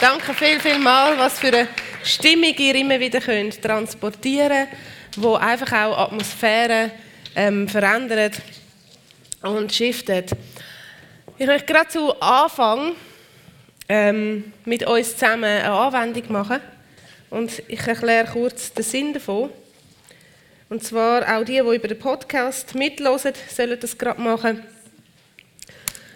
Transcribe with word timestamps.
Danke 0.00 0.32
viel, 0.32 0.60
viel 0.60 0.78
mal, 0.78 1.18
was 1.18 1.40
für 1.40 1.48
eine 1.48 1.66
Stimmung 2.04 2.54
ihr 2.56 2.76
immer 2.76 3.00
wieder 3.00 3.20
könnt 3.20 3.60
transportieren 3.60 4.68
die 5.16 5.26
einfach 5.26 5.72
auch 5.72 5.98
Atmosphäre 5.98 6.92
ähm, 7.34 7.66
verändert 7.66 8.34
und 9.42 9.74
shiftet. 9.74 10.30
Ich 11.36 11.48
möchte 11.48 11.72
gerade 11.72 11.88
zu 11.88 12.12
Anfang 12.20 12.92
ähm, 13.88 14.52
mit 14.64 14.86
uns 14.86 15.16
zusammen 15.16 15.42
eine 15.42 15.72
Anwendung 15.72 16.30
machen 16.30 16.60
und 17.30 17.60
ich 17.66 17.84
erkläre 17.84 18.28
kurz 18.32 18.72
den 18.72 18.84
Sinn 18.84 19.12
davon. 19.12 19.50
Und 20.68 20.84
zwar 20.84 21.22
auch 21.22 21.42
die, 21.42 21.54
die 21.54 21.58
über 21.58 21.88
den 21.88 21.98
Podcast 21.98 22.76
mitlosen, 22.76 23.32
sollen 23.48 23.80
das 23.80 23.98
gerade 23.98 24.20
machen. 24.20 24.62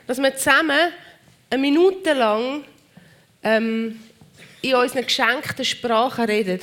Dass 0.06 0.18
wir 0.18 0.36
zusammen 0.36 0.92
eine 1.50 1.60
Minute 1.60 2.12
lang 2.12 2.62
ähm, 3.42 4.00
in 4.60 4.74
unseren 4.74 5.04
geschenkten 5.04 5.64
Sprachen 5.64 6.24
reden. 6.24 6.60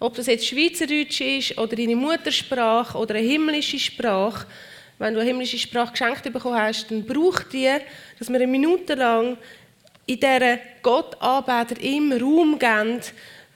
Ob 0.00 0.14
das 0.14 0.26
jetzt 0.26 0.46
Schweizerdeutsch 0.46 1.20
ist 1.20 1.58
oder 1.58 1.76
deine 1.76 1.96
Muttersprache 1.96 2.98
oder 2.98 3.14
eine 3.14 3.26
himmlische 3.26 3.78
Sprache. 3.78 4.46
Wenn 4.98 5.14
du 5.14 5.20
eine 5.20 5.28
himmlische 5.28 5.58
Sprache 5.58 5.92
geschenkt 5.92 6.32
bekommen 6.32 6.58
hast, 6.58 6.90
dann 6.90 7.04
braucht 7.04 7.52
die, 7.52 7.70
dass 8.18 8.28
wir 8.28 8.36
eine 8.36 8.46
Minute 8.46 8.94
lang 8.94 9.36
in 10.06 10.20
dieser 10.20 10.58
Gottanbeter 10.82 11.80
im 11.82 12.12
Raum 12.12 12.58
geben, 12.58 13.00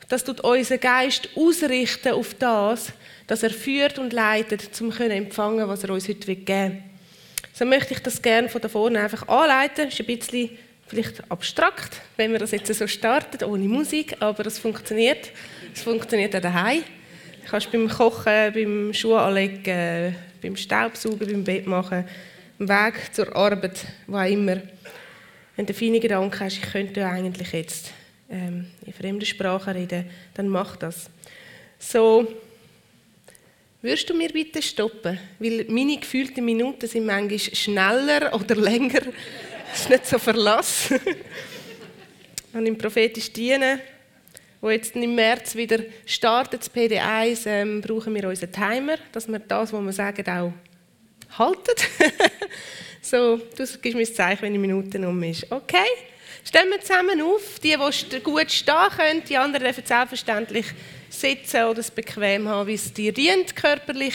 dass 0.09 0.25
du 0.25 0.33
unseren 0.43 0.81
Geist 0.81 1.29
ausrichten 1.37 2.12
auf 2.12 2.35
das, 2.35 2.93
dass 3.27 3.43
er 3.43 3.51
führt 3.51 3.98
und 3.98 4.12
leitet, 4.12 4.81
um 4.81 4.91
zu 4.91 5.03
empfangen, 5.03 5.69
was 5.69 5.85
er 5.85 5.91
uns 5.91 6.09
heute 6.09 6.35
geben 6.35 6.73
will. 6.73 6.83
So 7.53 7.65
möchte 7.65 7.93
ich 7.93 8.01
das 8.01 8.23
gerne 8.23 8.48
von 8.48 8.61
da 8.61 8.69
vorne 8.69 9.01
einfach 9.01 9.27
anleiten. 9.29 9.87
Das 9.87 9.95
ist 9.95 10.01
ein 10.01 10.07
bisschen 10.07 10.51
vielleicht 10.88 11.30
abstrakt, 11.30 12.01
wenn 12.16 12.33
wir 12.33 12.38
das 12.38 12.51
jetzt 12.51 12.73
so 12.73 12.87
starten, 12.87 13.45
ohne 13.45 13.69
Musik, 13.69 14.16
aber 14.20 14.47
es 14.47 14.59
funktioniert. 14.59 15.30
Es 15.74 15.83
funktioniert 15.83 16.34
auch 16.34 16.41
daheim. 16.41 16.83
Du 17.45 17.50
kannst 17.50 17.70
beim 17.70 17.89
Kochen, 17.89 18.53
beim 18.53 18.92
Schuhe 18.92 19.20
anlegen, 19.20 20.17
beim 20.42 20.56
Staubsaugen, 20.56 21.19
beim 21.19 21.45
Bett 21.45 21.67
machen, 21.67 22.05
im 22.58 22.69
Weg 22.69 22.95
zur 23.12 23.34
Arbeit, 23.36 23.86
wo 24.06 24.17
auch 24.17 24.25
immer. 24.25 24.61
Wenn 25.56 25.67
du 25.67 25.75
feine 25.75 26.00
Gedanken 26.00 26.41
hast, 26.41 26.58
ich 26.58 26.72
könnte 26.72 27.05
eigentlich 27.06 27.52
jetzt 27.52 27.92
ähm, 28.30 28.67
in 28.84 28.92
fremden 28.92 29.27
Sprachen 29.27 29.73
reden, 29.73 30.05
dann 30.34 30.48
mach 30.48 30.77
das. 30.77 31.11
So, 31.78 32.27
würdest 33.83 34.08
du 34.11 34.14
mir 34.14 34.28
bitte 34.28 34.62
stoppen? 34.62 35.19
Weil 35.39 35.67
meine 35.69 35.98
gefühlten 35.98 36.45
Minuten 36.45 36.86
sind 36.86 37.06
manchmal 37.06 37.39
schneller 37.39 38.34
oder 38.34 38.55
länger 38.56 39.02
das 39.70 39.80
ist 39.80 39.91
nicht 39.91 40.06
so 40.06 40.19
Verlass. 40.19 40.92
und 42.52 42.66
im 42.66 42.77
prophetisch 42.77 43.33
Dienen, 43.33 43.80
wo 44.61 44.70
jetzt 44.70 44.97
im 44.97 45.14
März 45.14 45.55
wieder 45.55 45.80
startet, 46.05 46.61
das 46.61 46.74
PD1, 46.74 47.47
ähm, 47.47 47.80
brauchen 47.80 48.14
wir 48.14 48.28
unseren 48.28 48.52
Timer, 48.52 48.96
dass 49.12 49.28
wir 49.28 49.39
das, 49.39 49.72
was 49.72 49.83
wir 49.83 49.92
sagen, 49.92 50.27
auch 50.28 50.52
halten. 51.39 51.74
so, 53.02 53.36
du 53.36 53.66
gibst 53.80 53.94
mir 53.94 54.05
das 54.05 54.14
Zeichen, 54.14 54.42
wenn 54.42 54.52
die 54.52 54.58
Minute 54.58 55.06
um 55.06 55.22
ist. 55.22 55.50
Okay? 55.50 55.86
Stellen 56.44 56.70
wir 56.70 56.80
zusammen 56.80 57.20
auf. 57.20 57.58
Die, 57.62 57.77
die 58.11 58.20
gut 58.20 58.50
stehen 58.50 58.74
können, 58.96 59.22
die 59.28 59.36
anderen 59.36 59.64
dürfen 59.64 59.84
selbstverständlich 59.84 60.66
sitzen 61.11 61.64
oder 61.64 61.80
es 61.80 61.91
bequem 61.91 62.48
haben, 62.48 62.66
wie 62.66 62.74
es 62.74 62.92
dir 62.92 63.12
dient, 63.12 63.55
körperlich. 63.55 64.14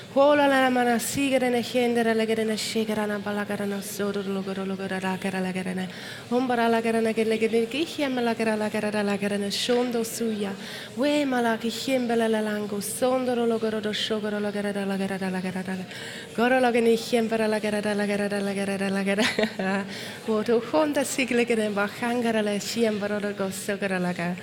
Hola 0.13 0.45
la 0.49 0.69
mana 0.69 0.99
sigara 0.99 1.49
na 1.49 1.59
hendera 1.59 2.13
la 2.13 2.25
gara 2.25 2.43
na 2.43 2.55
shigara 2.57 3.07
na 3.07 3.17
balagara 3.17 3.65
na 3.65 3.79
sodo 3.79 4.21
logoro 4.21 4.65
logoro 4.67 4.99
la 5.01 5.15
gara 5.15 5.39
la 5.39 5.53
gara 5.53 5.73
na 5.73 5.87
hombara 6.29 6.69
la 6.69 6.81
gara 6.81 6.99
na 6.99 7.13
gele 7.13 7.39
gele 7.39 7.65
kihya 7.65 8.09
la 8.21 8.33
gara 8.33 8.57
la 8.57 8.67
gara 8.67 8.91
la 9.03 9.15
gara 9.15 9.37
na 9.37 9.47
shondo 9.47 10.03
suya 10.03 10.51
we 10.97 11.23
mala 11.23 11.57
kihemba 11.57 12.17
la 12.17 12.27
logoro 12.27 13.81
do 13.81 13.91
shogoro 13.93 14.41
la 14.41 14.51
gara 14.51 14.73
la 14.85 14.97
gara 14.97 15.17
la 15.31 15.39
gara 15.39 15.63
la 15.65 15.85
goro 16.35 16.59
la 16.59 16.71
gara 16.73 16.97
hembara 16.97 17.47
la 17.47 17.59
gara 17.59 17.95
la 17.95 18.05
gara 18.05 18.41
la 18.41 18.53
gara 18.53 18.89
la 18.89 19.03
gara 19.03 19.85
wo 20.27 20.43
to 20.43 20.59
honda 20.59 21.05
sigle 21.05 21.47
gara 21.47 21.69
ba 21.69 21.87
hangara 21.87 22.43
la 22.43 22.59
shiembara 22.59 23.21
do 23.21 23.31
gosso 23.31 23.77
gara 23.79 23.97
la 23.97 24.11
gara 24.11 24.35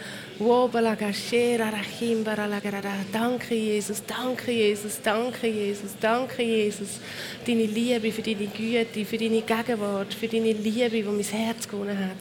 Danke, 3.10 3.48
Jesus, 3.50 4.00
danke, 4.06 4.46
Jesus, 4.46 5.00
danke, 5.02 5.52
danke, 6.00 6.42
Jesus. 6.42 7.00
Deine 7.46 7.64
Liebe, 7.64 8.12
für 8.12 8.22
deine 8.22 8.46
Güte, 8.46 9.04
für 9.04 9.18
deine 9.18 9.42
Gegenwart, 9.42 10.14
für 10.14 10.28
deine 10.28 10.52
Liebe, 10.52 10.90
die 10.90 11.02
mein 11.02 11.22
Herz 11.22 11.68
gewonnen 11.68 11.98
hat. 11.98 12.16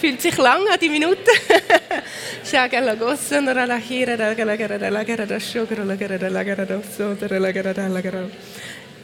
Fühlt 0.00 0.20
sich 0.20 0.36
lang 0.36 0.60
an 0.70 0.78
die 0.80 0.88
Minute. 0.88 1.18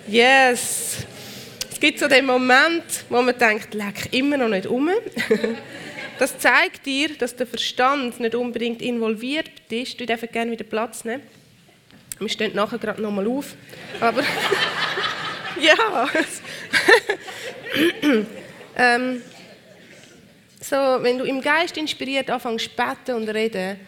Yes. 0.06 1.06
Es 1.72 1.78
gibt 1.80 1.98
so 1.98 2.08
den 2.08 2.26
Moment, 2.26 2.84
wo 3.08 3.22
man 3.22 3.38
denkt, 3.38 3.72
leck 3.74 4.12
immer 4.12 4.36
noch 4.36 4.48
nicht 4.48 4.66
um. 4.66 4.90
Das 6.20 6.38
zeigt 6.38 6.84
dir, 6.84 7.16
dass 7.16 7.34
der 7.34 7.46
Verstand 7.46 8.20
nicht 8.20 8.34
unbedingt 8.34 8.82
involviert 8.82 9.48
ist. 9.70 9.98
Du 9.98 10.04
darfst 10.04 10.30
gerne 10.30 10.50
wieder 10.50 10.64
Platz 10.64 11.02
nehmen. 11.02 11.22
Wir 12.18 12.28
stehen 12.28 12.54
nachher 12.54 12.76
gerade 12.76 13.00
nochmal 13.00 13.26
auf. 13.26 13.54
Aber 14.02 14.20
ja. 15.62 16.10
ähm, 18.76 19.22
so, 20.60 20.76
wenn 20.76 21.16
du 21.16 21.24
im 21.24 21.40
Geist 21.40 21.78
inspiriert 21.78 22.28
anfängst 22.28 22.66
zu 22.66 22.76
beten 22.76 23.16
und 23.16 23.26
reden, 23.30 23.80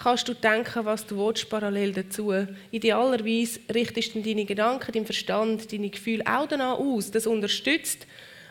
kannst 0.00 0.28
du 0.28 0.34
denken, 0.34 0.84
was 0.84 1.04
du 1.04 1.18
willst, 1.18 1.50
parallel 1.50 1.90
dazu. 1.90 2.32
Idealerweise 2.70 3.58
richtest 3.74 4.14
du 4.14 4.22
deine 4.22 4.44
Gedanken, 4.44 4.92
deinen 4.92 5.04
Verstand, 5.04 5.72
deine 5.72 5.90
Gefühle 5.90 6.22
auch 6.28 6.46
danach 6.46 6.78
aus. 6.78 7.10
Das 7.10 7.26
unterstützt, 7.26 8.06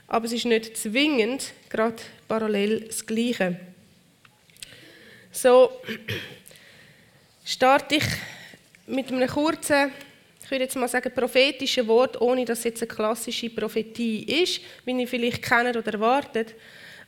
aber 0.07 0.25
es 0.25 0.33
ist 0.33 0.45
nicht 0.45 0.77
zwingend 0.77 1.53
gerade 1.69 1.95
parallel 2.27 2.81
das 2.81 3.05
Gleiche. 3.05 3.59
So 5.31 5.71
starte 7.43 7.95
ich 7.95 8.05
mit 8.87 9.11
einem 9.11 9.27
kurzen, 9.27 9.91
ich 10.43 10.51
würde 10.51 10.65
jetzt 10.65 10.75
mal 10.75 10.87
sagen, 10.87 11.11
prophetischen 11.13 11.87
Wort, 11.87 12.21
ohne 12.21 12.45
dass 12.45 12.59
es 12.59 12.65
jetzt 12.65 12.83
eine 12.83 12.87
klassische 12.87 13.49
Prophetie 13.49 14.23
ist, 14.43 14.61
wie 14.85 14.91
ihr 14.91 15.07
vielleicht 15.07 15.41
kennt 15.41 15.75
oder 15.75 15.93
erwartet. 15.93 16.53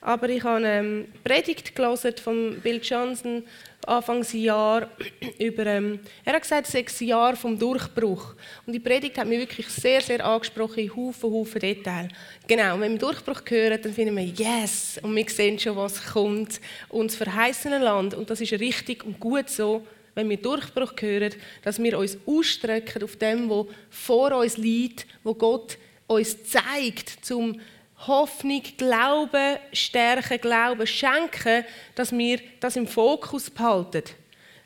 Aber 0.02 0.30
ich 0.30 0.44
habe 0.44 0.66
eine 0.66 1.06
Predigt 1.24 1.76
gelesen 1.76 2.14
von 2.24 2.60
Bill 2.62 2.80
Johnson 2.82 3.44
Anfangsjahr 3.88 4.90
über, 5.40 5.66
ähm, 5.66 6.00
er 6.26 6.34
hat 6.34 6.42
gesagt, 6.42 6.68
es 6.68 6.76
ist 6.76 7.02
ein 7.02 7.08
Jahr 7.08 7.36
vom 7.36 7.58
Durchbruch. 7.58 8.36
Und 8.66 8.74
die 8.74 8.80
Predigt 8.80 9.18
hat 9.18 9.28
mich 9.28 9.40
wirklich 9.40 9.68
sehr, 9.70 10.02
sehr 10.02 10.26
angesprochen 10.26 10.80
in 10.80 10.96
Haufen, 10.96 11.32
Haufen 11.32 11.62
Details. 11.62 12.10
Genau, 12.48 12.80
wenn 12.80 12.94
wir 12.94 13.00
Durchbruch 13.00 13.42
hören, 13.48 13.80
dann 13.82 13.94
finden 13.94 14.16
wir 14.16 14.26
Yes! 14.26 15.00
Und 15.02 15.16
wir 15.16 15.30
sehen 15.30 15.58
schon, 15.58 15.78
was 15.78 16.06
kommt. 16.06 16.60
Und 16.90 17.12
das 17.12 17.18
verheißene 17.18 17.80
Land, 17.80 18.14
und 18.14 18.30
das 18.30 18.42
ist 18.42 18.52
richtig 18.54 19.06
und 19.06 19.20
gut 19.20 19.50
so, 19.50 19.86
wenn 20.16 20.30
wir 20.30 20.38
Durchbruch 20.38 20.94
hören, 21.00 21.34
dass 21.64 21.82
wir 21.82 21.98
uns 21.98 22.18
ausstrecken 22.26 23.04
auf 23.04 23.16
dem, 23.16 23.50
was 23.50 23.68
vor 23.90 24.36
uns 24.36 24.58
liegt, 24.58 25.06
wo 25.24 25.34
Gott 25.34 25.78
uns 26.08 26.44
zeigt, 26.44 27.24
zum 27.24 27.60
Hoffnung, 28.06 28.62
Glauben, 28.78 29.58
Stärke, 29.74 30.38
Glauben 30.38 30.86
schenken, 30.86 31.66
dass 31.96 32.16
wir 32.16 32.40
das 32.60 32.76
im 32.76 32.88
Fokus 32.88 33.50
behalten. 33.50 34.04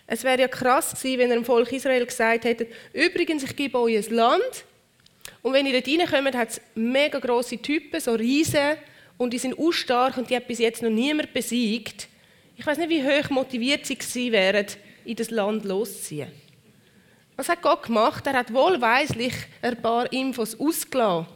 Es 0.06 0.24
wäre 0.24 0.42
ja 0.42 0.48
krass 0.50 0.92
gewesen, 0.92 1.19
wenn 1.19 1.30
er 1.30 1.38
dem 1.38 1.45
Volk 1.45 1.72
Israel 1.72 2.06
gesagt 2.06 2.44
hätte, 2.44 2.68
übrigens, 2.92 3.44
ich 3.44 3.56
gebe 3.56 3.80
euch 3.80 3.95
ein 3.95 4.13
Land 4.13 4.66
und 5.42 5.54
wenn 5.54 5.66
ihr 5.66 5.81
dort 5.81 5.88
reinkommt, 5.88 6.36
hat 6.36 6.50
es 6.50 6.62
mega 6.75 7.19
grosse 7.19 7.57
Typen, 7.57 8.00
so 8.00 8.13
Riesen 8.13 8.75
und 9.18 9.31
die 9.31 9.38
sind 9.38 9.56
stark 9.72 10.18
und 10.18 10.30
die 10.30 10.36
hat 10.36 10.48
bis 10.48 10.60
jetzt 10.60 10.81
noch 10.81 10.89
niemand 10.89 11.33
besiegt. 11.33 12.10
Ich 12.57 12.66
weiß 12.66 12.78
nicht, 12.78 12.89
wie 12.89 13.04
hoch 13.04 13.30
motiviert 13.30 13.86
sie 13.86 13.98
gewesen 13.98 14.31
wären, 14.31 14.68
in 15.06 15.16
das 15.16 15.31
Land 15.31 15.63
loszuziehen. 15.63 16.31
Was 17.38 17.50
hat 17.50 17.62
Gott 17.62 17.83
gemacht? 17.83 18.28
Er 18.28 18.33
hat 18.33 18.54
wohlweislich 18.54 19.33
ein 19.62 19.81
paar 19.81 20.12
Infos 20.12 20.60
ausgelassen. 20.60 21.28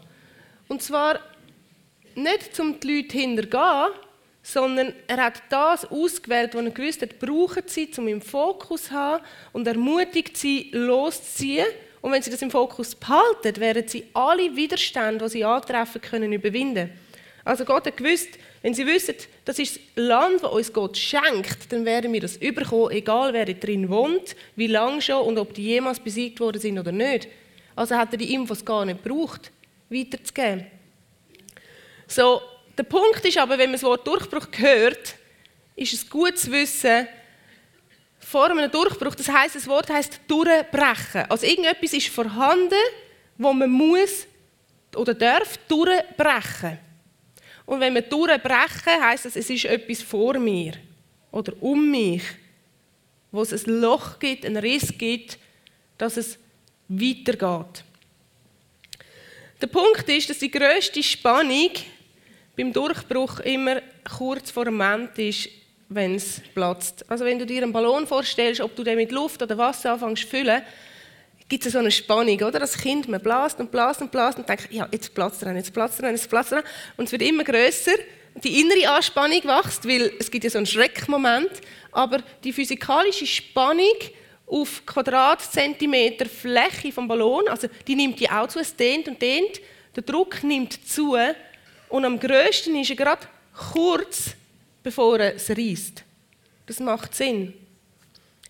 Und 0.67 0.83
zwar 0.83 1.19
nicht 2.15 2.59
um 2.59 2.79
die 2.79 2.97
Leute 2.97 3.17
hintergehen, 3.17 3.93
sondern 4.41 4.93
er 5.07 5.17
hat 5.17 5.41
das 5.49 5.85
ausgewählt, 5.85 6.53
was 6.53 6.63
er 6.63 6.71
gewusst 6.71 7.01
hat, 7.01 7.19
brauchen 7.19 7.63
sie, 7.65 7.89
um 7.97 8.07
im 8.07 8.21
Fokus 8.21 8.85
zu 8.85 8.91
haben 8.91 9.23
und 9.53 9.67
ermutigt 9.67 10.37
sie, 10.37 10.69
loszuziehen. 10.71 11.65
Und 12.01 12.11
wenn 12.11 12.21
sie 12.21 12.29
das 12.29 12.43
im 12.43 12.51
Fokus 12.51 12.93
behalten, 12.93 13.59
werden 13.59 13.87
sie 13.87 14.05
alle 14.13 14.55
Widerstände, 14.55 15.25
die 15.25 15.31
sie 15.31 15.43
antreffen 15.43 15.99
können, 15.99 16.31
überwinden. 16.31 16.91
Also 17.43 17.65
Gott 17.65 17.87
hat 17.87 17.97
gewusst, 17.97 18.29
wenn 18.61 18.73
sie 18.73 18.85
wissen, 18.85 19.15
das 19.45 19.59
ist 19.59 19.77
das 19.77 20.03
Land, 20.03 20.43
das 20.43 20.51
uns 20.51 20.73
Gott 20.73 20.97
schenkt, 20.97 21.71
dann 21.71 21.85
werden 21.85 22.13
wir 22.13 22.21
das 22.21 22.37
überkommen, 22.37 22.91
egal 22.91 23.33
wer 23.33 23.45
drin 23.45 23.89
wohnt, 23.89 24.35
wie 24.55 24.67
lange 24.67 25.01
schon 25.01 25.25
und 25.25 25.37
ob 25.37 25.53
die 25.53 25.63
jemals 25.63 25.99
besiegt 25.99 26.39
worden 26.39 26.61
sind 26.61 26.77
oder 26.77 26.91
nicht. 26.91 27.27
Also 27.75 27.95
hat 27.95 28.11
er 28.11 28.17
die 28.17 28.33
Infos 28.33 28.63
gar 28.63 28.85
nicht 28.85 29.03
gebraucht, 29.03 29.51
weiterzugeben. 29.89 30.65
So, 32.07 32.41
der 32.77 32.83
Punkt 32.83 33.23
ist 33.25 33.37
aber, 33.37 33.57
wenn 33.57 33.69
man 33.69 33.73
das 33.73 33.83
Wort 33.83 34.05
Durchbruch 34.05 34.47
hört, 34.57 35.15
ist 35.75 35.93
es 35.93 36.09
gut 36.09 36.37
zu 36.37 36.51
wissen, 36.51 37.07
vor 38.19 38.49
einem 38.49 38.71
Durchbruch, 38.71 39.15
das 39.15 39.29
heißt, 39.29 39.55
das 39.55 39.67
Wort 39.67 39.89
heißt 39.89 40.19
durchbrechen. 40.27 41.29
Also 41.29 41.45
irgendetwas 41.45 41.93
ist 41.93 42.07
vorhanden, 42.07 42.73
wo 43.37 43.53
man 43.53 43.69
muss 43.69 44.25
oder 44.95 45.13
darf 45.13 45.57
durchbrechen. 45.67 46.79
Und 47.65 47.79
wenn 47.79 47.93
wir 47.93 48.01
durchbrechen, 48.01 49.01
heißt 49.01 49.25
das, 49.25 49.35
es 49.35 49.49
ist 49.49 49.65
etwas 49.65 50.01
vor 50.01 50.39
mir 50.39 50.73
oder 51.31 51.53
um 51.59 51.91
mich, 51.91 52.23
wo 53.31 53.41
es 53.41 53.53
ein 53.53 53.79
Loch 53.79 54.17
gibt, 54.19 54.45
einen 54.45 54.57
Riss 54.57 54.93
gibt, 54.97 55.37
dass 55.97 56.17
es 56.17 56.37
weitergeht. 56.87 57.83
Der 59.61 59.67
Punkt 59.67 60.07
ist, 60.09 60.29
dass 60.29 60.39
die 60.39 60.51
größte 60.51 61.01
Spannung 61.03 61.71
beim 62.55 62.71
Durchbruch 62.71 63.39
immer 63.41 63.81
kurz 64.17 64.51
vor 64.51 64.65
dem 64.65 64.77
Moment 64.77 65.17
ist, 65.19 65.49
wenn 65.89 66.15
es 66.15 66.41
platzt. 66.53 67.05
Also 67.09 67.25
wenn 67.25 67.37
du 67.37 67.45
dir 67.45 67.63
einen 67.63 67.73
Ballon 67.73 68.07
vorstellst, 68.07 68.61
ob 68.61 68.75
du 68.75 68.83
den 68.83 68.95
mit 68.95 69.11
Luft 69.11 69.41
oder 69.41 69.57
Wasser 69.57 69.93
anfängst 69.93 70.23
zu 70.23 70.29
füllen, 70.29 70.61
gibt 71.47 71.65
es 71.65 71.73
so 71.73 71.79
eine 71.79 71.91
Spannung, 71.91 72.35
oder? 72.41 72.59
Das 72.59 72.77
Kind, 72.77 73.07
man 73.07 73.21
blast 73.21 73.59
und 73.59 73.71
blast 73.71 74.01
und 74.01 74.11
blast 74.11 74.39
und 74.39 74.49
denkt, 74.49 74.71
ja, 74.71 74.87
jetzt 74.91 75.13
platzt 75.13 75.43
er, 75.43 75.55
jetzt 75.55 75.73
platzt 75.73 76.01
er, 76.01 76.11
jetzt 76.11 76.29
platzt 76.29 76.53
er. 76.53 76.63
Und 76.97 77.05
es 77.05 77.11
wird 77.11 77.21
immer 77.21 77.43
größer. 77.43 77.93
Die 78.43 78.61
innere 78.61 78.89
Anspannung 78.89 79.43
wächst, 79.43 79.87
weil 79.87 80.11
es 80.19 80.29
gibt 80.29 80.43
ja 80.43 80.49
so 80.49 80.57
einen 80.57 80.65
Schreckmoment. 80.65 81.51
Aber 81.91 82.19
die 82.43 82.51
physikalische 82.51 83.27
Spannung 83.27 83.95
auf 84.47 84.85
Quadratzentimeter 84.85 86.25
Fläche 86.25 86.91
vom 86.91 87.07
Ballon, 87.07 87.47
also 87.47 87.67
die 87.87 87.95
nimmt 87.95 88.19
die 88.19 88.29
auch 88.29 88.47
zu, 88.47 88.59
es 88.59 88.75
dehnt 88.75 89.07
und 89.07 89.21
dehnt. 89.21 89.61
Der 89.95 90.03
Druck 90.03 90.43
nimmt 90.43 90.87
zu 90.87 91.15
und 91.89 92.05
am 92.05 92.19
größten 92.19 92.75
ist 92.75 92.89
er 92.89 92.95
gerade 92.95 93.27
kurz, 93.71 94.31
bevor 94.83 95.19
es 95.19 95.49
reißt. 95.49 96.03
Das 96.65 96.79
macht 96.79 97.15
Sinn. 97.15 97.53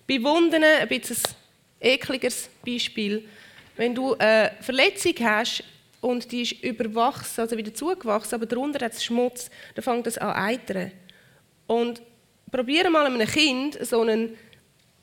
Bei 0.08 0.22
Wunden 0.22 0.64
ein 0.64 0.88
bisschen 0.88 1.18
ein 1.82 1.88
ekliges 1.90 2.50
Beispiel. 2.66 3.28
Wenn 3.76 3.94
du 3.94 4.16
eine 4.16 4.52
Verletzung 4.62 5.14
hast 5.22 5.64
und 6.02 6.32
die 6.32 6.44
ist 6.44 6.64
überwachsen, 6.64 7.42
also 7.42 7.58
wieder 7.58 7.74
zugewachsen, 7.74 8.36
aber 8.36 8.46
darunter 8.46 8.86
hat 8.86 8.94
es 8.94 9.04
Schmutz, 9.04 9.50
dann 9.74 9.84
fängt 9.84 10.08
das 10.08 10.18
an 10.18 10.34
eitern. 10.34 10.92
Und 11.68 12.02
probiere 12.52 12.90
mal 12.90 13.06
einem 13.06 13.28
Kind 13.28 13.78
so 13.86 14.02
eine 14.02 14.30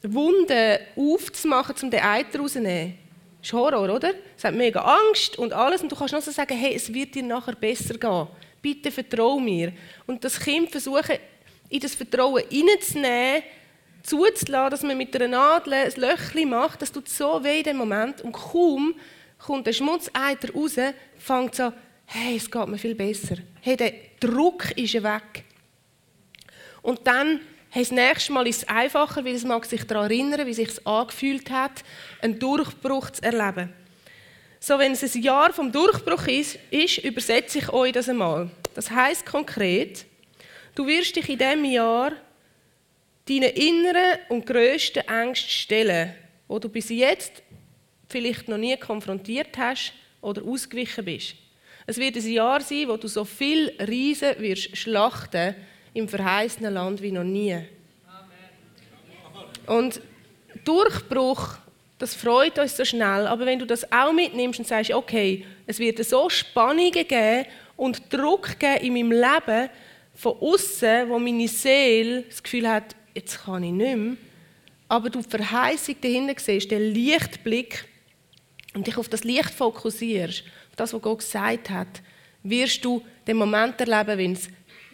Wunde 0.03 0.81
aufzumachen, 0.97 1.75
um 1.83 1.91
den 1.91 2.01
Eiter 2.01 2.39
rauszunehmen. 2.39 2.99
Das 3.43 3.49
ist 3.49 3.55
Horror, 3.55 3.93
oder? 3.93 4.15
Es 4.37 4.45
hat 4.45 4.55
mega 4.55 4.81
Angst 4.81 5.37
und 5.37 5.53
alles. 5.53 5.83
Und 5.83 5.91
du 5.91 5.97
kannst 5.97 6.13
nur 6.13 6.23
so 6.23 6.31
sagen, 6.31 6.57
hey, 6.57 6.77
es 6.77 6.95
wird 6.95 7.17
dir 7.17 7.25
nachher 7.25 7.57
besser 7.57 7.99
gehen. 7.99 8.29
Bitte 8.63 8.93
vertrau 8.93 9.41
mir. 9.41 9.73
Und 10.07 10.23
das 10.23 10.39
Kind 10.39 10.71
versuchen, 10.71 11.17
in 11.69 11.81
das 11.81 11.97
Vertrauen 11.97 12.45
hineinzunehmen, 12.49 13.43
zuzulassen, 14.05 14.71
dass 14.71 14.83
man 14.85 14.97
mit 14.97 15.17
einer 15.17 15.27
Nadel 15.27 15.73
ein 15.73 15.93
Löchchen 15.97 16.51
macht. 16.51 16.83
Das 16.83 16.93
tut 16.93 17.09
so 17.09 17.43
weh 17.43 17.59
in 17.59 17.65
dem 17.65 17.79
Moment. 17.79 18.21
Und 18.21 18.31
kaum 18.31 18.95
kommt 19.39 19.67
der 19.67 19.73
Schmutzeiter 19.73 20.53
raus, 20.53 20.77
fängt 21.19 21.59
an, 21.59 21.75
hey, 22.07 22.37
es 22.37 22.49
geht 22.49 22.69
mir 22.69 22.79
viel 22.79 22.95
besser. 22.95 23.39
Hey, 23.61 23.77
der 23.77 23.93
Druck 24.21 24.71
ist 24.77 24.95
weg. 25.03 25.45
Und 26.81 27.05
dann 27.09 27.41
Hey, 27.75 27.85
das 27.85 27.91
nächste 27.91 28.33
Mal 28.33 28.47
ist 28.47 28.65
es 28.65 28.69
einfacher, 28.69 29.25
weil 29.25 29.35
es 29.35 29.45
mag 29.45 29.65
sich 29.65 29.87
daran 29.87 30.11
erinnern, 30.11 30.47
wie 30.47 30.53
sich 30.53 30.69
es 30.69 30.87
angefühlt 30.87 31.51
hat, 31.51 31.83
einen 32.21 32.39
Durchbruch 32.39 33.09
zu 33.09 33.23
erleben. 33.23 33.73
So, 34.61 34.79
wenn 34.79 34.93
es 34.93 35.03
ein 35.03 35.23
Jahr 35.23 35.55
vom 35.55 35.73
Durchbruch 35.73 36.27
ist, 36.27 36.59
ist 36.71 36.99
übersetze 36.99 37.61
ich 37.61 37.71
euch 37.71 37.93
das 37.93 38.11
einmal. 38.11 38.51
Das 38.75 38.91
heißt 38.91 39.25
konkret, 39.25 40.05
du 40.75 40.87
wirst 40.87 41.17
dich 41.17 41.27
in 41.31 41.39
diesem 41.39 41.65
Jahr 41.65 42.13
deine 43.27 43.49
inneren 43.49 44.19
und 44.29 44.45
grössten 44.45 45.09
Ängste 45.09 45.49
stellen, 45.49 46.13
wo 46.49 46.59
du 46.59 46.69
bis 46.69 46.91
jetzt 46.91 47.43
vielleicht 48.07 48.49
noch 48.49 48.59
nie 48.59 48.77
konfrontiert 48.77 49.57
hast 49.57 49.95
oder 50.21 50.43
ausgewichen 50.43 51.07
bist. 51.07 51.37
Es 51.87 51.97
wird 51.97 52.17
ein 52.17 52.31
Jahr 52.31 52.61
sein, 52.61 52.89
wo 52.89 52.99
du 52.99 53.09
so 53.09 53.25
viel 53.25 53.71
Riesen 53.81 54.39
wirst 54.41 54.77
schlachten 54.77 55.55
im 55.95 56.09
verheißenen 56.09 56.73
Land 56.75 57.03
wie 57.03 57.13
noch 57.13 57.25
nie. 57.25 57.59
Und 59.67 60.01
Durchbruch, 60.65 61.57
das 61.99 62.15
freut 62.15 62.59
uns 62.59 62.77
so 62.77 62.85
schnell, 62.85 63.27
aber 63.27 63.47
wenn 63.47 63.59
du 63.59 63.67
das 63.67 63.91
auch 63.93 64.13
mitnimmst 64.13 64.59
und 64.59 64.67
sagst, 64.67 64.93
okay, 64.93 65.45
es 65.67 65.79
wird 65.79 66.05
so 66.05 66.29
Spannungen 66.29 66.93
geben 66.93 67.47
und 67.77 68.13
Druck 68.13 68.59
geben 68.59 68.85
in 68.85 68.93
meinem 68.93 69.13
Leben 69.13 69.71
von 70.15 70.37
außen, 70.41 71.09
wo 71.09 71.19
meine 71.19 71.49
Seele 71.49 72.23
das 72.23 72.43
Gefühl 72.43 72.69
hat, 72.69 72.95
jetzt 73.15 73.45
kann 73.45 73.63
ich 73.63 73.73
nicht 73.73 73.97
mehr, 73.97 74.17
aber 74.89 75.11
du 75.11 75.21
die 75.23 75.31
Verheißung 75.31 75.97
dahinter 76.01 76.35
siehst, 76.37 76.71
den 76.71 76.93
Lichtblick 76.93 77.85
und 78.75 78.87
dich 78.87 78.97
auf 78.97 79.09
das 79.09 79.25
Licht 79.25 79.51
fokussierst, 79.51 80.45
auf 80.71 80.77
das, 80.77 80.93
was 80.93 81.03
Gott 81.03 81.19
gesagt 81.21 81.71
hat, 81.71 82.03
wirst 82.43 82.85
du 82.85 83.03
den 83.27 83.37
Moment 83.37 83.81
erleben, 83.81 84.19
wenn 84.19 84.33
es 84.33 84.49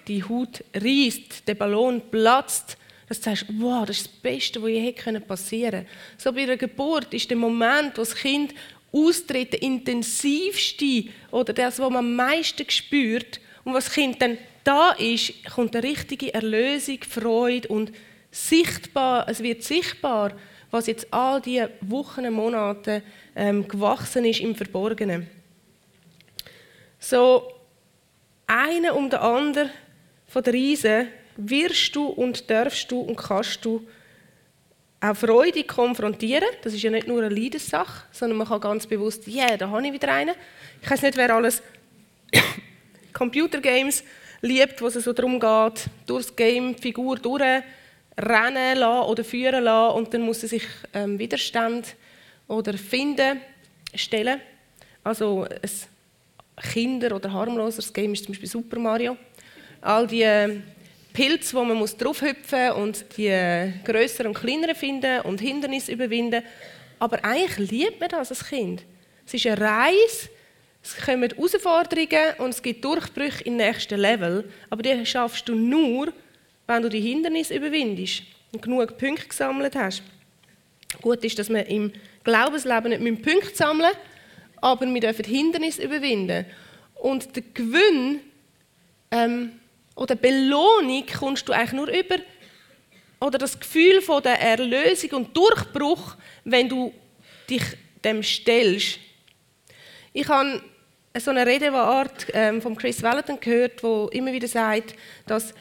die 0.08 0.24
Haut 0.24 0.64
reißt, 0.74 1.46
der 1.46 1.54
Ballon 1.54 2.02
platzt, 2.10 2.76
dass 3.08 3.20
du 3.20 3.30
sagst, 3.30 3.46
wow, 3.58 3.86
das 3.86 3.98
ist 3.98 4.06
das 4.06 4.12
Beste, 4.14 4.62
was 4.62 4.70
je 4.70 4.92
passieren 5.20 5.80
konnte. 5.80 5.90
So 6.18 6.32
bei 6.32 6.42
einer 6.42 6.56
Geburt 6.56 7.12
ist 7.14 7.30
der 7.30 7.36
Moment, 7.36 7.96
wo 7.96 8.02
das 8.02 8.14
Kind 8.14 8.54
austritt, 8.92 9.52
der 9.52 9.62
intensivste 9.62 11.04
oder 11.30 11.52
das, 11.52 11.78
was 11.78 11.90
man 11.90 12.04
am 12.04 12.16
meisten 12.16 12.68
spürt. 12.68 13.40
Und 13.64 13.74
was 13.74 13.86
das 13.86 13.94
Kind 13.94 14.20
dann 14.20 14.38
da 14.64 14.92
ist, 14.92 15.44
kommt 15.54 15.74
eine 15.74 15.86
richtige 15.86 16.32
Erlösung, 16.32 16.98
Freude 17.08 17.68
und 17.68 17.92
sichtbar, 18.30 19.28
es 19.28 19.42
wird 19.42 19.62
sichtbar, 19.62 20.32
was 20.70 20.86
jetzt 20.86 21.12
all 21.12 21.40
diese 21.40 21.70
Wochen, 21.80 22.30
Monate 22.30 23.02
ähm, 23.34 23.66
gewachsen 23.66 24.24
ist 24.26 24.40
im 24.40 24.54
Verborgenen. 24.54 25.26
So, 26.98 27.50
einer 28.46 28.96
um 28.96 29.08
den 29.08 29.18
anderen 29.18 29.70
von 30.28 30.42
der 30.42 30.52
Riesen 30.52 31.08
wirst 31.36 31.96
du 31.96 32.06
und 32.06 32.48
darfst 32.50 32.90
du 32.90 33.00
und 33.00 33.16
kannst 33.16 33.64
du 33.64 33.86
auch 35.00 35.16
Freude 35.16 35.64
konfrontieren. 35.64 36.48
Das 36.62 36.74
ist 36.74 36.82
ja 36.82 36.90
nicht 36.90 37.08
nur 37.08 37.22
eine 37.22 37.34
Leidenssache, 37.34 38.04
sondern 38.12 38.38
man 38.38 38.48
kann 38.48 38.60
ganz 38.60 38.86
bewusst, 38.86 39.26
ja, 39.26 39.46
yeah, 39.46 39.56
da 39.56 39.70
habe 39.70 39.86
ich 39.86 39.92
wieder 39.92 40.12
einen. 40.12 40.34
Ich 40.82 40.90
weiß 40.90 41.02
nicht, 41.02 41.16
wer 41.16 41.34
alles 41.34 41.62
Computergames 43.12 44.04
liebt, 44.42 44.82
wo 44.82 44.88
es 44.88 44.94
so 44.94 45.12
darum 45.12 45.40
geht, 45.40 45.86
durch 46.06 46.26
das 46.26 46.36
Game 46.36 46.76
Figur 46.76 47.16
durchrennen 47.16 47.64
lassen 48.16 49.08
oder 49.08 49.24
führen 49.24 49.64
lassen 49.64 49.96
und 49.96 50.12
dann 50.12 50.22
muss 50.22 50.42
er 50.42 50.48
sich 50.48 50.64
ähm, 50.92 51.18
Widerstand 51.18 51.94
oder 52.48 52.76
finden 52.76 53.40
stellen. 53.94 54.40
Also 55.04 55.44
ein 55.44 56.70
Kinder- 56.72 57.14
oder 57.14 57.32
harmloseres 57.32 57.92
Game 57.92 58.12
ist 58.12 58.24
zum 58.24 58.32
Beispiel 58.32 58.48
Super 58.48 58.78
Mario 58.78 59.16
all 59.80 60.06
die 60.06 60.22
ähm, 60.22 60.62
Pilze, 61.12 61.56
wo 61.56 61.64
man 61.64 61.76
muss 61.76 61.96
draufhüpfen 61.96 62.72
und 62.72 63.04
die 63.16 63.28
äh, 63.28 63.72
größeren 63.84 64.28
und 64.28 64.34
kleineren 64.34 64.74
finden 64.74 65.20
und 65.22 65.40
Hindernisse 65.40 65.92
überwinden. 65.92 66.42
Aber 66.98 67.24
eigentlich 67.24 67.70
liebt 67.70 68.00
man 68.00 68.08
das 68.08 68.30
als 68.30 68.46
Kind. 68.46 68.84
Es 69.26 69.34
ist 69.34 69.46
eine 69.46 69.60
Reise, 69.60 70.28
es 70.82 70.96
kommen 70.96 71.30
Herausforderungen 71.30 72.34
und 72.38 72.50
es 72.50 72.62
gibt 72.62 72.84
Durchbrüche 72.84 73.44
im 73.44 73.56
nächsten 73.56 73.98
Level. 73.98 74.50
Aber 74.70 74.82
die 74.82 75.04
schaffst 75.06 75.48
du 75.48 75.54
nur, 75.54 76.12
wenn 76.66 76.82
du 76.82 76.88
die 76.88 77.00
Hindernisse 77.00 77.54
überwindest 77.54 78.22
und 78.52 78.62
genug 78.62 78.96
Punkte 78.98 79.28
gesammelt 79.28 79.76
hast. 79.76 80.02
Gut 81.02 81.22
ist, 81.24 81.38
dass 81.38 81.50
wir 81.50 81.66
im 81.66 81.92
Glaubensleben 82.24 83.02
nicht 83.02 83.22
Punkte 83.22 83.54
sammeln 83.54 83.92
aber 84.60 84.86
wir 84.86 85.00
dürfen 85.00 85.24
Hindernisse 85.24 85.82
überwinden. 85.82 86.46
Und 86.94 87.34
der 87.36 87.42
Gewinn 87.54 88.20
ähm, 89.10 89.52
oder 89.98 90.14
Belohnung 90.14 91.04
kommst 91.18 91.48
du 91.48 91.52
eigentlich 91.52 91.72
nur 91.72 91.88
über 91.88 92.16
oder 93.20 93.36
das 93.36 93.58
Gefühl 93.58 94.00
von 94.00 94.22
der 94.22 94.40
Erlösung 94.40 95.10
und 95.10 95.36
Durchbruch, 95.36 96.16
wenn 96.44 96.68
du 96.68 96.94
dich 97.50 97.62
dem 98.04 98.22
stellst. 98.22 99.00
Ich 100.12 100.28
habe 100.28 100.62
so 101.18 101.32
eine 101.32 101.44
Redeart 101.44 102.26
ähm, 102.32 102.62
von 102.62 102.76
Chris 102.76 103.02
Valentin 103.02 103.40
gehört, 103.40 103.82
wo 103.82 104.06
immer 104.12 104.32
wieder 104.32 104.46
sagt, 104.46 104.94
dass 105.26 105.52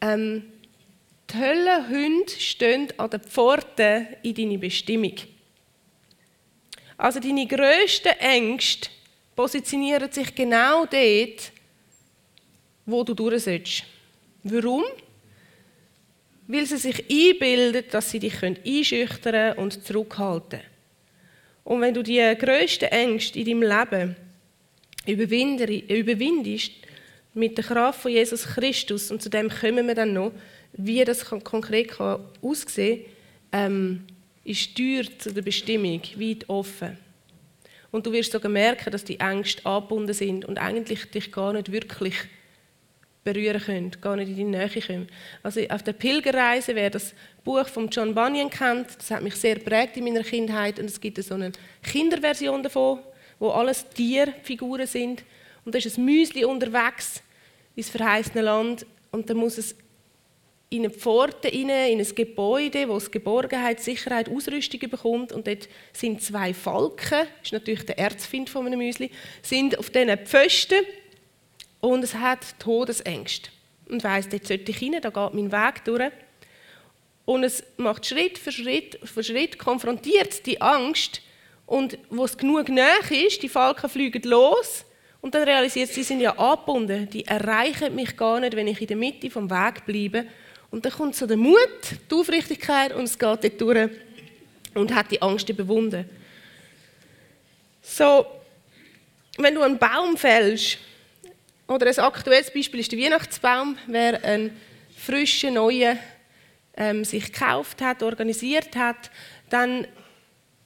ähm, 0.00 0.52
die 1.30 1.36
Höllenhunde 1.38 2.32
stehen 2.32 2.88
an 2.96 3.10
der 3.10 3.20
Pforte 3.20 4.18
in 4.24 4.34
deine 4.34 4.58
Bestimmung. 4.58 5.14
Also 6.96 7.20
deine 7.20 7.46
grössten 7.46 8.18
Ängste 8.18 8.90
positionieren 9.36 10.10
sich 10.10 10.34
genau 10.34 10.86
dort, 10.86 11.52
wo 12.88 13.04
du 13.04 13.14
durch 13.14 13.44
sollst. 13.44 13.84
Warum? 14.42 14.82
Weil 16.46 16.64
sie 16.64 16.78
sich 16.78 17.04
einbilden, 17.10 17.84
dass 17.90 18.10
sie 18.10 18.18
dich 18.18 18.42
einschüchtern 18.42 19.58
und 19.58 19.84
zurückhalten 19.84 20.60
können. 20.60 20.62
Und 21.64 21.82
wenn 21.82 21.92
du 21.92 22.02
die 22.02 22.34
grössten 22.38 22.86
Ängste 22.86 23.40
in 23.40 23.44
deinem 23.44 23.62
Leben 23.62 24.16
überwindest, 25.06 26.72
mit 27.34 27.58
der 27.58 27.64
Kraft 27.64 28.00
von 28.00 28.10
Jesus 28.10 28.46
Christus, 28.46 29.10
und 29.10 29.20
zu 29.20 29.28
dem 29.28 29.50
kommen 29.50 29.86
wir 29.86 29.94
dann 29.94 30.14
noch, 30.14 30.32
wie 30.72 31.04
das 31.04 31.26
konkret 31.26 31.92
aussehen 32.40 33.04
kann, 33.50 33.66
ähm, 33.66 34.06
ist 34.44 34.78
die 34.78 35.02
Tür 35.02 35.18
zu 35.18 35.34
der 35.34 35.42
Bestimmung 35.42 36.00
weit 36.16 36.48
offen. 36.48 36.96
Und 37.90 38.06
du 38.06 38.12
wirst 38.12 38.32
sogar 38.32 38.50
merken, 38.50 38.90
dass 38.90 39.04
die 39.04 39.20
Ängste 39.20 39.64
angebunden 39.66 40.14
sind 40.14 40.46
und 40.46 40.56
eigentlich 40.56 41.04
dich 41.10 41.30
gar 41.30 41.52
nicht 41.52 41.70
wirklich 41.70 42.14
berühren 43.32 43.60
können, 43.60 43.90
gar 44.00 44.16
nicht 44.16 44.28
in 44.28 44.36
die 44.36 44.44
Nähe 44.44 44.68
kommen. 44.68 45.08
Also 45.42 45.60
auf 45.68 45.82
der 45.82 45.92
Pilgerreise, 45.92 46.74
wer 46.74 46.90
das 46.90 47.14
Buch 47.44 47.66
von 47.68 47.88
John 47.88 48.14
Bunyan 48.14 48.50
kennt, 48.50 48.86
das 48.98 49.10
hat 49.10 49.22
mich 49.22 49.34
sehr 49.34 49.56
prägt 49.56 49.96
in 49.96 50.04
meiner 50.04 50.22
Kindheit 50.22 50.78
und 50.78 50.86
es 50.86 51.00
gibt 51.00 51.22
so 51.22 51.34
eine 51.34 51.52
Kinderversion 51.82 52.62
davon, 52.62 53.00
wo 53.38 53.50
alles 53.50 53.88
Tierfiguren 53.90 54.86
sind 54.86 55.24
und 55.64 55.74
da 55.74 55.78
ist 55.78 55.98
ein 55.98 56.04
Müsli 56.04 56.44
unterwegs 56.44 57.22
ins 57.76 57.90
verheißene 57.90 58.42
Land 58.42 58.86
und 59.10 59.28
dann 59.28 59.36
muss 59.36 59.58
es 59.58 59.74
in 60.70 60.84
eine 60.84 60.90
Pforte 60.90 61.48
in 61.48 61.70
ein 61.70 62.14
Gebäude, 62.14 62.88
wo 62.88 62.96
es 62.96 63.10
Geborgenheit, 63.10 63.80
Sicherheit, 63.80 64.28
Ausrüstung 64.28 64.80
bekommt. 64.90 65.32
Und 65.32 65.46
dort 65.46 65.66
sind 65.94 66.20
zwei 66.22 66.52
Falken, 66.52 67.20
das 67.20 67.44
ist 67.44 67.52
natürlich 67.52 67.86
der 67.86 67.98
Erzfind 67.98 68.50
von 68.50 68.66
einem 68.66 68.78
Müsli, 68.78 69.10
sind 69.40 69.78
auf 69.78 69.88
diesen 69.88 70.18
Pfosten 70.18 70.84
und 71.80 72.02
es 72.02 72.14
hat 72.14 72.58
Todesängste. 72.58 73.50
Und 73.88 74.04
weiss, 74.04 74.28
dort 74.28 74.46
sollte 74.46 74.70
ich 74.70 74.82
rein, 74.82 75.00
da 75.00 75.10
geht 75.10 75.34
mein 75.34 75.52
Weg 75.52 75.84
durch. 75.84 76.10
Und 77.24 77.44
es 77.44 77.62
macht 77.76 78.06
Schritt 78.06 78.38
für 78.38 78.52
Schritt 78.52 78.98
für 79.04 79.22
Schritt, 79.22 79.58
konfrontiert 79.58 80.44
die 80.46 80.60
Angst. 80.60 81.22
Und 81.66 81.98
wo 82.10 82.24
es 82.24 82.36
genug 82.36 82.68
näher 82.68 83.10
ist, 83.10 83.42
die 83.42 83.48
Falken 83.48 83.88
fliegen 83.88 84.22
los. 84.22 84.84
Und 85.20 85.34
dann 85.34 85.42
realisiert 85.42 85.88
sie, 85.88 85.96
sie 85.96 86.02
sind 86.04 86.20
ja 86.20 86.38
angebunden. 86.38 87.08
Die 87.10 87.26
erreichen 87.26 87.94
mich 87.94 88.16
gar 88.16 88.40
nicht, 88.40 88.56
wenn 88.56 88.66
ich 88.66 88.80
in 88.80 88.86
der 88.86 88.96
Mitte 88.96 89.30
vom 89.30 89.50
Weg 89.50 89.84
bleibe. 89.84 90.26
Und 90.70 90.84
dann 90.84 90.92
kommt 90.92 91.16
so 91.16 91.26
der 91.26 91.36
Mut, 91.36 91.58
die 92.10 92.14
Aufrichtigkeit 92.14 92.94
und 92.94 93.04
es 93.04 93.18
geht 93.18 93.44
dort 93.44 93.60
durch 93.60 93.90
und 94.74 94.94
hat 94.94 95.10
die 95.10 95.20
Angst 95.20 95.48
überwunden. 95.48 96.08
So, 97.82 98.26
wenn 99.38 99.54
du 99.54 99.62
einen 99.62 99.78
Baum 99.78 100.16
fällst, 100.16 100.78
oder 101.68 101.86
ein 101.86 101.98
aktuelles 101.98 102.52
Beispiel 102.52 102.80
ist 102.80 102.90
der 102.90 102.98
Weihnachtsbaum, 102.98 103.76
wer 103.86 104.24
einen 104.24 104.50
frischen, 104.96 105.54
neuen 105.54 105.98
ähm, 106.76 107.04
sich 107.04 107.32
gekauft 107.32 107.82
hat, 107.82 108.02
organisiert 108.02 108.74
hat, 108.74 109.10
dann 109.50 109.86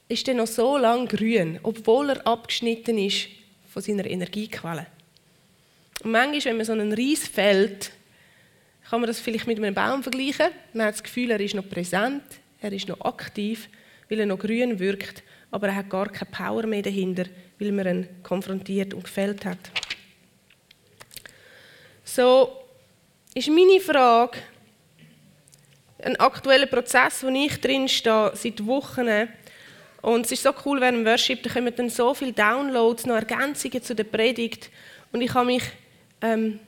ist 0.07 0.27
er 0.27 0.33
noch 0.33 0.47
so 0.47 0.77
lange 0.77 1.07
grün, 1.07 1.59
obwohl 1.63 2.11
er 2.11 2.25
abgeschnitten 2.25 2.97
ist 2.97 3.27
von 3.71 3.81
seiner 3.81 4.05
Energiequelle. 4.05 4.87
Und 6.03 6.11
manchmal, 6.11 6.45
wenn 6.45 6.57
man 6.57 6.65
so 6.65 6.73
einen 6.73 6.93
Reis 6.93 7.27
fällt, 7.27 7.91
kann 8.89 9.01
man 9.01 9.07
das 9.07 9.19
vielleicht 9.19 9.47
mit 9.47 9.57
einem 9.57 9.73
Baum 9.73 10.03
vergleichen. 10.03 10.47
Man 10.73 10.87
hat 10.87 10.95
das 10.95 11.03
Gefühl, 11.03 11.31
er 11.31 11.39
ist 11.39 11.55
noch 11.55 11.67
präsent, 11.67 12.23
er 12.61 12.71
ist 12.71 12.87
noch 12.87 13.01
aktiv, 13.01 13.69
weil 14.09 14.19
er 14.19 14.25
noch 14.25 14.39
grün 14.39 14.79
wirkt, 14.79 15.23
aber 15.51 15.67
er 15.67 15.75
hat 15.75 15.89
gar 15.89 16.09
keine 16.09 16.31
Power 16.31 16.65
mehr 16.67 16.81
dahinter, 16.81 17.25
weil 17.59 17.71
man 17.71 17.87
ihn 17.87 18.07
konfrontiert 18.21 18.93
und 18.93 19.03
gefällt 19.03 19.45
hat. 19.45 19.59
So 22.03 22.51
ist 23.33 23.49
meine 23.49 23.79
Frage, 23.79 24.37
ein 26.03 26.15
aktueller 26.17 26.65
Prozess, 26.65 27.23
wo 27.23 27.29
ich 27.29 27.59
drin 27.61 27.87
stehe, 27.87 28.31
seit 28.35 28.65
Wochen. 28.65 29.29
Und 30.01 30.25
es 30.25 30.33
ist 30.33 30.43
so 30.43 30.51
cool, 30.65 30.81
während 30.81 30.99
dem 30.99 31.05
Worship, 31.05 31.41
da 31.43 31.49
kommen 31.49 31.73
dann 31.75 31.89
so 31.89 32.13
viele 32.13 32.33
Downloads, 32.33 33.05
noch 33.05 33.15
Ergänzungen 33.15 33.81
zu 33.81 33.95
der 33.95 34.03
Predigt. 34.03 34.69
Und 35.11 35.21
ich 35.21 35.33
habe 35.33 35.45
mich 35.45 35.63
ähm, 36.21 36.59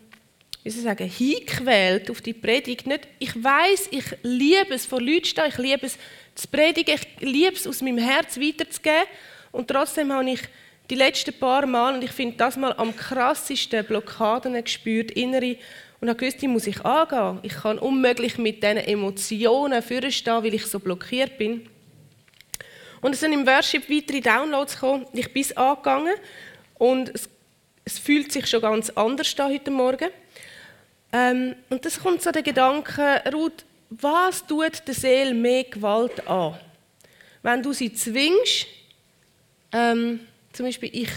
wie 0.66 0.72
soll 0.72 0.80
ich 0.80 0.84
sagen, 0.86 1.08
hingequält 1.08 2.10
auf 2.10 2.22
die 2.22 2.34
Predigt. 2.34 2.88
Nicht, 2.88 3.08
ich 3.20 3.36
weiß, 3.36 3.90
ich 3.92 4.04
liebe 4.24 4.74
es, 4.74 4.88
vor 4.88 5.00
Leuten 5.00 5.26
stehen, 5.26 5.46
ich 5.48 5.60
liebe 5.60 5.86
es 5.86 5.96
zu 6.34 6.48
predigen, 6.48 6.96
ich 6.96 7.22
liebe 7.22 7.56
es, 7.56 7.68
aus 7.68 7.84
meinem 7.84 8.00
Herz 8.00 8.40
weiterzugeben. 8.40 9.06
Und 9.52 9.68
trotzdem 9.68 10.12
habe 10.12 10.32
ich 10.32 10.42
die 10.90 10.96
letzten 10.96 11.38
paar 11.38 11.66
Mal, 11.66 11.96
und 11.96 12.04
ich 12.04 12.12
finde 12.12 12.38
das 12.38 12.58
mal 12.58 12.74
am 12.74 12.96
krassesten, 12.96 13.86
Blockaden 13.86 14.62
gespürt, 14.64 15.12
innere, 15.12 15.58
und 16.02 16.10
habe 16.10 16.20
gewusst, 16.20 16.42
die 16.42 16.48
muss 16.48 16.68
ich 16.68 16.84
angehen. 16.86 17.40
Ich 17.42 17.54
kann 17.54 17.80
unmöglich 17.80 18.38
mit 18.38 18.62
diesen 18.62 18.78
Emotionen 18.78 19.82
vorstehen, 19.82 20.44
weil 20.44 20.54
ich 20.54 20.66
so 20.66 20.80
blockiert 20.80 21.38
bin. 21.38 21.68
Und 23.02 23.14
es 23.14 23.22
sind 23.22 23.34
im 23.34 23.48
Worship 23.48 23.90
weitere 23.90 24.22
Downloads 24.22 24.74
gekommen. 24.74 25.06
Ich 25.14 25.32
bin 25.32 25.42
es 25.42 25.56
angegangen 25.56 26.16
und 26.76 27.10
es, 27.10 27.30
es 27.86 28.00
fühlt 28.00 28.32
sich 28.32 28.48
schon 28.48 28.62
ganz 28.62 28.90
anders 28.92 29.40
an 29.40 29.52
heute 29.52 29.72
Morgen. 29.72 30.10
Ähm, 31.12 31.56
und 31.70 31.86
das 31.86 32.00
kommt 32.00 32.22
so 32.22 32.32
der 32.32 32.44
Gedanke, 32.44 33.22
Ruth, 33.34 33.64
was 33.90 34.46
tut 34.46 34.86
der 34.86 34.94
Seele 34.94 35.34
mehr 35.34 35.64
Gewalt 35.64 36.28
an? 36.28 36.60
Wenn 37.42 37.64
du 37.64 37.74
sie 37.74 37.94
zwingst, 37.94 38.68
ähm, 39.72 40.20
zum 40.56 40.66
Beispiel, 40.66 40.90
ich 40.94 41.10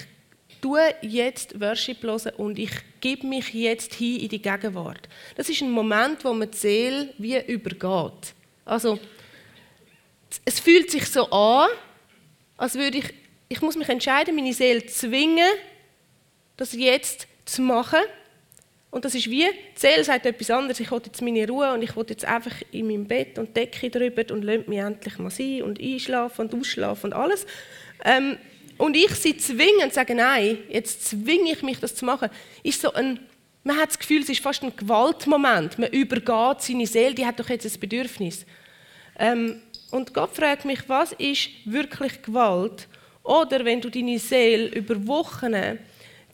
tue 0.61 0.83
jetzt 1.03 1.61
Worship 1.61 2.03
hören 2.03 2.33
und 2.37 2.59
ich 2.59 2.73
gebe 3.01 3.27
mich 3.27 3.55
jetzt 3.55 3.95
hin 3.95 4.21
in 4.21 4.29
die 4.29 4.43
Gegenwart. 4.43 5.09
Das 5.37 5.49
ist 5.49 5.63
ein 5.63 5.71
Moment, 5.71 6.25
wo 6.25 6.33
man 6.33 6.51
die 6.51 6.57
Seele 6.57 7.15
wie 7.19 7.41
übergeht. 7.47 8.35
Also, 8.65 8.99
es 10.45 10.61
fühlt 10.61 10.91
sich 10.91 11.07
so 11.07 11.31
an, 11.31 11.69
als 12.57 12.75
würde 12.75 12.99
ich, 12.99 13.15
ich 13.49 13.63
muss 13.63 13.77
mich 13.77 13.89
entscheiden, 13.89 14.35
meine 14.35 14.53
Seele 14.53 14.85
zwingen, 14.87 15.49
das 16.57 16.73
jetzt 16.73 17.29
zu 17.45 17.63
machen. 17.63 18.01
Und 18.91 19.05
das 19.05 19.15
ist 19.15 19.31
wie, 19.31 19.45
die 19.45 19.81
Seele 19.81 20.03
sagt 20.03 20.27
etwas 20.27 20.51
anderes, 20.51 20.81
ich 20.81 20.91
will 20.91 21.01
jetzt 21.05 21.23
meine 21.23 21.47
Ruhe 21.47 21.73
und 21.73 21.83
ich 21.83 21.95
will 21.95 22.07
jetzt 22.09 22.25
einfach 22.25 22.55
in 22.73 22.89
meinem 22.89 23.07
Bett 23.07 23.39
und 23.39 23.57
Decke 23.57 23.91
drüber 23.91 24.25
und 24.35 24.43
lasse 24.43 24.65
mich 24.67 24.79
endlich 24.79 25.19
mal 25.19 25.31
sein 25.31 25.63
und 25.63 25.81
einschlafen 25.81 26.47
und 26.47 26.55
ausschlafen 26.55 27.13
und 27.13 27.19
alles. 27.19 27.47
Ähm, 28.05 28.39
und 28.79 28.97
ich 28.97 29.11
sie 29.17 29.37
zwingen 29.37 29.85
und 29.85 29.93
sage, 29.93 30.15
nein, 30.15 30.59
jetzt 30.69 31.07
zwinge 31.07 31.53
ich 31.53 31.63
mich, 31.63 31.81
das 31.81 31.95
zu 31.95 32.05
machen, 32.05 32.31
ist 32.63 32.81
so 32.81 32.93
ein, 32.93 33.21
man 33.65 33.77
hat 33.77 33.91
das 33.91 33.99
Gefühl, 33.99 34.23
es 34.23 34.29
ist 34.29 34.41
fast 34.41 34.63
ein 34.63 34.75
Gewaltmoment. 34.75 35.79
Man 35.79 35.91
übergeht 35.91 36.63
seine 36.63 36.87
Seele, 36.87 37.15
die 37.15 37.27
hat 37.27 37.39
doch 37.39 37.49
jetzt 37.49 37.67
ein 37.67 37.81
Bedürfnis. 37.81 38.47
Ähm, 39.19 39.61
und 39.91 40.15
Gott 40.15 40.35
fragt 40.35 40.65
mich, 40.65 40.89
was 40.89 41.13
ist 41.13 41.51
wirklich 41.65 42.23
Gewalt? 42.23 42.89
Oder 43.25 43.65
wenn 43.65 43.81
du 43.81 43.91
deine 43.91 44.19
Seele 44.19 44.69
über 44.69 45.07
Wochen 45.07 45.55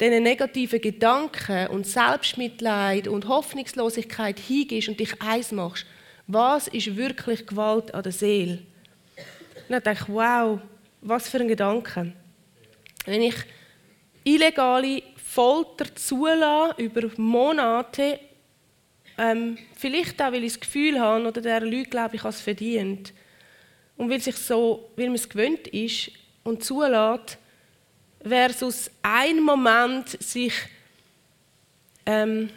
diesen 0.00 0.22
negativen 0.22 0.80
Gedanken 0.80 1.68
und 1.68 1.86
Selbstmitleid 1.86 3.08
und 3.08 3.26
Hoffnungslosigkeit 3.26 4.38
hingehst 4.38 4.88
und 4.88 5.00
dich 5.00 5.20
eins 5.22 5.50
machst, 5.50 5.86
was 6.26 6.68
ist 6.68 6.96
wirklich 6.96 7.46
Gewalt 7.46 7.94
an 7.94 8.02
der 8.02 8.12
Seele? 8.12 8.58
Und 9.68 9.70
dann 9.70 9.82
denke 9.82 10.02
ich, 10.02 10.14
wow, 10.14 10.60
was 11.00 11.28
für 11.28 11.38
ein 11.38 11.48
Gedanke. 11.48 12.12
Wenn 13.04 13.22
ich 13.22 13.34
illegale 14.24 15.02
Folter 15.16 15.94
zulasse 15.94 16.80
über 16.80 17.10
Monate, 17.16 18.20
ähm, 19.18 19.58
vielleicht 19.76 20.20
auch, 20.20 20.32
weil 20.32 20.44
ich 20.44 20.54
das 20.54 20.60
Gefühl 20.60 20.98
habe, 20.98 21.26
oder 21.26 21.40
der 21.40 21.60
Leute 21.60 21.90
glaube 21.90 22.16
ich, 22.16 22.22
habe 22.22 22.30
es 22.30 22.40
verdient, 22.40 23.12
und 23.96 24.10
weil, 24.10 24.20
sich 24.20 24.36
so, 24.36 24.90
weil 24.96 25.06
man 25.06 25.14
es 25.14 25.28
gewöhnt 25.28 25.68
ist 25.68 26.10
und 26.42 26.64
zulässt, 26.64 27.38
versus 28.22 28.90
ein 29.02 29.40
Moment 29.40 30.08
sich 30.22 30.54
ähm, 32.06 32.48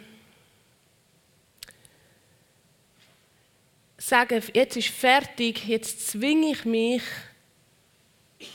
sagen, 3.98 4.42
jetzt 4.54 4.76
ist 4.76 4.88
fertig, 4.88 5.66
jetzt 5.66 6.08
zwinge 6.08 6.52
ich 6.52 6.64
mich, 6.64 7.02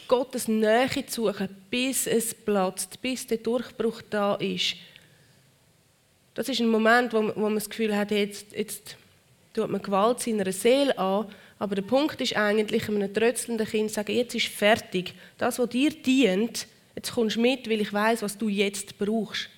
Gottes 0.07 0.47
Nähe 0.47 1.05
zu 1.07 1.25
suchen, 1.27 1.49
bis 1.69 2.07
es 2.07 2.33
platzt, 2.33 3.01
bis 3.01 3.27
der 3.27 3.37
Durchbruch 3.37 4.01
da 4.09 4.35
ist. 4.35 4.75
Das 6.33 6.49
ist 6.49 6.61
ein 6.61 6.69
Moment, 6.69 7.13
wo, 7.13 7.31
wo 7.35 7.41
man 7.41 7.55
das 7.55 7.69
Gefühl 7.69 7.95
hat, 7.95 8.11
jetzt, 8.11 8.53
jetzt 8.53 8.95
tut 9.53 9.69
man 9.69 9.81
Gewalt 9.81 10.19
seiner 10.19 10.51
Seele 10.51 10.97
an, 10.97 11.27
aber 11.59 11.75
der 11.75 11.83
Punkt 11.83 12.19
ist 12.21 12.35
eigentlich, 12.35 12.87
einem 12.87 13.13
trötzelnden 13.13 13.67
Kind 13.67 13.89
zu 13.89 13.95
sagen, 13.95 14.13
jetzt 14.13 14.35
ist 14.35 14.47
fertig. 14.47 15.13
Das, 15.37 15.59
was 15.59 15.69
dir 15.69 15.91
dient, 15.91 16.67
Jetzt 16.95 17.13
kommst 17.13 17.37
du 17.37 17.41
mit, 17.41 17.69
weil 17.69 17.81
ich 17.81 17.91
weiß, 17.91 18.21
was 18.21 18.37
du 18.37 18.49
jetzt 18.49 18.97
brauchst. 18.97 19.49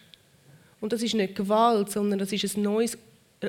Und 0.80 0.94
das 0.94 1.02
ist 1.02 1.16
nicht 1.16 1.36
Gewalt, 1.36 1.92
sondern 1.92 2.20
das 2.20 2.32
ist 2.32 2.56
ein 2.56 2.64
neues 2.64 2.98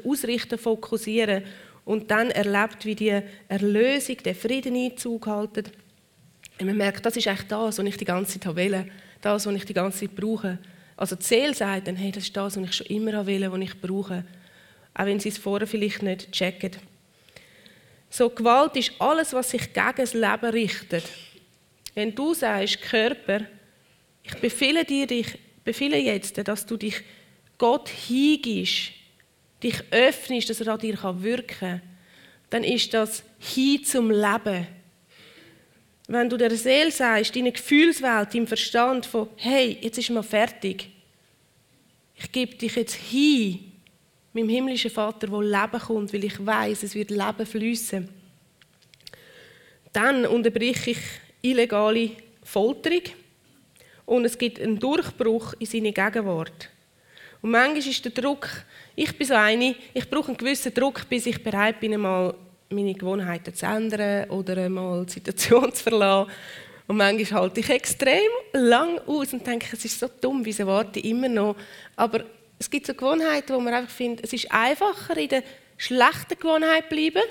Ausrichten, 0.05 0.59
Fokussieren. 0.59 1.45
Und 1.85 2.11
dann 2.11 2.31
erlebt, 2.31 2.85
wie 2.85 2.95
die 2.95 3.23
Erlösung, 3.49 4.17
der 4.25 4.35
Frieden 4.35 4.75
Einzug 4.75 5.27
halten. 5.27 5.65
Und 6.59 6.67
man 6.67 6.77
merkt, 6.77 7.05
das 7.05 7.17
ist 7.17 7.29
eigentlich 7.29 7.49
das, 7.49 7.79
was 7.79 7.87
ich 7.87 7.97
die 7.97 8.05
ganze 8.05 8.41
Zeit 8.41 8.57
will. 8.57 8.91
Das, 9.21 9.47
was 9.47 9.55
ich 9.55 9.65
die 9.65 9.75
ganze 9.75 10.01
Zeit 10.01 10.17
brauche. 10.17 10.59
Also 10.97 11.17
die 11.17 11.25
Seele 11.25 11.55
sagt 11.55 11.89
dann, 11.89 11.97
hey, 11.97 12.11
das 12.11 12.25
ist 12.25 12.37
das, 12.37 12.57
was 12.57 12.65
ich 12.65 12.73
schon 12.73 12.87
immer 12.87 13.27
will, 13.27 13.51
was 13.51 13.61
ich 13.61 13.81
brauche. 13.81 14.25
Auch 14.95 15.05
wenn 15.05 15.21
sie 15.21 15.29
es 15.29 15.39
vorher 15.39 15.67
vielleicht 15.67 16.03
nicht 16.03 16.33
checken. 16.33 16.73
So, 18.09 18.31
Gewalt 18.31 18.77
ist 18.77 18.93
alles, 18.99 19.33
was 19.35 19.51
sich 19.51 19.73
gegen 19.73 19.93
das 19.97 20.15
Leben 20.15 20.51
richtet. 20.51 21.05
Wenn 21.95 22.15
du 22.15 22.33
sagst, 22.33 22.81
Körper, 22.83 23.41
ich 24.23 24.35
befehle 24.37 24.85
dir, 24.85 25.11
ich 25.11 25.39
befehle 25.65 25.99
jetzt, 25.99 26.39
dass 26.47 26.65
du 26.65 26.77
dich 26.77 27.03
Gott 27.59 27.89
hingibst, 27.89 28.93
dich 29.63 29.83
öffnest, 29.91 30.49
dass 30.49 30.61
er 30.61 30.75
an 30.75 30.79
dir 30.79 30.99
wirken 31.03 31.59
kann, 31.59 31.83
dann 32.51 32.65
ist 32.65 32.95
das 32.95 33.23
hin 33.39 33.85
zum 33.85 34.11
Leben. 34.11 34.67
Wenn 36.09 36.31
du 36.31 36.37
der 36.37 36.57
Seele 36.57 36.93
sagst, 36.93 37.35
deine 37.35 37.51
Gefühlswelt, 37.51 38.33
deinem 38.33 38.47
Verstand 38.47 39.07
von, 39.07 39.29
hey, 39.37 39.77
jetzt 39.81 39.99
ist 39.99 40.11
mal 40.11 40.23
fertig. 40.23 40.89
Ich 42.15 42.31
gebe 42.31 42.55
dich 42.55 42.77
jetzt 42.77 42.95
hin, 42.95 43.73
meinem 44.33 44.49
himmlischen 44.49 44.91
Vater, 44.91 45.29
wo 45.31 45.41
Leben 45.41 45.81
kommt, 45.81 46.13
weil 46.13 46.25
ich 46.25 46.45
weiß, 46.45 46.85
es 46.85 46.95
wird 46.95 47.11
Leben 47.11 47.45
fließen. 47.45 48.09
Dann 49.93 50.27
unterbrich 50.27 50.87
ich 50.87 50.99
illegale 51.43 52.11
Folterung 52.43 53.03
und 54.05 54.25
es 54.25 54.39
gibt 54.39 54.61
einen 54.61 54.79
Durchbruch 54.79 55.55
in 55.59 55.67
seine 55.67 55.93
Gegenwart. 55.93 56.71
Und 57.43 57.51
manchmal 57.51 57.79
ist 57.79 58.05
der 58.05 58.13
Druck, 58.13 58.49
ich 58.95 59.17
bin 59.17 59.27
so 59.27 59.35
eine, 59.35 59.75
ich 59.93 60.09
brauche 60.09 60.29
einen 60.29 60.37
gewissen 60.37 60.73
Druck, 60.73 61.09
bis 61.09 61.27
ich 61.27 61.43
bereit 61.43 61.81
bin, 61.81 61.95
einmal 61.95 62.35
meine 62.71 62.95
Gewohnheiten 62.95 63.55
zu 63.55 63.67
ändern 63.67 64.31
oder 64.31 64.57
einmal 64.57 65.07
die 65.07 65.13
Situation 65.13 65.73
zu 65.75 65.83
verlassen. 65.83 66.31
Und 66.87 66.97
manchmal 66.97 67.43
halte 67.43 67.61
ich 67.61 67.69
extrem 67.69 68.31
lang 68.53 68.99
aus 69.07 69.33
und 69.33 69.47
denke, 69.47 69.67
es 69.73 69.85
ist 69.85 69.99
so 69.99 70.09
dumm, 70.21 70.45
wieso 70.45 70.67
warte 70.67 71.01
ich 71.01 71.07
immer 71.07 71.29
noch. 71.29 71.57
Aber 71.97 72.25
es 72.59 72.71
gibt 72.71 72.87
so 72.87 72.95
Gewohnheiten, 72.95 73.55
wo 73.55 73.61
man 73.61 73.75
einfach 73.75 73.93
findet, 73.93 74.25
es 74.25 74.33
ist 74.33 74.51
einfacher, 74.53 75.17
in 75.17 75.29
der 75.29 75.43
schlechten 75.77 76.39
Gewohnheit 76.39 76.85
zu 76.85 76.95
bleiben, 76.95 77.23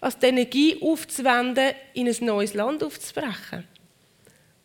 als 0.00 0.18
die 0.18 0.26
Energie 0.26 0.78
aufzuwenden, 0.82 1.72
in 1.94 2.08
ein 2.08 2.16
neues 2.20 2.54
Land 2.54 2.82
aufzubrechen. 2.82 3.66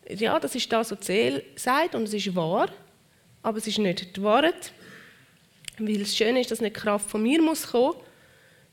Ja, 0.10 0.40
das 0.40 0.56
ist 0.56 0.72
das, 0.72 0.92
was 0.92 1.00
die 1.00 1.06
Seele 1.06 1.44
sagt 1.56 1.96
und 1.96 2.04
es 2.04 2.14
ist 2.14 2.36
wahr, 2.36 2.70
aber 3.42 3.58
es 3.58 3.68
ist 3.68 3.80
nicht 3.80 4.16
die 4.16 4.24
Wahrheit. 4.24 4.74
Weil 5.78 6.00
das 6.00 6.16
Schöne 6.16 6.42
ist, 6.42 6.52
dass 6.52 6.62
nicht 6.62 6.76
Kraft 6.76 7.10
von 7.10 7.24
mir 7.24 7.42
muss 7.42 7.68
kommen, 7.68 7.96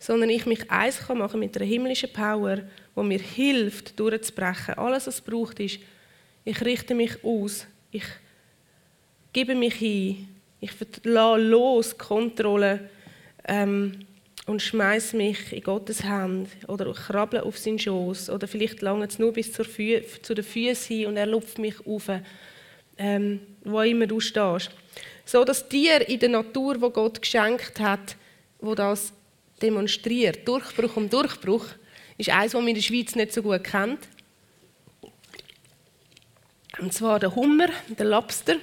sondern 0.01 0.31
ich 0.31 0.47
mich 0.47 0.69
eins 0.71 0.99
kann 0.99 1.19
machen 1.19 1.39
mit 1.39 1.55
einer 1.57 1.67
himmlischen 1.67 2.13
Power, 2.13 2.57
die 2.97 3.03
mir 3.03 3.21
hilft, 3.21 4.01
durchzubrechen. 4.01 4.75
Alles, 4.75 5.07
was 5.07 5.17
es 5.17 5.21
braucht, 5.21 5.61
ist, 5.61 5.79
ich 6.43 6.61
richte 6.63 6.95
mich 6.95 7.23
aus, 7.23 7.67
ich 7.93 8.05
gebe 9.33 9.55
mich 9.55 9.75
hin, 9.75 10.27
ich 10.59 10.73
lasse 11.05 11.43
los 11.43 11.97
Kontrolle 11.97 12.89
ähm, 13.45 14.07
und 14.47 14.63
schmeiße 14.63 15.17
mich 15.17 15.53
in 15.53 15.63
Gottes 15.63 16.03
Hand 16.03 16.49
oder 16.67 16.93
krabble 16.95 17.43
auf 17.43 17.59
seinen 17.59 17.79
Schoß 17.79 18.31
oder 18.31 18.49
vielleicht 18.49 18.81
lange 18.81 19.07
es 19.07 19.19
nur 19.19 19.35
bis 19.35 19.53
zur 19.53 19.67
Fü 19.67 20.01
zu 20.23 20.35
den 20.35 20.45
Füßen 20.45 20.97
hin 20.97 21.07
und 21.09 21.19
er 21.19 21.27
lupft 21.27 21.59
mich 21.59 21.87
auf, 21.87 22.11
ähm, 22.97 23.41
wo 23.65 23.81
immer 23.83 24.07
du 24.07 24.19
stehst. 24.19 24.71
So 25.27 25.45
dass 25.45 25.69
Tier 25.69 26.09
in 26.09 26.19
der 26.19 26.31
Natur, 26.31 26.81
wo 26.81 26.89
Gott 26.89 27.21
geschenkt 27.21 27.79
hat, 27.79 28.17
wo 28.61 28.75
das 28.75 29.13
demonstriert, 29.63 30.47
Durchbruch 30.47 30.97
um 30.97 31.09
Durchbruch, 31.09 31.67
ist 32.19 32.31
eines, 32.31 32.55
was 32.55 32.61
man 32.61 32.69
in 32.69 32.75
der 32.75 32.83
Schweiz 32.83 33.15
nicht 33.15 33.33
so 33.33 33.43
gut 33.43 33.65
kennt. 33.65 34.01
Und 36.79 36.93
zwar 36.93 37.19
der 37.19 37.35
Hummer, 37.35 37.69
der 37.89 38.07
Lobster. 38.07 38.57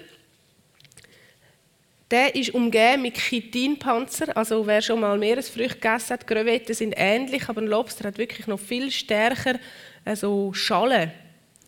Der 2.10 2.34
ist 2.36 2.54
umgeben 2.54 3.02
mit 3.02 3.18
Chitinpanzer. 3.18 4.36
Also 4.38 4.66
wer 4.66 4.82
schon 4.82 5.02
mal 5.02 5.18
Meeresfrüchte 5.18 5.76
gegessen 5.76 6.12
hat, 6.12 6.26
Krevetten 6.26 6.74
sind 6.74 6.94
ähnlich, 6.96 7.50
aber 7.50 7.62
ein 7.62 7.68
Lobster 7.68 8.08
hat 8.08 8.18
wirklich 8.18 8.48
noch 8.48 8.60
viel 8.60 8.92
stärker 8.92 9.60
also 10.08 10.54
Schalen. 10.54 11.12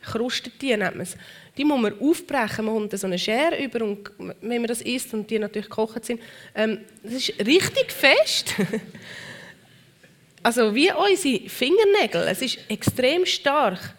Krustentiere 0.01 0.77
nennt 0.77 0.95
man 0.95 1.03
es. 1.03 1.17
Die 1.59 1.65
muss 1.65 1.81
man 1.81 1.99
aufbrechen. 1.99 2.63
Man 2.63 2.75
kommt 2.75 2.97
so 2.97 3.05
eine 3.05 3.19
Schere 3.19 3.61
über 3.61 3.83
und 3.83 4.09
wenn 4.39 4.61
man 4.61 4.67
das 4.67 4.81
isst 4.81 5.13
und 5.13 5.29
die 5.29 5.37
natürlich 5.37 5.69
gekocht 5.69 6.05
sind, 6.05 6.21
ähm, 6.55 6.79
das 7.03 7.15
ist 7.15 7.45
richtig 7.45 7.91
fest. 7.91 8.55
also 10.43 10.73
wie 10.73 10.89
unsere 10.89 11.49
Fingernägel. 11.49 12.29
Es 12.29 12.41
ist 12.41 12.59
extrem 12.69 13.25
stark. 13.25 13.93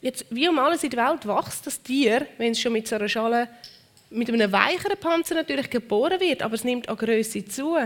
Jetzt, 0.00 0.24
wie 0.30 0.48
um 0.48 0.56
alles 0.60 0.84
in 0.84 0.90
der 0.90 1.04
Welt 1.10 1.26
wächst 1.26 1.66
das 1.66 1.82
Tier, 1.82 2.28
wenn 2.38 2.52
es 2.52 2.60
schon 2.60 2.72
mit 2.72 2.86
so 2.86 2.94
einer 2.94 3.08
Schale 3.08 3.48
mit 4.10 4.28
einem 4.28 4.52
weicheren 4.52 4.96
Panzer 4.96 5.34
natürlich 5.34 5.68
geboren 5.68 6.20
wird, 6.20 6.42
aber 6.42 6.54
es 6.54 6.62
nimmt 6.62 6.88
an 6.88 6.96
Größe 6.96 7.44
zu. 7.44 7.76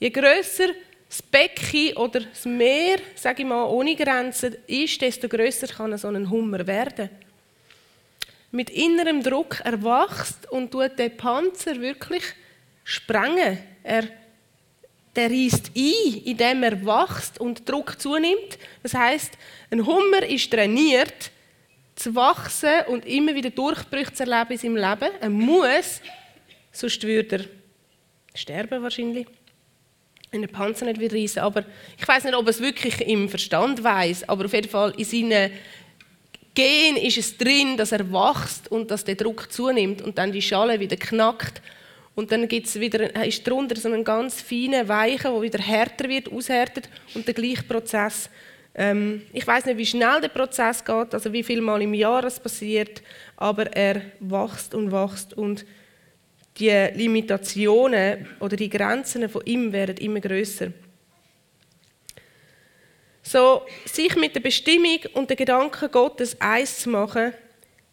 Je 0.00 0.08
größer 0.08 0.68
das 1.06 1.20
Becken 1.20 1.98
oder 1.98 2.20
das 2.20 2.46
Meer, 2.46 2.96
sage 3.14 3.42
ich 3.42 3.48
mal, 3.48 3.64
ohne 3.64 3.94
Grenzen 3.94 4.56
ist, 4.66 5.02
desto 5.02 5.28
größer 5.28 5.66
kann 5.66 5.96
so 5.98 6.08
ein 6.08 6.30
Hummer 6.30 6.66
werden. 6.66 7.10
Mit 8.54 8.70
innerem 8.70 9.20
Druck 9.22 9.60
erwachst 9.64 10.48
und 10.50 10.70
tut 10.70 10.96
der 10.96 11.08
Panzer 11.08 11.80
wirklich 11.80 12.22
sprengen. 12.84 13.58
Er 13.82 14.04
der 15.16 15.30
reißt 15.30 15.70
ein, 15.76 16.22
indem 16.24 16.62
er 16.62 16.84
wächst 16.84 17.40
und 17.40 17.68
Druck 17.68 18.00
zunimmt. 18.00 18.58
Das 18.82 18.94
heißt, 18.94 19.32
ein 19.70 19.86
Hummer 19.86 20.22
ist 20.28 20.50
trainiert, 20.50 21.30
zu 21.94 22.14
wachsen 22.14 22.86
und 22.88 23.06
immer 23.06 23.34
wieder 23.34 23.50
Durchbrüche 23.50 24.12
zu 24.12 24.24
erleben 24.24 24.52
in 24.52 24.58
seinem 24.58 24.76
Leben. 24.76 25.14
Er 25.20 25.30
muss, 25.30 26.00
sonst 26.72 27.02
würde 27.04 27.36
er 27.36 27.44
sterben 28.38 28.82
wahrscheinlich. 28.82 29.26
Wenn 30.32 30.40
der 30.42 30.48
Panzer 30.48 30.86
nicht 30.86 30.98
wieder 30.98 31.16
reißen. 31.16 31.42
Aber 31.42 31.64
ich 31.96 32.08
weiß 32.08 32.24
nicht, 32.24 32.34
ob 32.34 32.44
er 32.46 32.50
es 32.50 32.60
wirklich 32.60 33.00
im 33.02 33.28
Verstand 33.28 33.84
weiß, 33.84 34.28
aber 34.28 34.46
auf 34.46 34.52
jeden 34.52 34.68
Fall 34.68 34.92
in 34.96 35.04
seinen 35.04 35.52
Gen 36.54 36.96
ist 36.96 37.18
es 37.18 37.36
drin, 37.36 37.76
dass 37.76 37.92
er 37.92 38.10
wächst 38.12 38.70
und 38.70 38.90
dass 38.90 39.04
der 39.04 39.16
Druck 39.16 39.50
zunimmt 39.50 40.02
und 40.02 40.16
dann 40.18 40.30
die 40.32 40.42
Schale 40.42 40.78
wieder 40.78 40.96
knackt. 40.96 41.60
Und 42.14 42.30
dann 42.30 42.46
gibt's 42.46 42.78
wieder, 42.78 43.24
ist 43.26 43.44
darunter 43.46 43.74
so 43.74 43.90
ein 43.92 44.04
ganz 44.04 44.40
feiner 44.40 44.86
Weichen, 44.86 45.32
der 45.32 45.42
wieder 45.42 45.58
härter 45.58 46.08
wird, 46.08 46.30
aushärtet 46.30 46.88
und 47.14 47.26
der 47.26 47.34
gleiche 47.34 47.64
Prozess 47.64 48.30
ähm, 48.74 49.22
ich 49.32 49.46
weiß 49.46 49.66
nicht, 49.66 49.78
wie 49.78 49.86
schnell 49.86 50.20
der 50.20 50.28
Prozess 50.28 50.84
geht, 50.84 51.14
also 51.14 51.32
wie 51.32 51.44
viel 51.44 51.60
Mal 51.60 51.82
im 51.82 51.94
Jahr 51.94 52.24
es 52.24 52.40
passiert, 52.40 53.02
aber 53.36 53.66
er 53.74 54.02
wächst 54.18 54.74
und 54.74 54.90
wächst 54.90 55.34
und 55.34 55.64
die 56.58 56.70
Limitationen 56.94 58.26
oder 58.40 58.56
die 58.56 58.68
Grenzen 58.68 59.28
von 59.28 59.42
ihm 59.44 59.72
werden 59.72 59.96
immer 59.98 60.20
größer. 60.20 60.68
So, 63.26 63.62
sich 63.86 64.14
mit 64.16 64.34
der 64.34 64.40
Bestimmung 64.40 64.98
und 65.14 65.30
den 65.30 65.38
Gedanken 65.38 65.90
Gottes 65.90 66.38
eins 66.40 66.80
zu 66.80 66.90
machen, 66.90 67.32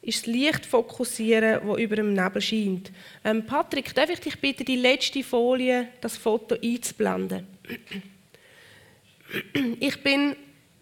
ist 0.02 0.28
das 0.28 0.34
Licht 0.34 0.65
fokussieren, 0.65 1.62
das 1.65 1.80
über 1.80 1.96
dem 1.96 2.13
Nebel 2.13 2.41
scheint. 2.41 2.91
Ähm, 3.24 3.46
Patrick, 3.46 3.96
darf 3.96 4.10
ich 4.10 4.20
dich 4.20 4.39
bitten, 4.39 4.65
die 4.65 4.76
letzte 4.76 5.24
Folie, 5.24 5.88
das 6.02 6.17
Foto 6.17 6.56
einzublenden? 6.62 7.48
Ich 9.80 10.04
bin 10.04 10.36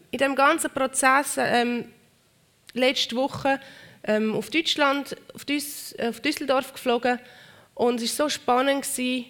in 0.10 0.18
dem 0.18 0.36
ganzen 0.36 0.72
Prozess 0.72 1.38
ähm, 1.38 1.86
letzte 2.74 3.16
Woche 3.16 3.60
ähm, 4.04 4.34
auf 4.34 4.50
Deutschland, 4.50 5.16
auf, 5.36 5.46
Düs, 5.46 5.96
auf, 6.00 6.22
Düsseldorf 6.22 6.74
geflogen 6.74 7.20
und 7.76 8.02
es 8.02 8.18
war 8.18 8.26
so 8.26 8.30
spannend, 8.30 8.82
gewesen, 8.82 9.26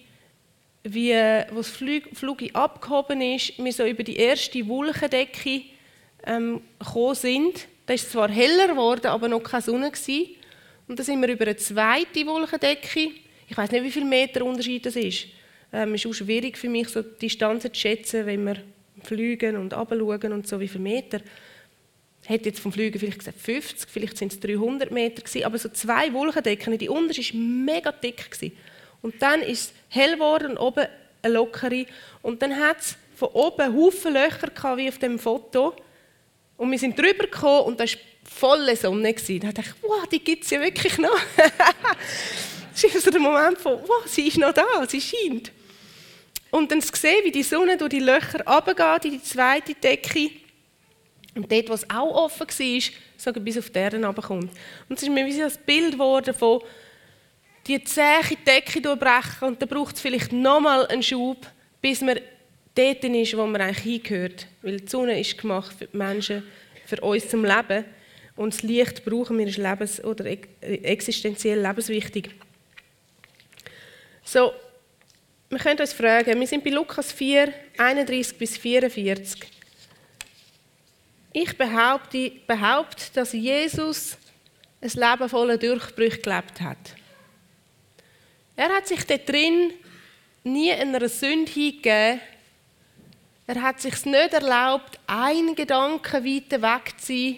wie, 0.84 1.14
als 1.14 1.54
das 1.54 1.70
Flug, 1.70 2.44
abgehoben 2.54 3.22
ist, 3.22 3.58
wir 3.58 3.74
so 3.74 3.86
über 3.86 4.04
die 4.04 4.16
erste 4.16 4.68
Wolkendecke 4.68 5.64
ähm, 6.26 6.62
gekommen 6.80 7.16
sind. 7.16 7.68
Da 7.86 7.94
ist 7.94 8.12
zwar 8.12 8.30
heller 8.30 8.68
geworden, 8.68 9.08
aber 9.08 9.28
noch 9.28 9.44
keine 9.44 9.62
Sonne 9.62 9.92
gewesen. 9.92 10.36
Und 10.88 10.98
dann 10.98 11.06
sind 11.06 11.22
wir 11.22 11.30
über 11.30 11.46
eine 11.46 11.56
zweite 11.58 12.26
Wolkendecke. 12.26 13.12
Ich 13.48 13.58
weiß 13.58 13.72
nicht, 13.72 13.84
wie 13.84 13.92
viel 13.92 14.06
Meter 14.06 14.46
Unterschied 14.46 14.86
das 14.86 14.96
ist. 14.96 15.28
Ähm, 15.72 15.96
ist 15.96 16.06
auch 16.06 16.14
schwierig 16.14 16.58
für 16.58 16.70
mich, 16.70 16.90
so 16.90 17.02
die 17.02 17.28
Distanzen 17.28 17.74
zu 17.74 17.80
schätzen, 17.80 18.26
wenn 18.26 18.46
wir 18.46 18.58
fliegen 19.04 19.58
und 19.58 19.74
runterschauen 19.74 20.34
und 20.34 20.48
so, 20.48 20.60
wie 20.60 20.68
viele 20.68 20.84
Meter. 20.84 21.20
Ich 22.24 22.30
hätte 22.30 22.50
jetzt 22.50 22.60
vom 22.60 22.72
Fliegen 22.72 23.00
vielleicht 23.00 23.20
gesagt 23.20 23.40
50, 23.40 23.90
vielleicht 23.90 24.18
sind 24.18 24.34
es 24.34 24.40
300 24.40 24.92
Meter 24.92 25.22
gewesen, 25.22 25.46
aber 25.46 25.58
so 25.58 25.70
zwei 25.70 26.14
Wolkendecken, 26.14 26.78
die 26.78 26.90
unterste 26.90 27.22
war 27.22 27.40
mega 27.40 27.92
dick. 27.92 28.30
Gewesen. 28.32 28.56
Und 29.02 29.22
dann 29.22 29.42
ist 29.42 29.72
es 29.72 29.74
hell 29.90 30.14
geworden 30.14 30.58
oben 30.58 30.88
eine 31.22 31.34
lockere. 31.34 31.86
Und 32.22 32.42
dann 32.42 32.58
hat 32.58 32.80
es 32.80 32.96
von 33.16 33.30
oben 33.30 33.76
Haufen 33.76 34.14
Löcher 34.14 34.50
gehabt, 34.50 34.78
wie 34.78 34.90
auf 34.90 34.98
dem 34.98 35.20
Foto. 35.20 35.76
Und 36.58 36.72
wir 36.72 36.80
sind 36.80 36.98
drüber 36.98 37.26
gekommen 37.26 37.66
und 37.68 37.80
da 37.80 37.86
war 37.86 37.92
volle 38.24 38.76
Sonne. 38.76 39.14
Gewesen. 39.14 39.40
Da 39.42 39.52
dachte 39.52 39.74
ich, 39.76 39.84
wow, 39.84 40.06
die 40.08 40.24
gibt 40.24 40.44
es 40.44 40.50
ja 40.50 40.62
wirklich 40.62 40.98
noch. 40.98 41.18
das 42.72 42.84
ist 42.84 43.04
so 43.04 43.12
der 43.12 43.20
Moment 43.20 43.58
von, 43.58 43.80
wow, 43.82 44.04
sie 44.06 44.28
ist 44.28 44.38
noch 44.38 44.54
da, 44.54 44.66
sie 44.88 45.02
scheint. 45.02 45.52
Und 46.52 46.72
dann 46.72 46.82
zu 46.82 46.96
sehen, 46.96 47.24
wie 47.24 47.32
die 47.32 47.44
Sonne 47.44 47.78
durch 47.78 47.92
die 47.92 48.00
Löcher 48.00 48.46
runtergeht 48.46 49.06
in 49.06 49.12
die 49.12 49.24
zweite 49.24 49.74
Decke. 49.76 50.32
Und 51.36 51.52
dort, 51.52 51.70
wo 51.70 51.74
es 51.74 51.90
auch 51.90 52.24
offen 52.24 52.48
war, 52.48 52.82
sogar 53.18 53.44
bis 53.44 53.58
auf 53.58 53.74
Erde 53.74 54.04
runterkommt. 54.04 54.52
Und 54.90 54.98
es 54.98 55.04
ist 55.04 55.10
mir 55.10 55.26
wie 55.26 55.34
so 55.34 55.44
ein 55.44 55.52
Bild 55.66 55.94
geworden 55.94 56.34
von, 56.34 56.62
die 57.68 57.84
zähe 57.84 58.38
Decke 58.46 58.82
durchbrechen 58.82 59.48
und 59.48 59.62
dann 59.62 59.70
braucht 59.70 59.96
es 59.96 60.02
vielleicht 60.02 60.32
nochmal 60.32 60.88
einen 60.88 61.04
Schub, 61.04 61.46
bis 61.82 62.02
man 62.02 62.20
dort 62.76 63.04
ist, 63.04 63.38
wo 63.38 63.46
man 63.46 63.62
eigentlich 63.62 63.84
hingehört. 63.84 64.48
Weil 64.62 64.78
die 64.78 64.88
Sonne 64.88 65.20
ist 65.20 65.38
gemacht 65.38 65.76
für 65.78 65.86
die 65.86 65.98
Menschen, 65.98 66.44
für 66.86 67.00
uns 67.02 67.30
zum 67.30 67.46
Leben. 67.46 67.86
Und 68.36 68.54
das 68.54 68.64
Licht 68.64 69.04
brauchen 69.04 69.38
wir, 69.38 69.48
ist 69.48 69.58
lebens- 69.58 70.04
oder 70.04 70.26
existenziell 70.62 71.62
lebenswichtig. 71.62 72.30
So, 74.24 74.54
wir 75.50 75.58
können 75.58 75.80
uns 75.80 75.94
fragen, 75.94 76.40
wir 76.40 76.48
sind 76.48 76.64
bei 76.64 76.70
Lukas 76.70 77.12
4, 77.12 77.52
31 77.78 78.38
bis 78.38 78.58
44. 78.58 79.42
Ich 81.34 81.58
behaupte, 81.58 82.32
behaupte 82.48 83.04
dass 83.14 83.34
Jesus 83.34 84.18
ein 84.82 84.90
Leben 84.90 85.30
voller 85.30 85.58
Durchbrüche 85.58 86.20
gelebt 86.20 86.62
hat. 86.62 86.78
Er 88.60 88.76
hat 88.76 88.90
sich 88.90 89.06
dort 89.06 89.30
drin 89.30 89.72
nie 90.44 90.70
einer 90.74 91.08
Sünde 91.08 91.50
hingegeben. 91.50 92.20
Er 93.48 93.62
hat 93.62 93.80
sich 93.80 94.04
nicht 94.04 94.34
erlaubt, 94.34 95.00
einen 95.08 95.56
Gedanken 95.56 96.26
weiter 96.26 96.62
weg 96.62 97.00
zu 97.00 97.06
sein 97.06 97.38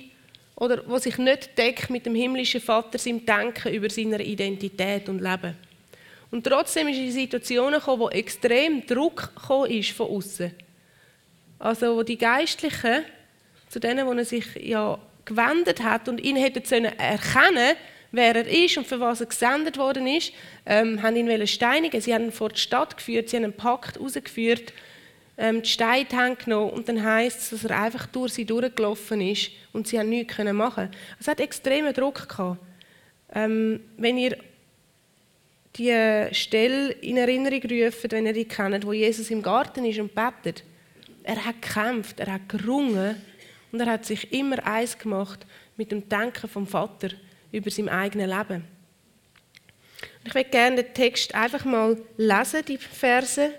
oder 0.56 0.82
was 0.88 1.04
sich 1.04 1.20
nicht 1.20 1.56
deckt 1.56 1.92
mit 1.92 2.08
dem 2.08 2.16
himmlischen 2.16 2.60
Vater, 2.60 2.98
seinem 2.98 3.24
Denken 3.24 3.72
über 3.72 3.88
seine 3.92 4.24
Identität 4.24 5.10
und 5.10 5.22
Leben. 5.22 5.56
Und 6.32 6.44
trotzdem 6.44 6.88
ist 6.88 6.98
in 6.98 7.12
Situationen 7.12 7.80
gekommen, 7.80 8.00
wo 8.00 8.10
extrem 8.10 8.84
Druck 8.88 9.30
ist 9.70 9.92
von 9.92 10.08
außen. 10.08 10.52
Also 11.60 11.98
wo 11.98 12.02
die 12.02 12.18
Geistlichen 12.18 13.06
zu 13.70 13.80
denen, 13.80 14.08
wo 14.08 14.14
er 14.14 14.26
sich 14.26 14.56
ja 14.56 14.98
gewendet 15.24 15.84
hat 15.84 16.10
und 16.10 16.20
ihn 16.20 16.36
hätten 16.36 16.86
erkennen 16.86 17.76
wer 18.12 18.36
er 18.36 18.48
ist 18.48 18.78
und 18.78 18.88
für 18.88 19.00
was 19.00 19.22
er 19.22 19.28
gesendet 19.28 19.78
worden 19.78 20.08
ist, 20.08 20.34
ähm, 20.66 21.02
haben 21.02 21.16
ihn 21.16 21.48
steinigen. 21.48 22.02
Sie 22.02 22.14
haben 22.14 22.26
ihn 22.26 22.32
vor 22.32 22.50
die 22.50 22.60
Stadt 22.60 22.98
geführt, 22.98 23.30
sie 23.30 23.38
haben 23.38 23.46
einen 23.46 23.54
Pakt 23.54 24.00
rausgeführt, 24.00 24.74
ähm, 25.38 25.62
die 25.62 25.70
Steine 25.70 26.36
genommen 26.36 26.72
und 26.72 26.90
dann 26.90 27.04
heisst 27.04 27.40
es, 27.42 27.50
dass 27.50 27.66
er 27.66 27.82
einfach 27.82 28.06
durch 28.08 28.34
sie 28.34 28.46
durchgelaufen 28.46 29.22
ist 29.22 29.52
und 29.74 29.88
sie 29.88 29.98
haben 29.98 30.10
nichts 30.10 30.38
machen 30.38 30.76
können. 30.76 30.96
Es 31.20 31.28
hat 31.28 31.40
extremen 31.40 31.94
Druck 31.94 32.28
gehabt. 32.28 32.60
Ähm, 33.34 33.80
wenn 33.98 34.18
ihr 34.18 34.38
die 35.78 36.28
Stelle 36.34 36.92
in 36.92 37.16
Erinnerung 37.16 37.62
ruft, 37.62 38.12
wenn 38.12 38.26
ihr 38.26 38.34
die 38.34 38.46
kennt, 38.46 38.86
wo 38.86 38.92
Jesus 38.92 39.32
im 39.32 39.42
Garten 39.42 39.86
ist 39.86 40.00
und 40.00 40.14
betet, 40.14 40.66
er 41.24 41.46
hat 41.46 41.62
gekämpft, 41.62 42.20
er 42.20 42.34
hat 42.34 42.50
gerungen 42.50 43.22
und 43.72 43.80
er 43.80 43.86
hat 43.86 44.06
sich 44.06 44.34
immer 44.34 44.66
eins 44.66 44.98
gemacht 44.98 45.46
mit 45.78 45.92
dem 45.92 46.10
Denken 46.10 46.50
vom 46.50 46.68
Vater 46.68 47.12
über 47.52 47.70
sein 47.70 47.90
eigenes 47.90 48.30
Leben. 48.30 48.64
Ich 50.24 50.34
möchte 50.34 50.52
gerne 50.52 50.84
den 50.84 50.94
Text 50.94 51.34
einfach 51.34 51.66
mal 51.66 51.98
lesen, 52.18 52.64
die 52.68 52.78
Verse, 52.78 53.52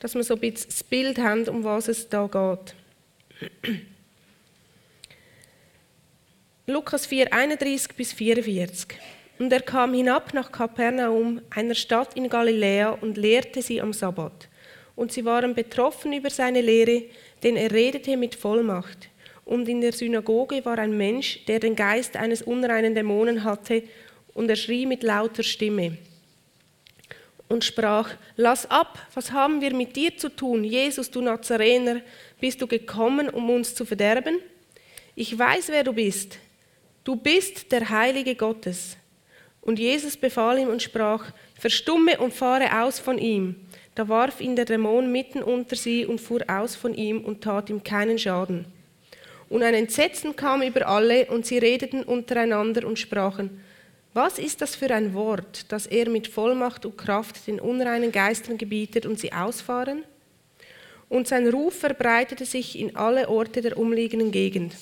dass 0.00 0.14
wir 0.14 0.22
so 0.22 0.34
ein 0.34 0.40
bisschen 0.40 0.70
das 0.70 0.84
Bild 0.84 1.18
haben, 1.18 1.48
um 1.48 1.64
was 1.64 1.88
es 1.88 2.08
da 2.08 2.26
geht. 2.26 2.74
Lukas 6.66 7.06
4, 7.06 7.32
31 7.32 7.94
bis 7.94 8.12
44. 8.12 8.98
Und 9.38 9.52
er 9.52 9.60
kam 9.60 9.92
hinab 9.92 10.32
nach 10.32 10.52
Kapernaum, 10.52 11.40
einer 11.50 11.74
Stadt 11.74 12.14
in 12.16 12.28
Galiläa, 12.28 12.90
und 12.90 13.18
lehrte 13.18 13.60
sie 13.60 13.82
am 13.82 13.92
Sabbat. 13.92 14.48
Und 14.94 15.12
sie 15.12 15.24
waren 15.24 15.54
betroffen 15.54 16.12
über 16.12 16.30
seine 16.30 16.60
Lehre, 16.60 17.04
denn 17.42 17.56
er 17.56 17.72
redete 17.72 18.16
mit 18.16 18.36
Vollmacht. 18.36 19.08
Und 19.44 19.68
in 19.68 19.80
der 19.80 19.92
Synagoge 19.92 20.64
war 20.64 20.78
ein 20.78 20.96
Mensch, 20.96 21.44
der 21.46 21.60
den 21.60 21.76
Geist 21.76 22.16
eines 22.16 22.42
unreinen 22.42 22.94
Dämonen 22.94 23.44
hatte, 23.44 23.82
und 24.32 24.50
er 24.50 24.56
schrie 24.56 24.84
mit 24.84 25.04
lauter 25.04 25.44
Stimme 25.44 25.96
und 27.48 27.64
sprach, 27.64 28.10
lass 28.36 28.70
ab, 28.70 28.98
was 29.14 29.32
haben 29.32 29.60
wir 29.60 29.74
mit 29.74 29.96
dir 29.96 30.16
zu 30.16 30.28
tun, 30.28 30.64
Jesus, 30.64 31.10
du 31.10 31.20
Nazarener, 31.20 32.00
bist 32.40 32.60
du 32.60 32.66
gekommen, 32.66 33.28
um 33.28 33.50
uns 33.50 33.74
zu 33.74 33.84
verderben? 33.84 34.38
Ich 35.14 35.38
weiß, 35.38 35.68
wer 35.68 35.84
du 35.84 35.92
bist. 35.92 36.38
Du 37.04 37.16
bist 37.16 37.70
der 37.70 37.88
Heilige 37.90 38.34
Gottes. 38.34 38.96
Und 39.60 39.78
Jesus 39.78 40.16
befahl 40.16 40.58
ihm 40.58 40.68
und 40.68 40.82
sprach, 40.82 41.32
verstumme 41.58 42.18
und 42.18 42.34
fahre 42.34 42.82
aus 42.82 42.98
von 42.98 43.18
ihm. 43.18 43.56
Da 43.94 44.08
warf 44.08 44.40
ihn 44.40 44.56
der 44.56 44.64
Dämon 44.64 45.12
mitten 45.12 45.42
unter 45.42 45.76
sie 45.76 46.04
und 46.04 46.20
fuhr 46.20 46.42
aus 46.48 46.74
von 46.74 46.94
ihm 46.94 47.20
und 47.20 47.42
tat 47.42 47.70
ihm 47.70 47.84
keinen 47.84 48.18
Schaden. 48.18 48.66
Und 49.54 49.62
ein 49.62 49.74
Entsetzen 49.74 50.34
kam 50.34 50.62
über 50.62 50.88
alle, 50.88 51.26
und 51.26 51.46
sie 51.46 51.58
redeten 51.58 52.02
untereinander 52.02 52.84
und 52.84 52.98
sprachen, 52.98 53.60
was 54.12 54.40
ist 54.40 54.60
das 54.60 54.74
für 54.74 54.92
ein 54.92 55.14
Wort, 55.14 55.70
dass 55.70 55.86
er 55.86 56.10
mit 56.10 56.26
Vollmacht 56.26 56.84
und 56.84 56.98
Kraft 56.98 57.46
den 57.46 57.60
unreinen 57.60 58.10
Geistern 58.10 58.58
gebietet 58.58 59.06
und 59.06 59.20
sie 59.20 59.32
ausfahren? 59.32 60.02
Und 61.08 61.28
sein 61.28 61.46
Ruf 61.46 61.78
verbreitete 61.78 62.44
sich 62.44 62.76
in 62.76 62.96
alle 62.96 63.28
Orte 63.28 63.62
der 63.62 63.78
umliegenden 63.78 64.32
Gegend. 64.32 64.74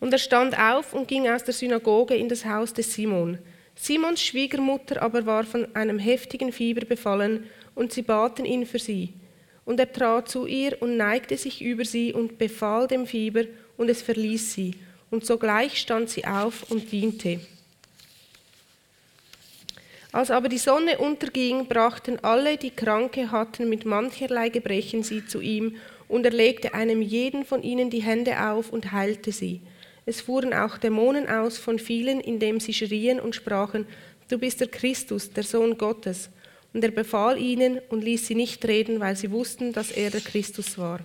Und 0.00 0.12
er 0.12 0.18
stand 0.18 0.58
auf 0.58 0.94
und 0.94 1.06
ging 1.06 1.28
aus 1.28 1.44
der 1.44 1.54
Synagoge 1.54 2.16
in 2.16 2.28
das 2.28 2.44
Haus 2.44 2.74
des 2.74 2.92
Simon. 2.92 3.38
Simons 3.76 4.20
Schwiegermutter 4.20 5.00
aber 5.00 5.26
war 5.26 5.44
von 5.44 5.76
einem 5.76 6.00
heftigen 6.00 6.50
Fieber 6.50 6.84
befallen, 6.84 7.46
und 7.76 7.92
sie 7.92 8.02
baten 8.02 8.44
ihn 8.44 8.66
für 8.66 8.80
sie. 8.80 9.14
Und 9.68 9.78
er 9.78 9.92
trat 9.92 10.30
zu 10.30 10.46
ihr 10.46 10.80
und 10.80 10.96
neigte 10.96 11.36
sich 11.36 11.60
über 11.60 11.84
sie 11.84 12.14
und 12.14 12.38
befahl 12.38 12.88
dem 12.88 13.06
Fieber, 13.06 13.44
und 13.76 13.90
es 13.90 14.00
verließ 14.00 14.54
sie. 14.54 14.76
Und 15.10 15.26
sogleich 15.26 15.76
stand 15.76 16.08
sie 16.08 16.24
auf 16.24 16.70
und 16.70 16.90
diente. 16.90 17.38
Als 20.10 20.30
aber 20.30 20.48
die 20.48 20.56
Sonne 20.56 20.96
unterging, 20.96 21.66
brachten 21.66 22.18
alle, 22.24 22.56
die 22.56 22.70
Kranke 22.70 23.30
hatten, 23.30 23.68
mit 23.68 23.84
mancherlei 23.84 24.48
Gebrechen 24.48 25.02
sie 25.02 25.26
zu 25.26 25.42
ihm, 25.42 25.76
und 26.08 26.24
er 26.24 26.32
legte 26.32 26.72
einem 26.72 27.02
jeden 27.02 27.44
von 27.44 27.62
ihnen 27.62 27.90
die 27.90 28.02
Hände 28.02 28.42
auf 28.48 28.72
und 28.72 28.92
heilte 28.92 29.32
sie. 29.32 29.60
Es 30.06 30.22
fuhren 30.22 30.54
auch 30.54 30.78
Dämonen 30.78 31.28
aus 31.28 31.58
von 31.58 31.78
vielen, 31.78 32.20
indem 32.20 32.58
sie 32.58 32.72
schrien 32.72 33.20
und 33.20 33.34
sprachen, 33.34 33.86
Du 34.28 34.38
bist 34.38 34.60
der 34.60 34.68
Christus, 34.68 35.30
der 35.30 35.44
Sohn 35.44 35.76
Gottes. 35.76 36.30
Und 36.72 36.84
er 36.84 36.90
befahl 36.90 37.38
ihnen 37.38 37.80
und 37.88 38.04
ließ 38.04 38.26
sie 38.26 38.34
nicht 38.34 38.64
reden, 38.66 39.00
weil 39.00 39.16
sie 39.16 39.30
wussten, 39.30 39.72
dass 39.72 39.90
er 39.90 40.10
der 40.10 40.20
Christus 40.20 40.78
war. 40.78 41.00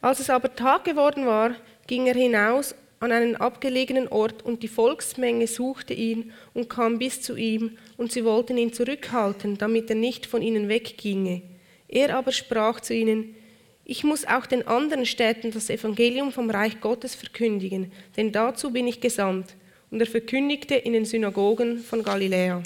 Als 0.00 0.20
es 0.20 0.30
aber 0.30 0.54
Tag 0.54 0.84
geworden 0.84 1.26
war, 1.26 1.56
ging 1.86 2.06
er 2.06 2.14
hinaus 2.14 2.74
an 3.00 3.12
einen 3.12 3.36
abgelegenen 3.36 4.08
Ort 4.08 4.44
und 4.44 4.62
die 4.62 4.68
Volksmenge 4.68 5.46
suchte 5.46 5.94
ihn 5.94 6.32
und 6.54 6.68
kam 6.68 6.98
bis 6.98 7.20
zu 7.20 7.36
ihm 7.36 7.76
und 7.96 8.12
sie 8.12 8.24
wollten 8.24 8.56
ihn 8.56 8.72
zurückhalten, 8.72 9.58
damit 9.58 9.90
er 9.90 9.96
nicht 9.96 10.26
von 10.26 10.42
ihnen 10.42 10.68
wegginge. 10.68 11.42
Er 11.88 12.16
aber 12.16 12.32
sprach 12.32 12.80
zu 12.80 12.94
ihnen, 12.94 13.36
ich 13.84 14.02
muss 14.02 14.26
auch 14.26 14.46
den 14.46 14.66
anderen 14.66 15.04
Städten 15.04 15.50
das 15.50 15.68
Evangelium 15.68 16.32
vom 16.32 16.48
Reich 16.48 16.80
Gottes 16.80 17.14
verkündigen, 17.14 17.92
denn 18.16 18.32
dazu 18.32 18.72
bin 18.72 18.86
ich 18.86 19.00
gesandt. 19.00 19.54
Und 19.90 20.00
er 20.00 20.06
verkündigte 20.06 20.74
in 20.74 20.94
den 20.94 21.04
Synagogen 21.04 21.78
von 21.78 22.02
Galiläa. 22.02 22.62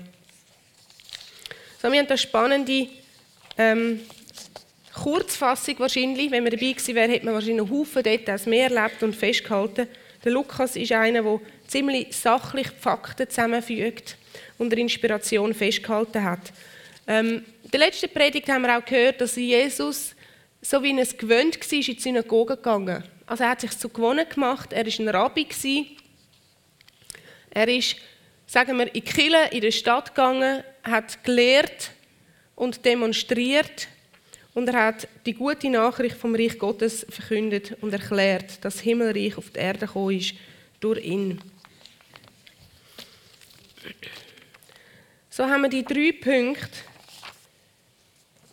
So, 1.80 1.92
wir 1.92 2.00
haben 2.00 2.08
eine 2.08 2.18
spannende 2.18 2.88
ähm, 3.56 4.00
Kurzfassung 4.92 5.78
wahrscheinlich. 5.78 6.28
Wenn 6.28 6.42
man 6.42 6.50
dabei 6.50 6.72
gewesen 6.72 6.94
wäre, 6.96 7.08
hätte 7.08 7.24
man 7.24 7.34
wahrscheinlich 7.34 7.60
einen 7.60 7.70
Haufen 7.70 8.02
Details 8.02 8.46
mehr 8.46 8.68
erlebt 8.68 9.00
und 9.04 9.14
festgehalten. 9.14 9.86
Der 10.24 10.32
Lukas 10.32 10.74
ist 10.74 10.90
einer, 10.90 11.22
der 11.22 11.40
ziemlich 11.68 12.16
sachlich 12.16 12.66
Fakten 12.80 13.30
zusammenfügt 13.30 14.16
und 14.58 14.70
der 14.70 14.80
Inspiration 14.80 15.54
festgehalten 15.54 16.24
hat. 16.24 16.52
Ähm, 17.06 17.44
in 17.62 17.70
der 17.70 17.78
letzten 17.78 18.10
Predigt 18.10 18.48
haben 18.48 18.62
wir 18.62 18.76
auch 18.76 18.84
gehört, 18.84 19.20
dass 19.20 19.36
Jesus, 19.36 20.16
so 20.60 20.82
wie 20.82 20.90
er 20.90 21.02
es 21.02 21.16
gewöhnt 21.16 21.60
war, 21.60 21.72
in 21.72 21.80
die 21.80 22.00
Synagoge 22.00 22.56
gegangen. 22.56 23.04
Also 23.24 23.44
er 23.44 23.50
hat 23.50 23.60
sich 23.60 23.78
zu 23.78 23.88
gewohnt 23.88 24.30
gemacht, 24.30 24.72
er 24.72 24.84
war 24.84 24.92
ein 24.98 25.08
Rabbi. 25.10 25.46
Er 27.50 27.68
ist 27.68 27.94
sagen 28.48 28.78
wir, 28.78 28.86
in 28.86 28.92
die 28.94 29.00
Kirche, 29.02 29.48
in 29.52 29.60
der 29.60 29.70
Stadt 29.70 30.14
gegangen, 30.14 30.64
hat 30.90 31.24
gelehrt 31.24 31.92
und 32.54 32.84
demonstriert 32.84 33.88
und 34.54 34.68
er 34.68 34.86
hat 34.86 35.08
die 35.24 35.34
gute 35.34 35.70
Nachricht 35.70 36.16
vom 36.16 36.34
Reich 36.34 36.58
Gottes 36.58 37.06
verkündet 37.08 37.76
und 37.80 37.92
erklärt, 37.92 38.64
dass 38.64 38.74
das 38.74 38.80
Himmelreich 38.80 39.38
auf 39.38 39.50
die 39.50 39.60
Erde 39.60 39.86
gekommen 39.86 40.16
ist 40.16 40.34
durch 40.80 41.04
ihn. 41.04 41.40
So 45.30 45.44
haben 45.44 45.62
wir 45.62 45.68
die 45.68 45.84
drei 45.84 46.12
Punkte. 46.12 46.78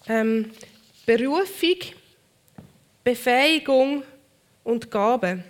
Ähm, 0.08 0.52
Berufung, 1.06 1.80
Befähigung 3.04 4.04
und 4.64 4.92
Gaben. 4.92 5.44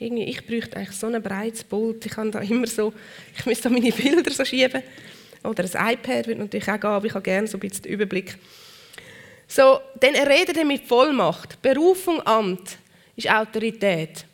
Irgendwie, 0.00 0.24
ich 0.24 0.46
bräuchte 0.46 0.78
eigentlich 0.78 0.96
so 0.96 1.08
ein 1.08 1.22
breites 1.22 1.62
Pult. 1.62 2.06
Ich 2.06 2.14
da 2.14 2.40
immer 2.40 2.66
so, 2.66 2.94
ich 3.36 3.44
müsste 3.44 3.64
da 3.64 3.68
meine 3.68 3.92
Bilder 3.92 4.30
so 4.30 4.46
schieben. 4.46 4.82
Oder 5.44 5.64
ein 5.64 5.92
iPad 5.92 6.26
würde 6.26 6.40
natürlich 6.40 6.68
auch 6.70 6.80
gehen, 6.80 6.90
aber 6.90 7.06
ich 7.06 7.12
habe 7.12 7.22
gerne 7.22 7.46
so 7.46 7.58
ein 7.58 7.60
bisschen 7.60 7.82
den 7.82 7.92
Überblick. 7.92 8.38
So, 9.46 9.78
dann 10.00 10.14
er 10.14 10.64
mit 10.64 10.86
Vollmacht. 10.86 11.60
Berufung, 11.60 12.26
Amt 12.26 12.78
ist 13.14 13.30
Autorität. 13.30 14.24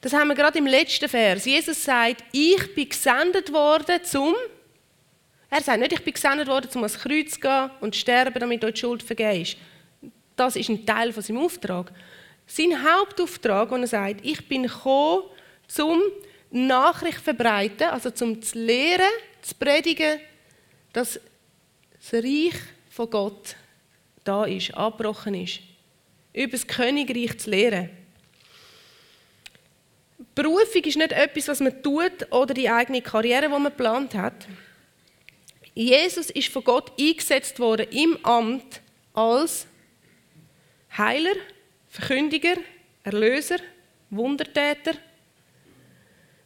Das 0.00 0.12
haben 0.12 0.26
wir 0.26 0.34
gerade 0.34 0.58
im 0.58 0.66
letzten 0.66 1.08
Vers. 1.08 1.44
Jesus 1.44 1.84
sagt, 1.84 2.24
ich 2.32 2.74
bin 2.74 2.88
gesendet 2.88 3.52
worden 3.52 4.00
zum. 4.02 4.34
Er 5.50 5.62
sagt 5.62 5.78
nicht, 5.78 5.92
ich 5.92 6.02
bin 6.02 6.14
gesendet 6.14 6.48
worden, 6.48 6.68
um 6.74 6.82
ans 6.82 6.98
Kreuz 6.98 7.34
zu 7.34 7.40
gehen 7.40 7.70
und 7.80 7.94
zu 7.94 8.00
sterben, 8.00 8.40
damit 8.40 8.64
euch 8.64 8.74
die 8.74 8.80
Schuld 8.80 9.04
vergeben 9.04 9.42
ist. 9.42 9.56
Das 10.34 10.56
ist 10.56 10.68
ein 10.68 10.84
Teil 10.84 11.12
von 11.12 11.22
seinem 11.22 11.38
Auftrag. 11.38 11.92
Sein 12.54 12.84
Hauptauftrag, 12.84 13.70
wo 13.70 13.76
er 13.76 13.86
sagt, 13.86 14.26
ich 14.26 14.46
bin 14.46 14.64
gekommen, 14.64 15.22
zum 15.68 16.02
Nachricht 16.50 17.16
zu 17.16 17.24
verbreiten, 17.24 17.84
also 17.88 18.10
zum 18.10 18.42
zu 18.42 18.58
lehren, 18.58 19.08
zu 19.40 19.54
predigen, 19.54 20.20
dass 20.92 21.18
das 21.94 22.12
Reich 22.22 22.52
von 22.90 23.08
Gott 23.08 23.56
da 24.22 24.44
ist, 24.44 24.74
abgebrochen 24.74 25.32
ist. 25.32 25.60
Über 26.34 26.52
das 26.52 26.66
Königreich 26.66 27.38
zu 27.38 27.48
lehren. 27.48 27.88
Berufung 30.34 30.84
ist 30.84 30.98
nicht 30.98 31.12
etwas, 31.12 31.48
was 31.48 31.60
man 31.60 31.82
tut 31.82 32.30
oder 32.30 32.52
die 32.52 32.68
eigene 32.68 33.00
Karriere, 33.00 33.46
die 33.46 33.48
man 33.48 33.64
geplant 33.64 34.12
hat. 34.12 34.46
Jesus 35.72 36.28
ist 36.28 36.48
von 36.48 36.64
Gott 36.64 36.92
eingesetzt 37.00 37.58
worden 37.58 37.86
im 37.92 38.22
Amt 38.26 38.82
als 39.14 39.66
Heiler, 40.98 41.32
Verkündiger, 41.92 42.56
Erlöser, 43.04 43.58
Wundertäter. 44.08 44.94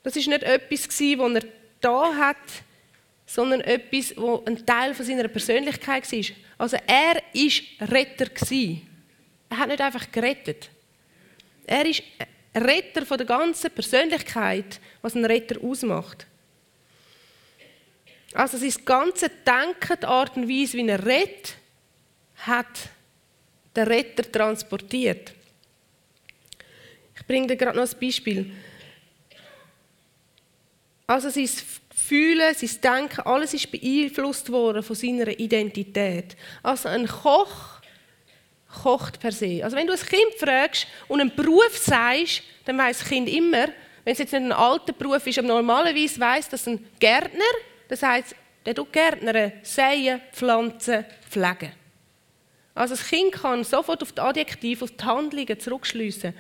Das 0.03 0.17
ist 0.17 0.27
nicht 0.27 0.43
etwas, 0.43 0.89
was 0.89 1.35
er 1.35 1.49
da 1.81 2.17
hat, 2.17 2.37
sondern 3.27 3.61
etwas, 3.61 4.17
wo 4.17 4.43
ein 4.45 4.67
Teil 4.67 4.93
von 4.93 5.07
seiner 5.07 5.29
Persönlichkeit 5.29 6.11
war. 6.11 6.37
Also 6.59 6.77
er 6.85 7.15
war 7.15 7.93
Retter. 7.93 8.27
Er 9.49 9.57
hat 9.57 9.69
nicht 9.69 9.81
einfach 9.81 10.11
gerettet. 10.11 10.69
Er 11.65 11.87
ist 11.87 12.03
Retter 12.53 13.07
von 13.07 13.17
der 13.17 13.27
ganzen 13.29 13.71
Persönlichkeit, 13.71 14.81
was 15.01 15.15
ein 15.15 15.25
Retter 15.25 15.63
ausmacht. 15.63 16.27
Also 18.33 18.59
sein 18.59 18.85
ganze 18.85 19.29
Denken, 19.29 20.01
die 20.03 20.07
Art 20.07 20.37
und 20.37 20.49
Weise, 20.49 20.77
wie 20.77 20.89
er 20.89 21.07
redet, 21.07 21.55
hat 22.39 22.91
der 23.77 23.87
Retter 23.87 24.31
transportiert. 24.31 25.36
Ich 27.17 27.27
bringe 27.27 27.47
dir 27.47 27.57
gerade 27.57 27.79
noch 27.79 27.91
ein 27.91 28.01
Beispiel. 28.01 28.53
Also 31.07 31.31
sein 31.31 31.49
Fühlen, 31.95 32.55
sein 32.55 32.81
Denken, 32.83 33.21
alles 33.23 33.55
ist 33.55 33.71
beeinflusst 33.71 34.51
worden 34.51 34.83
von 34.83 34.97
seiner 34.97 35.29
Identität. 35.29 36.37
Also 36.63 36.89
ein 36.89 37.07
Koch 37.07 37.77
kocht 38.83 39.21
per 39.21 39.33
se. 39.33 39.63
Also 39.63 39.77
wenn 39.77 39.87
du 39.87 39.93
ein 39.93 39.99
Kind 39.99 40.35
fragst 40.39 40.87
und 41.09 41.21
einen 41.21 41.35
Beruf 41.35 41.79
sagst, 41.79 42.43
dann 42.65 42.79
weiß 42.79 42.99
das 42.99 43.09
Kind 43.09 43.29
immer, 43.29 43.69
wenn 44.05 44.13
es 44.13 44.19
jetzt 44.19 44.33
nicht 44.33 44.43
ein 44.43 44.53
alter 44.53 44.93
Beruf 44.93 45.27
ist, 45.27 45.39
aber 45.39 45.49
normalerweise 45.49 46.21
weiß, 46.21 46.49
dass 46.51 46.67
ein 46.67 46.87
Gärtner, 46.99 47.45
das 47.89 48.03
heißt, 48.03 48.35
der 48.65 48.75
tut 48.75 48.93
Gärtner 48.93 49.53
säen, 49.63 50.21
pflanzen, 50.33 51.05
pflegen. 51.29 51.73
Also 52.75 52.95
das 52.95 53.09
Kind 53.09 53.33
kann 53.33 53.65
sofort 53.65 54.03
auf 54.03 54.13
die 54.13 54.21
Adjektive, 54.21 54.85
auf 54.85 54.91
die 54.91 55.05
Handlungen 55.05 55.59
zurückschliessen, 55.59 56.35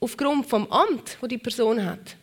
aufgrund 0.00 0.46
vom 0.46 0.70
Amt, 0.72 1.18
wo 1.20 1.26
die 1.26 1.38
Person 1.38 1.84
hat. 1.84 2.16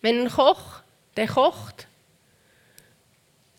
Wenn 0.00 0.22
ein 0.22 0.30
Koch 0.30 0.80
der 1.16 1.26
kocht. 1.26 1.86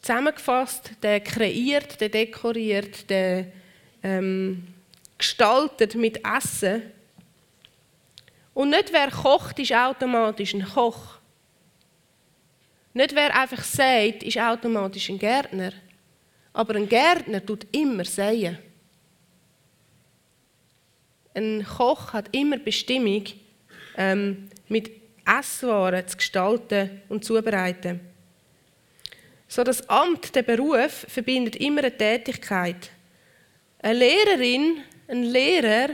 Zusammengefasst, 0.02 0.92
der 1.02 1.20
kreiert, 1.20 2.00
der 2.00 2.10
dekoriert, 2.10 3.10
der 3.10 3.48
ähm, 4.04 4.68
gestaltet 5.18 5.96
mit 5.96 6.22
Essen. 6.26 6.84
Und 8.54 8.70
nicht 8.70 8.94
wer 8.94 9.12
kocht, 9.12 9.60
ist 9.60 9.74
automatisch 9.74 10.54
ein 10.54 10.66
Koch. 10.66 11.18
Nicht 12.94 13.14
wer 13.14 13.36
einfach 13.36 13.64
sagt, 13.64 14.24
ist 14.24 14.38
automatisch 14.38 15.10
ein 15.10 15.20
Gärtner. 15.20 15.74
Aber 16.54 16.76
ein 16.76 16.88
Gärtner 16.88 17.46
tut 17.46 17.68
immer 17.72 18.06
säen. 18.06 18.58
Ein 21.38 21.64
Koch 21.64 22.14
hat 22.14 22.36
immer 22.36 22.58
Bestimmung, 22.58 23.24
ähm, 23.96 24.50
mit 24.70 24.90
Esswaren 25.24 26.08
zu 26.08 26.18
gestalten 26.18 27.02
und 27.10 27.24
zubereiten. 27.24 28.00
So 29.48 29.64
das 29.64 29.88
Amt, 29.88 30.34
der 30.34 30.42
Beruf, 30.42 31.06
verbindet 31.08 31.56
immer 31.58 31.82
eine 31.82 31.96
Tätigkeit. 31.96 32.90
Eine 33.78 34.00
Lehrerin, 34.00 34.78
ein 35.08 35.24
Lehrer, 35.26 35.90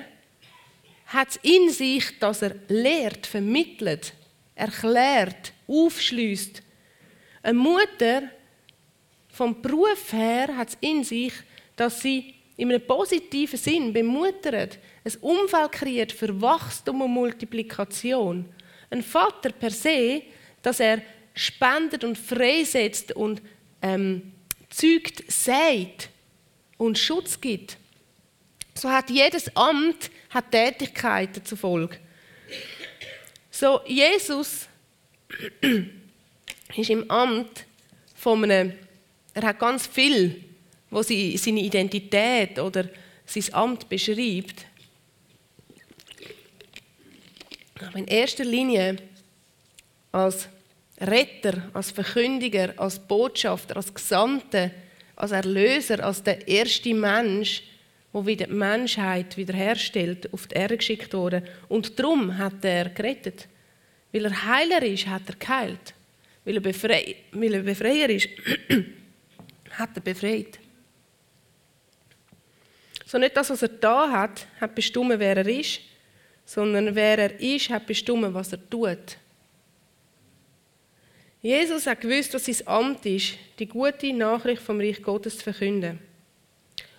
hat 1.07 1.31
es 1.31 1.39
in 1.41 1.69
sich, 1.69 2.17
dass 2.19 2.41
er 2.41 2.55
lehrt, 2.69 3.27
vermittelt, 3.27 4.13
erklärt, 4.55 5.51
aufschließt. 5.67 6.63
Eine 7.43 7.59
Mutter 7.59 8.23
vom 9.27 9.61
Beruf 9.61 10.13
her 10.13 10.55
hat 10.55 10.69
es 10.69 10.77
in 10.79 11.03
sich, 11.03 11.33
dass 11.75 11.99
sie 11.99 12.33
in 12.55 12.69
einem 12.69 12.85
positiven 12.85 13.57
Sinn 13.57 13.93
bemuttert, 13.93 14.77
ein 15.03 15.13
Umfeld 15.21 15.71
kreiert 15.71 16.11
für 16.11 16.41
Wachstum 16.41 17.01
und 17.01 17.11
Multiplikation. 17.11 18.45
Ein 18.89 19.01
Vater 19.01 19.51
per 19.51 19.71
se, 19.71 20.23
dass 20.61 20.79
er 20.79 21.01
spendet 21.33 22.03
und 22.03 22.17
freisetzt 22.17 23.11
und 23.13 23.41
ähm, 23.81 24.33
zügt, 24.69 25.31
sägt 25.31 26.09
und 26.77 26.97
Schutz 26.97 27.41
gibt. 27.41 27.77
So 28.75 28.89
hat 28.89 29.09
jedes 29.09 29.55
Amt 29.55 30.11
hat 30.29 30.51
Tätigkeiten 30.51 31.43
zur 31.43 31.57
Folge. 31.57 31.97
So, 33.51 33.81
Jesus 33.85 34.67
ist 36.75 36.89
im 36.89 37.09
Amt 37.09 37.65
von 38.15 38.43
einem, 38.43 38.73
er 39.33 39.43
hat 39.43 39.59
ganz 39.59 39.85
viel, 39.85 40.43
wo 40.93 41.01
sie 41.01 41.35
seine 41.37 41.61
Identität 41.61 42.59
oder 42.59 42.87
sein 43.25 43.53
Amt 43.53 43.89
beschreibt. 43.89 44.65
Aber 47.81 47.97
in 47.97 48.07
erster 48.07 48.45
Linie 48.45 48.97
als 50.11 50.47
Retter, 51.01 51.69
als 51.73 51.91
Verkündiger, 51.91 52.73
als 52.77 52.99
Botschafter, 52.99 53.75
als 53.75 53.93
Gesandter, 53.93 54.69
als 55.15 55.31
Erlöser, 55.31 56.03
als 56.03 56.21
der 56.21 56.47
erste 56.47 56.93
Mensch, 56.93 57.63
der 58.13 58.25
wieder 58.25 58.45
die 58.45 58.53
Menschheit 58.53 59.35
wiederherstellt, 59.35 60.31
auf 60.31 60.45
die 60.45 60.55
Erde 60.55 60.77
geschickt 60.77 61.13
wurde. 61.13 61.43
Und 61.67 61.99
darum 61.99 62.37
hat 62.37 62.63
er 62.63 62.89
gerettet. 62.89 63.47
Weil 64.11 64.25
er 64.25 64.45
Heiler 64.45 64.83
ist, 64.83 65.07
hat 65.07 65.23
er 65.27 65.35
geheilt. 65.35 65.95
Weil 66.45 66.55
er, 66.55 66.61
Befrei 66.61 67.15
weil 67.31 67.53
er 67.55 67.63
Befreier 67.63 68.09
ist, 68.09 68.29
hat 69.71 69.89
er 69.95 70.01
befreit. 70.01 70.59
So 73.13 73.19
nicht 73.19 73.37
das, 73.37 73.51
was 73.51 73.61
er 73.61 73.67
da 73.67 74.09
hat, 74.09 74.47
hat 74.59 74.73
bestimmt, 74.73 75.19
wer 75.19 75.37
er 75.37 75.45
ist, 75.45 75.81
sondern 76.45 76.95
wer 76.95 77.19
er 77.19 77.39
ist, 77.39 77.69
hat 77.69 77.85
bestimmt, 77.85 78.33
was 78.33 78.53
er 78.53 78.69
tut. 78.71 79.17
Jesus 81.39 81.85
hat 81.85 82.01
gewusst, 82.01 82.33
was 82.33 82.45
sein 82.45 82.67
Amt 82.67 83.05
ist, 83.05 83.35
die 83.59 83.67
gute 83.67 84.11
Nachricht 84.13 84.63
vom 84.63 84.79
Reich 84.79 85.03
Gottes 85.03 85.37
zu 85.37 85.43
verkünden. 85.43 85.99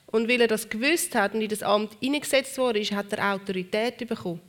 Und 0.06 0.28
weil 0.28 0.42
er 0.42 0.46
das 0.46 0.68
gewusst 0.68 1.16
hat 1.16 1.34
und 1.34 1.40
in 1.40 1.48
das 1.48 1.64
Amt 1.64 1.96
eingesetzt 2.00 2.56
wurde, 2.58 2.80
hat 2.80 3.12
er 3.12 3.34
Autorität 3.34 4.06
bekommen. 4.06 4.40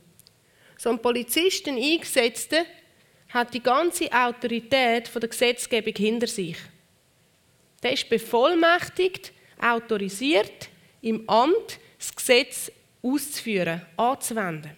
So 0.78 0.90
ein 0.90 1.02
Polizist, 1.02 1.66
ein 1.66 1.78
Eingesetzter, 1.78 2.64
hat 3.30 3.52
die 3.52 3.60
ganze 3.60 4.08
Autorität 4.12 5.08
von 5.08 5.18
der 5.18 5.30
Gesetzgebung 5.30 5.94
hinter 5.96 6.28
sich. 6.28 6.58
Der 7.82 7.92
ist 7.92 8.08
bevollmächtigt, 8.08 9.32
autorisiert, 9.60 10.68
im 11.06 11.28
Amt 11.28 11.78
das 11.98 12.14
Gesetz 12.14 12.72
auszuführen, 13.00 13.80
anzuwenden. 13.96 14.72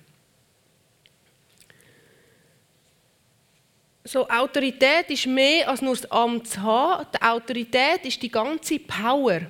So, 4.04 4.28
Autorität 4.28 5.10
ist 5.10 5.26
mehr 5.26 5.68
als 5.68 5.82
nur 5.82 5.94
das 5.94 6.10
Amt 6.10 6.46
zu 6.48 6.62
haben. 6.62 7.06
Die 7.14 7.22
Autorität 7.22 8.04
ist 8.04 8.22
die 8.22 8.30
ganze 8.30 8.78
Power. 8.78 9.40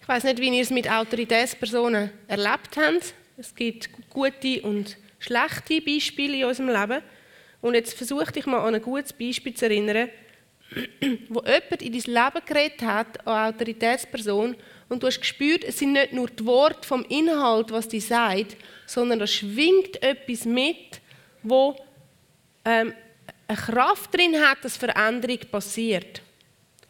Ich 0.00 0.08
weiß 0.08 0.24
nicht, 0.24 0.40
wie 0.40 0.48
ihr 0.48 0.62
es 0.62 0.70
mit 0.70 0.90
Autoritätspersonen 0.90 2.10
erlebt 2.26 2.76
habt. 2.76 3.14
Es 3.36 3.54
gibt 3.54 3.90
gute 4.10 4.62
und 4.62 4.96
schlechte 5.18 5.80
Beispiele 5.80 6.38
in 6.38 6.44
unserem 6.44 6.68
Leben. 6.68 7.02
Und 7.60 7.74
jetzt 7.74 7.94
versuche 7.94 8.32
ich 8.34 8.46
mal 8.46 8.66
an 8.66 8.74
ein 8.74 8.82
gutes 8.82 9.12
Beispiel 9.12 9.54
zu 9.54 9.66
erinnern. 9.66 10.08
Wo 11.28 11.42
jemand 11.42 11.82
in 11.82 11.92
dein 11.92 12.02
Leben 12.02 12.46
geredet 12.46 12.82
hat, 12.82 13.26
eine 13.26 13.48
Autoritätsperson, 13.48 14.56
und 14.88 15.02
du 15.02 15.06
hast 15.06 15.20
gespürt, 15.20 15.62
es 15.64 15.78
sind 15.78 15.92
nicht 15.92 16.12
nur 16.12 16.28
die 16.28 16.44
Worte 16.44 16.86
vom 16.86 17.04
Inhalt, 17.04 17.70
was 17.70 17.86
die 17.86 18.00
sagt, 18.00 18.56
sondern 18.86 19.20
da 19.20 19.26
schwingt 19.26 20.02
etwas 20.02 20.44
mit, 20.44 21.00
wo 21.44 21.76
ähm, 22.64 22.92
eine 23.46 23.56
Kraft 23.56 24.12
drin 24.12 24.34
hat, 24.40 24.58
dass 24.62 24.76
Veränderung 24.76 25.38
passiert. 25.50 26.22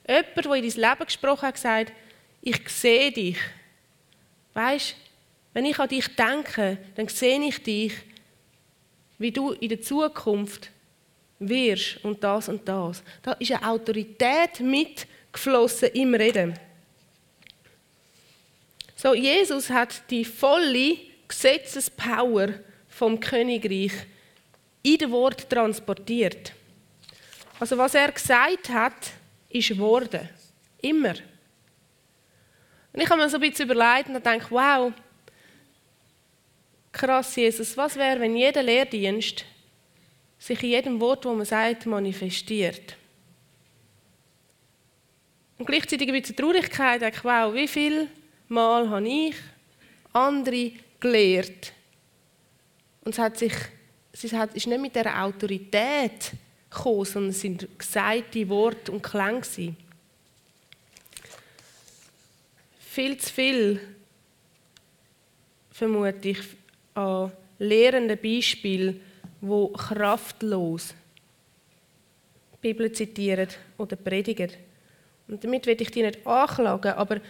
Jemand, 0.08 0.36
der 0.36 0.54
in 0.54 0.68
dein 0.68 0.90
Leben 0.90 1.04
gesprochen 1.04 1.42
hat, 1.42 1.54
gesagt, 1.54 1.92
ich 2.40 2.68
sehe 2.70 3.12
dich. 3.12 3.36
Weißt, 4.54 4.96
wenn 5.52 5.66
ich 5.66 5.78
an 5.78 5.88
dich 5.88 6.08
denke, 6.16 6.78
dann 6.96 7.08
sehe 7.08 7.40
ich 7.46 7.62
dich, 7.62 7.92
wie 9.18 9.30
du 9.30 9.52
in 9.52 9.68
der 9.68 9.82
Zukunft 9.82 10.70
wirst 11.40 12.04
und 12.04 12.22
das 12.22 12.48
und 12.48 12.68
das. 12.68 13.02
Da 13.22 13.32
ist 13.32 13.50
eine 13.50 13.68
Autorität 13.68 14.60
mitgeflossen 14.60 15.88
im 15.94 16.14
Reden. 16.14 16.58
So, 18.94 19.14
Jesus 19.14 19.70
hat 19.70 20.08
die 20.10 20.24
volle 20.24 20.98
Gesetzespower 21.26 22.48
vom 22.88 23.18
Königreich 23.18 23.92
in 24.82 24.98
dem 24.98 25.10
Wort 25.10 25.48
transportiert. 25.48 26.52
Also 27.58 27.76
was 27.78 27.94
er 27.94 28.12
gesagt 28.12 28.68
hat, 28.68 29.12
ist 29.48 29.68
geworden. 29.68 30.28
Immer. 30.82 31.14
Und 32.92 33.00
ich 33.00 33.08
habe 33.08 33.20
mir 33.20 33.28
so 33.28 33.36
ein 33.36 33.40
bisschen 33.48 33.70
überlegt 33.70 34.08
und 34.08 34.24
denke, 34.24 34.46
wow, 34.50 34.92
krass, 36.92 37.36
Jesus, 37.36 37.76
was 37.76 37.96
wäre, 37.96 38.20
wenn 38.20 38.36
jeder 38.36 38.62
Lehrdienst 38.62 39.44
sich 40.40 40.62
in 40.64 40.70
jedem 40.70 41.00
Wort, 41.00 41.24
wo 41.24 41.34
man 41.34 41.46
sagt, 41.46 41.86
manifestiert? 41.86 42.96
Und 45.58 45.66
gleichzeitig 45.66 46.08
ein 46.08 46.18
bisschen 46.18 46.34
Traurigkeit, 46.34 47.02
denke 47.02 47.18
ich, 47.18 47.24
wow, 47.24 47.54
wie 47.54 47.68
viel 47.68 48.08
Mal 48.48 48.88
habe 48.88 49.06
ich 49.06 49.36
andere 50.12 50.72
gelehrt. 50.98 51.72
Und 53.04 53.12
es, 53.12 53.18
hat 53.18 53.38
sich, 53.38 53.52
es 54.12 54.24
ist 54.24 54.66
nicht 54.66 54.80
mit 54.80 54.96
dieser 54.96 55.22
Autorität 55.22 56.32
gekommen, 56.68 57.04
sondern 57.04 57.30
es 57.30 57.40
sind 57.40 57.68
gesagte 57.78 58.48
Worte 58.48 58.90
und 58.90 59.02
Klänge. 59.02 59.76
Viel 62.78 63.18
zu 63.18 63.32
viel, 63.32 63.80
vermute 65.70 66.30
ich, 66.30 66.38
an 66.94 67.30
lehrenden 67.58 68.18
Beispielen, 68.18 69.00
wo 69.40 69.68
kraftlos 69.68 70.94
die 72.54 72.68
Bibel 72.68 72.92
zitieren 72.92 73.48
oder 73.78 73.96
predigen. 73.96 74.50
Und 75.28 75.42
damit 75.42 75.66
will 75.66 75.80
ich 75.80 75.90
die 75.90 76.02
nicht 76.02 76.26
anklagen, 76.26 76.92
aber 76.92 77.20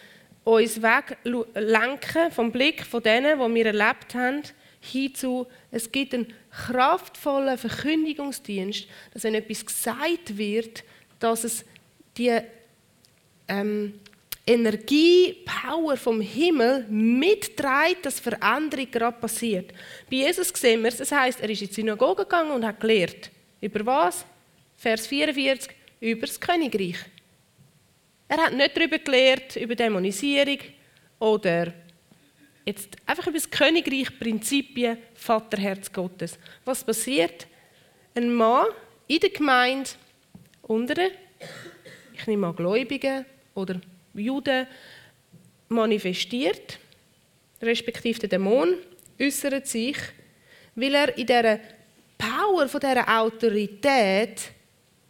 uns 0.44 0.80
weglenken 0.82 2.30
vom 2.32 2.50
Blick 2.50 2.84
von 2.84 3.02
denen, 3.02 3.38
die 3.38 3.54
wir 3.54 3.66
erlebt 3.66 4.14
haben, 4.14 4.42
hinzu, 4.80 5.46
es 5.70 5.92
gibt 5.92 6.14
einen 6.14 6.32
kraftvollen 6.50 7.58
Verkündigungsdienst, 7.58 8.88
dass 9.12 9.24
wenn 9.24 9.34
etwas 9.34 9.66
gesagt 9.66 10.36
wird, 10.38 10.82
dass 11.18 11.44
es 11.44 11.64
die 12.16 12.40
ähm, 13.48 14.00
Energie, 14.46 15.36
Power 15.44 15.96
vom 15.96 16.20
Himmel 16.20 16.86
mitträgt, 16.88 18.04
dass 18.04 18.20
Veränderung 18.20 18.90
gerade 18.90 19.18
passiert. 19.18 19.72
Bei 20.10 20.16
Jesus 20.16 20.48
sehen 20.48 20.82
wir 20.82 20.88
es, 20.88 20.96
das 20.96 21.12
heisst, 21.12 21.40
er 21.40 21.50
ist 21.50 21.62
in 21.62 21.68
die 21.68 21.74
Synagoge 21.74 22.24
gegangen 22.24 22.50
und 22.52 22.64
hat 22.64 22.80
gelehrt. 22.80 23.30
Über 23.60 23.84
was? 23.86 24.24
Vers 24.76 25.06
44, 25.06 25.70
über 26.00 26.26
das 26.26 26.40
Königreich. 26.40 26.96
Er 28.28 28.38
hat 28.38 28.52
nicht 28.54 28.76
darüber 28.76 28.98
gelehrt, 28.98 29.56
über 29.56 29.74
Dämonisierung 29.74 30.58
oder 31.18 31.72
jetzt 32.64 32.96
einfach 33.04 33.26
über 33.26 33.38
das 33.38 33.50
Königreich, 33.50 34.18
Prinzipien, 34.18 34.98
Vaterherz 35.14 35.92
Gottes. 35.92 36.38
Was 36.64 36.82
passiert? 36.82 37.46
Ein 38.14 38.32
Mann 38.32 38.66
in 39.06 39.20
der 39.20 39.30
Gemeinde, 39.30 39.90
unter 40.62 40.94
ich 42.14 42.26
nehme 42.26 42.48
an 42.48 42.56
Gläubigen 42.56 43.24
oder 43.54 43.80
Juden, 44.14 44.66
manifestiert, 45.68 46.78
respektive 47.62 48.18
der 48.20 48.28
Dämon 48.28 48.74
äußert 49.20 49.66
sich, 49.66 49.96
weil 50.74 50.94
er 50.94 51.16
in 51.16 51.26
dieser 51.26 51.60
Power 52.18 52.68
von 52.68 52.80
dieser 52.80 53.20
Autorität 53.20 54.50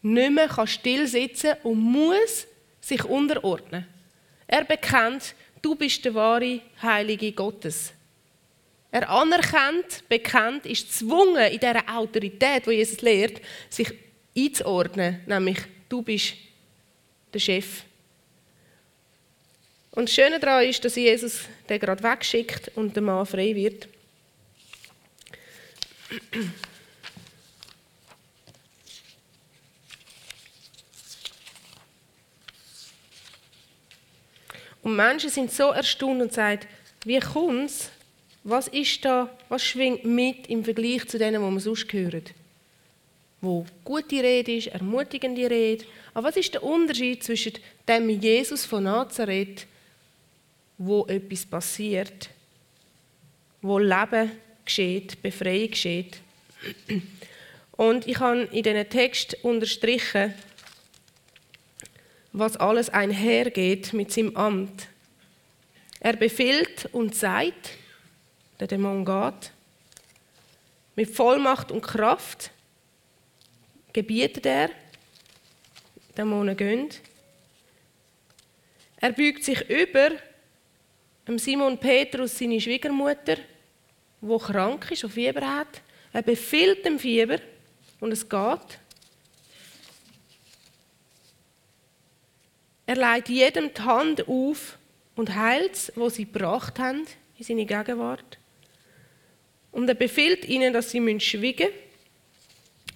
nicht 0.02 0.32
mehr 0.32 0.66
still 0.66 1.06
sitzen 1.06 1.52
kann 1.52 1.72
und 1.72 1.78
muss 1.78 2.46
sich 2.80 3.04
unterordnen. 3.04 3.86
Er 4.46 4.64
bekennt, 4.64 5.34
du 5.62 5.74
bist 5.74 6.04
der 6.04 6.14
wahre 6.14 6.60
Heilige 6.82 7.32
Gottes. 7.32 7.92
Er 8.90 9.08
anerkennt, 9.08 10.08
bekennt, 10.08 10.66
ist 10.66 10.88
gezwungen, 10.88 11.52
in 11.52 11.60
dieser 11.60 11.84
Autorität, 11.88 12.66
die 12.66 12.72
Jesus 12.72 13.00
lehrt, 13.02 13.40
sich 13.68 13.92
einzuordnen, 14.36 15.20
nämlich 15.26 15.58
du 15.88 16.02
bist 16.02 16.34
der 17.32 17.38
Chef. 17.38 17.84
Und 19.92 20.08
das 20.08 20.14
Schöne 20.14 20.38
daran 20.38 20.64
ist, 20.64 20.84
dass 20.84 20.94
Jesus 20.94 21.40
den 21.68 21.80
gerade 21.80 22.02
wegschickt 22.02 22.70
und 22.76 22.94
der 22.94 23.02
Mann 23.02 23.26
frei 23.26 23.54
wird. 23.54 23.88
Und 34.82 34.96
Menschen 34.96 35.30
sind 35.30 35.52
so 35.52 35.70
erstaunt 35.70 36.22
und 36.22 36.32
sagen, 36.32 36.66
wie 37.04 37.20
kommt 37.20 37.66
es? 37.66 37.90
Was 38.42 38.68
ist 38.68 39.04
da, 39.04 39.28
was 39.48 39.62
schwingt 39.62 40.04
mit 40.04 40.46
im 40.46 40.64
Vergleich 40.64 41.06
zu 41.06 41.18
denen, 41.18 41.44
die 41.44 41.50
wir 41.50 41.60
sonst 41.60 41.92
hören? 41.92 42.24
Wo 43.42 43.66
gute 43.84 44.22
Rede 44.22 44.56
ist, 44.56 44.68
ermutigende 44.68 45.48
Rede. 45.50 45.84
Aber 46.14 46.28
was 46.28 46.36
ist 46.36 46.54
der 46.54 46.62
Unterschied 46.62 47.22
zwischen 47.22 47.52
dem 47.86 48.08
Jesus 48.08 48.64
von 48.64 48.84
Nazareth, 48.84 49.66
wo 50.82 51.04
etwas 51.08 51.44
passiert, 51.44 52.30
wo 53.60 53.78
Leben 53.78 54.30
geschieht, 54.64 55.20
Befreiung 55.20 55.70
geschieht? 55.70 56.20
Und 57.72 58.06
ich 58.06 58.18
habe 58.18 58.44
in 58.44 58.62
diesen 58.62 58.88
Text 58.88 59.36
unterstrichen, 59.42 60.32
was 62.32 62.56
alles 62.56 62.88
einhergeht 62.88 63.92
mit 63.92 64.10
seinem 64.10 64.34
Amt. 64.36 64.88
Er 66.00 66.14
befiehlt 66.16 66.88
und 66.92 67.14
sagt, 67.14 67.72
der 68.58 68.66
Dämon 68.66 69.04
geht, 69.04 69.52
mit 70.96 71.14
Vollmacht 71.14 71.70
und 71.70 71.82
Kraft 71.82 72.52
gebietet 73.92 74.46
er, 74.46 74.70
Dämonen 76.16 76.56
gehen. 76.56 76.88
Er 78.96 79.12
beugt 79.12 79.44
sich 79.44 79.68
über 79.68 80.12
Simon 81.38 81.78
Petrus, 81.78 82.38
seine 82.38 82.60
Schwiegermutter, 82.60 83.36
wo 84.20 84.38
krank 84.38 84.90
ist, 84.90 85.04
und 85.04 85.12
Fieber 85.12 85.46
hat. 85.46 85.82
Er 86.12 86.22
befiehlt 86.22 86.84
dem 86.84 86.98
Fieber 86.98 87.38
und 88.00 88.12
es 88.12 88.28
geht. 88.28 88.78
Er 92.86 92.96
legt 92.96 93.28
jedem 93.28 93.72
die 93.72 93.82
Hand 93.82 94.26
auf 94.26 94.76
und 95.14 95.34
heilt 95.34 95.74
es, 95.74 95.92
wo 95.94 96.08
sie 96.08 96.24
gebracht 96.24 96.78
haben, 96.78 97.06
in 97.38 97.44
seine 97.44 97.64
Gegenwart. 97.64 98.38
Und 99.70 99.88
er 99.88 99.94
befiehlt 99.94 100.44
ihnen, 100.46 100.72
dass 100.72 100.90
sie 100.90 100.98
schweigen 101.20 101.68
müssen, 101.68 101.72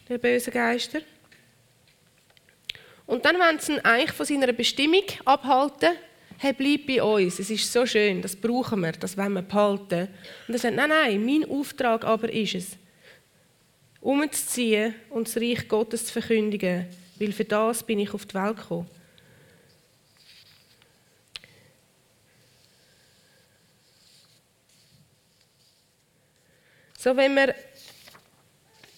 der 0.08 0.18
bösen 0.18 0.52
Geister. 0.52 1.00
Und 3.06 3.24
dann 3.24 3.38
wollen 3.38 3.58
sie 3.58 3.74
ihn 3.74 3.80
eigentlich 3.80 4.12
von 4.12 4.26
seiner 4.26 4.52
Bestimmung 4.52 5.04
abhalten. 5.24 5.92
Hey, 6.38 6.52
bleib 6.52 6.86
bei 6.86 7.02
uns, 7.02 7.38
es 7.38 7.48
ist 7.48 7.72
so 7.72 7.86
schön, 7.86 8.20
das 8.20 8.34
brauchen 8.34 8.80
wir, 8.80 8.92
das 8.92 9.16
wollen 9.16 9.34
wir 9.34 9.42
behalten. 9.42 10.08
Und 10.48 10.54
er 10.54 10.58
sagt, 10.58 10.74
nein, 10.74 10.88
nein, 10.88 11.24
mein 11.24 11.48
Auftrag 11.48 12.04
aber 12.04 12.30
ist 12.30 12.54
es, 12.54 12.76
umzuziehen 14.00 14.94
und 15.10 15.28
das 15.28 15.36
Reich 15.36 15.68
Gottes 15.68 16.06
zu 16.06 16.12
verkündigen, 16.12 16.86
weil 17.18 17.32
für 17.32 17.44
das 17.44 17.82
bin 17.82 18.00
ich 18.00 18.12
auf 18.12 18.26
die 18.26 18.34
Welt 18.34 18.56
gekommen. 18.56 18.90
So, 26.98 27.16
wenn 27.16 27.34
wir, 27.34 27.54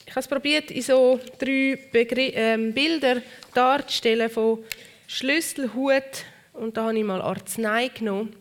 ich 0.06 0.12
habe 0.12 0.20
es 0.20 0.28
probiert, 0.28 0.70
in 0.70 0.82
so 0.82 1.20
drei 1.38 1.78
Begr 1.92 2.18
ähm, 2.34 2.72
Bilder 2.72 3.20
darzustellen 3.52 4.30
von 4.30 4.64
Schlüssel, 5.06 5.74
Hut 5.74 6.24
und 6.56 6.76
da 6.76 6.84
habe 6.84 6.98
ich 6.98 7.04
mal 7.04 7.20
Arznei 7.20 7.88
genommen. 7.88 8.34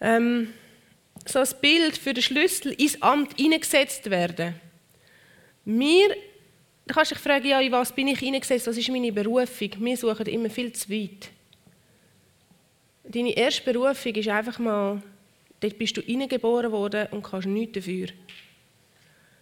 Ähm, 0.00 0.52
so 1.26 1.38
ein 1.38 1.48
Bild 1.60 1.96
für 1.96 2.12
den 2.12 2.22
Schlüssel 2.22 2.72
ins 2.72 3.00
Amt 3.00 3.38
eingesetzt 3.38 4.10
werden. 4.10 4.54
Wir 5.64 6.14
dann 6.86 6.96
kannst 6.96 7.12
du 7.12 7.14
dich 7.14 7.24
fragen, 7.24 7.46
ja, 7.46 7.60
in 7.60 7.72
was 7.72 7.92
bin 7.92 8.08
ich 8.08 8.18
hineingesetzt, 8.18 8.66
was 8.66 8.76
ist 8.76 8.90
meine 8.90 9.10
Berufung? 9.10 9.70
Wir 9.78 9.96
suchen 9.96 10.26
immer 10.26 10.50
viel 10.50 10.72
zu 10.72 10.90
weit. 10.90 11.30
Deine 13.04 13.34
erste 13.34 13.62
Berufung 13.62 14.14
ist 14.14 14.28
einfach 14.28 14.58
mal, 14.58 15.02
dort 15.60 15.78
bist 15.78 15.96
du 15.96 16.02
hineingeboren 16.02 16.70
worden 16.72 17.08
und 17.10 17.22
kannst 17.22 17.46
nichts 17.46 17.74
dafür. 17.74 18.08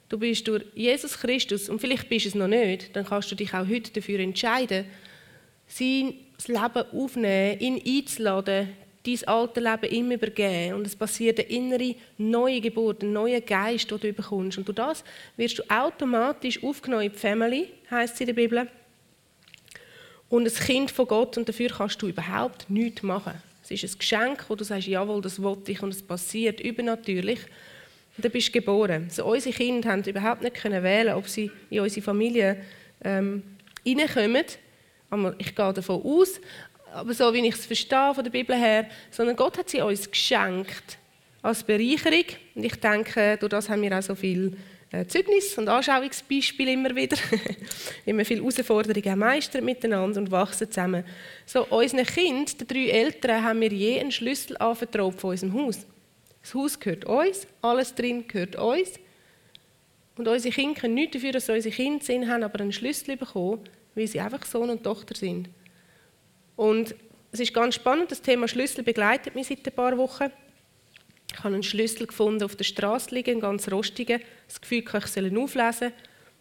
Du 0.09 0.19
bist 0.19 0.47
durch 0.47 0.65
Jesus 0.75 1.19
Christus, 1.19 1.69
und 1.69 1.81
vielleicht 1.81 2.09
bist 2.09 2.27
du 2.27 2.29
es 2.29 2.35
noch 2.37 2.47
nicht, 2.47 2.95
dann 2.95 3.05
kannst 3.05 3.31
du 3.33 3.35
dich 3.35 3.53
auch 3.55 3.67
heute 3.67 3.93
dafür 3.93 4.21
entscheiden, 4.21 4.87
sein 5.73 6.14
Leben 6.47 6.85
aufnehmen, 6.93 7.59
ihn 7.61 7.83
einzuladen, 7.85 8.68
dein 9.05 9.29
alte 9.29 9.61
Leben 9.61 9.91
ihm 9.91 10.11
übergeben. 10.12 10.75
Und 10.75 10.87
es 10.87 10.97
passiert 10.97 11.39
eine 11.39 11.49
innere 11.49 11.95
neue 12.18 12.61
Geburt, 12.61 13.03
ein 13.03 13.12
neuer 13.12 13.41
Geist, 13.41 13.91
den 13.91 13.99
du 13.99 14.12
bekommst. 14.12 14.59
Und 14.59 14.68
durch 14.68 14.77
das 14.77 15.05
wirst 15.37 15.59
du 15.59 15.62
automatisch 15.68 16.62
aufgenommen 16.62 17.05
in 17.05 17.12
die 17.12 17.18
Family, 17.18 17.68
heisst 17.91 18.14
es 18.14 18.20
in 18.20 18.27
der 18.27 18.35
Bibel. 18.35 18.68
Und 20.29 20.47
ein 20.47 20.55
Kind 20.55 20.91
von 20.91 21.07
Gott, 21.07 21.37
und 21.37 21.49
dafür 21.49 21.68
kannst 21.68 22.01
du 22.01 22.09
überhaupt 22.09 22.68
nichts 22.70 23.03
machen. 23.03 23.35
Es 23.62 23.70
ist 23.70 23.95
ein 23.95 23.99
Geschenk, 23.99 24.45
wo 24.49 24.55
du 24.55 24.64
sagst, 24.64 24.89
jawohl, 24.89 25.20
das 25.20 25.43
wollte 25.43 25.73
ich, 25.73 25.83
und 25.83 25.91
es 25.91 26.03
passiert 26.03 26.61
übernatürlich. 26.61 27.41
Und 28.16 28.25
dann 28.25 28.33
bist 28.33 28.49
du 28.49 28.53
geboren. 28.53 29.05
Also 29.09 29.25
unsere 29.25 29.55
Kinder 29.55 29.91
haben 29.91 30.03
überhaupt 30.05 30.43
nicht 30.43 30.57
können 30.57 30.83
wählen, 30.83 31.14
ob 31.14 31.29
sie 31.29 31.51
in 31.70 31.81
unsere 31.81 32.03
Familie 32.03 32.62
ähm, 33.05 33.43
reinkommen. 33.87 34.45
Ich 35.39 35.55
gehe 35.55 35.73
davon 35.73 36.03
aus, 36.03 36.41
aber 36.93 37.13
so 37.13 37.33
wie 37.35 37.47
ich 37.47 37.55
es 37.55 37.67
verstehe 37.67 38.15
von 38.15 38.25
der 38.25 38.31
Bibel 38.31 38.57
her, 38.57 38.87
sondern 39.11 39.37
Gott 39.37 39.59
hat 39.59 39.69
sie 39.69 39.81
uns 39.81 40.11
geschenkt 40.11 40.99
als 41.43 41.63
Bereicherung. 41.63 42.25
Und 42.55 42.65
ich 42.65 42.77
denke, 42.77 43.37
durch 43.39 43.51
das 43.51 43.69
haben 43.69 43.83
wir 43.83 43.99
auch 43.99 44.03
so 44.03 44.15
viel 44.15 44.57
äh, 44.91 45.07
Zeugnis 45.07 45.57
und 45.59 45.69
Anschauungsbeispiele 45.69 46.73
immer 46.73 46.95
wieder. 46.95 47.17
immer 48.07 48.25
viele 48.25 48.41
Herausforderungen 48.41 49.19
meistern 49.19 49.65
miteinander 49.65 50.21
und 50.21 50.31
wachsen 50.31 50.71
zusammen. 50.71 51.05
So, 51.47 51.67
unseren 51.67 52.07
Kindern, 52.07 52.59
den 52.59 52.67
drei 52.67 52.89
Eltern, 52.89 53.43
haben 53.43 53.61
wir 53.61 53.73
je 53.73 54.01
einen 54.01 54.13
Schlüssel 54.13 54.57
anvertraut 54.59 55.21
von 55.21 55.31
unserem 55.31 55.55
Haus. 55.55 55.87
Das 56.43 56.55
Haus 56.55 56.79
gehört 56.79 57.05
uns, 57.05 57.47
alles 57.63 57.95
drin 57.95 58.27
gehört 58.29 58.57
uns. 58.57 59.01
Und 60.17 60.29
unsere 60.29 60.55
Kinder 60.55 60.81
können 60.81 60.95
nichts 60.95 61.15
dafür, 61.15 61.33
dass 61.33 61.47
sie 61.47 61.53
unsere 61.53 61.75
Kinder 61.75 62.05
sind, 62.05 62.29
haben 62.29 62.43
aber 62.43 62.61
einen 62.61 62.73
Schlüssel 62.73 63.17
bekommen, 63.17 63.61
weil 63.95 64.07
sie 64.07 64.20
einfach 64.20 64.45
Sohn 64.45 64.70
und 64.70 64.82
Tochter 64.82 65.14
sind. 65.14 65.49
Und 66.57 66.95
es 67.30 67.40
ist 67.40 67.55
ganz 67.55 67.74
spannend, 67.74 68.11
das 68.11 68.22
Thema 68.22 68.49
Schlüssel 68.49 68.84
begleitet 68.84 69.34
mich 69.34 69.47
seit 69.47 69.66
ein 69.66 69.72
paar 69.72 69.97
Wochen. 69.97 70.30
Ich 71.32 71.38
habe 71.38 71.55
einen 71.55 71.62
Schlüssel 71.62 72.07
gefunden 72.07 72.43
auf 72.43 72.57
der 72.57 72.64
Straße 72.64 73.14
liegen, 73.14 73.32
einen 73.32 73.40
ganz 73.40 73.70
rostigen. 73.70 74.20
Das 74.47 74.61
Gefühl, 74.61 74.84
ich 74.86 75.07
soll 75.07 75.26
ihn 75.26 75.38
auflesen. 75.38 75.93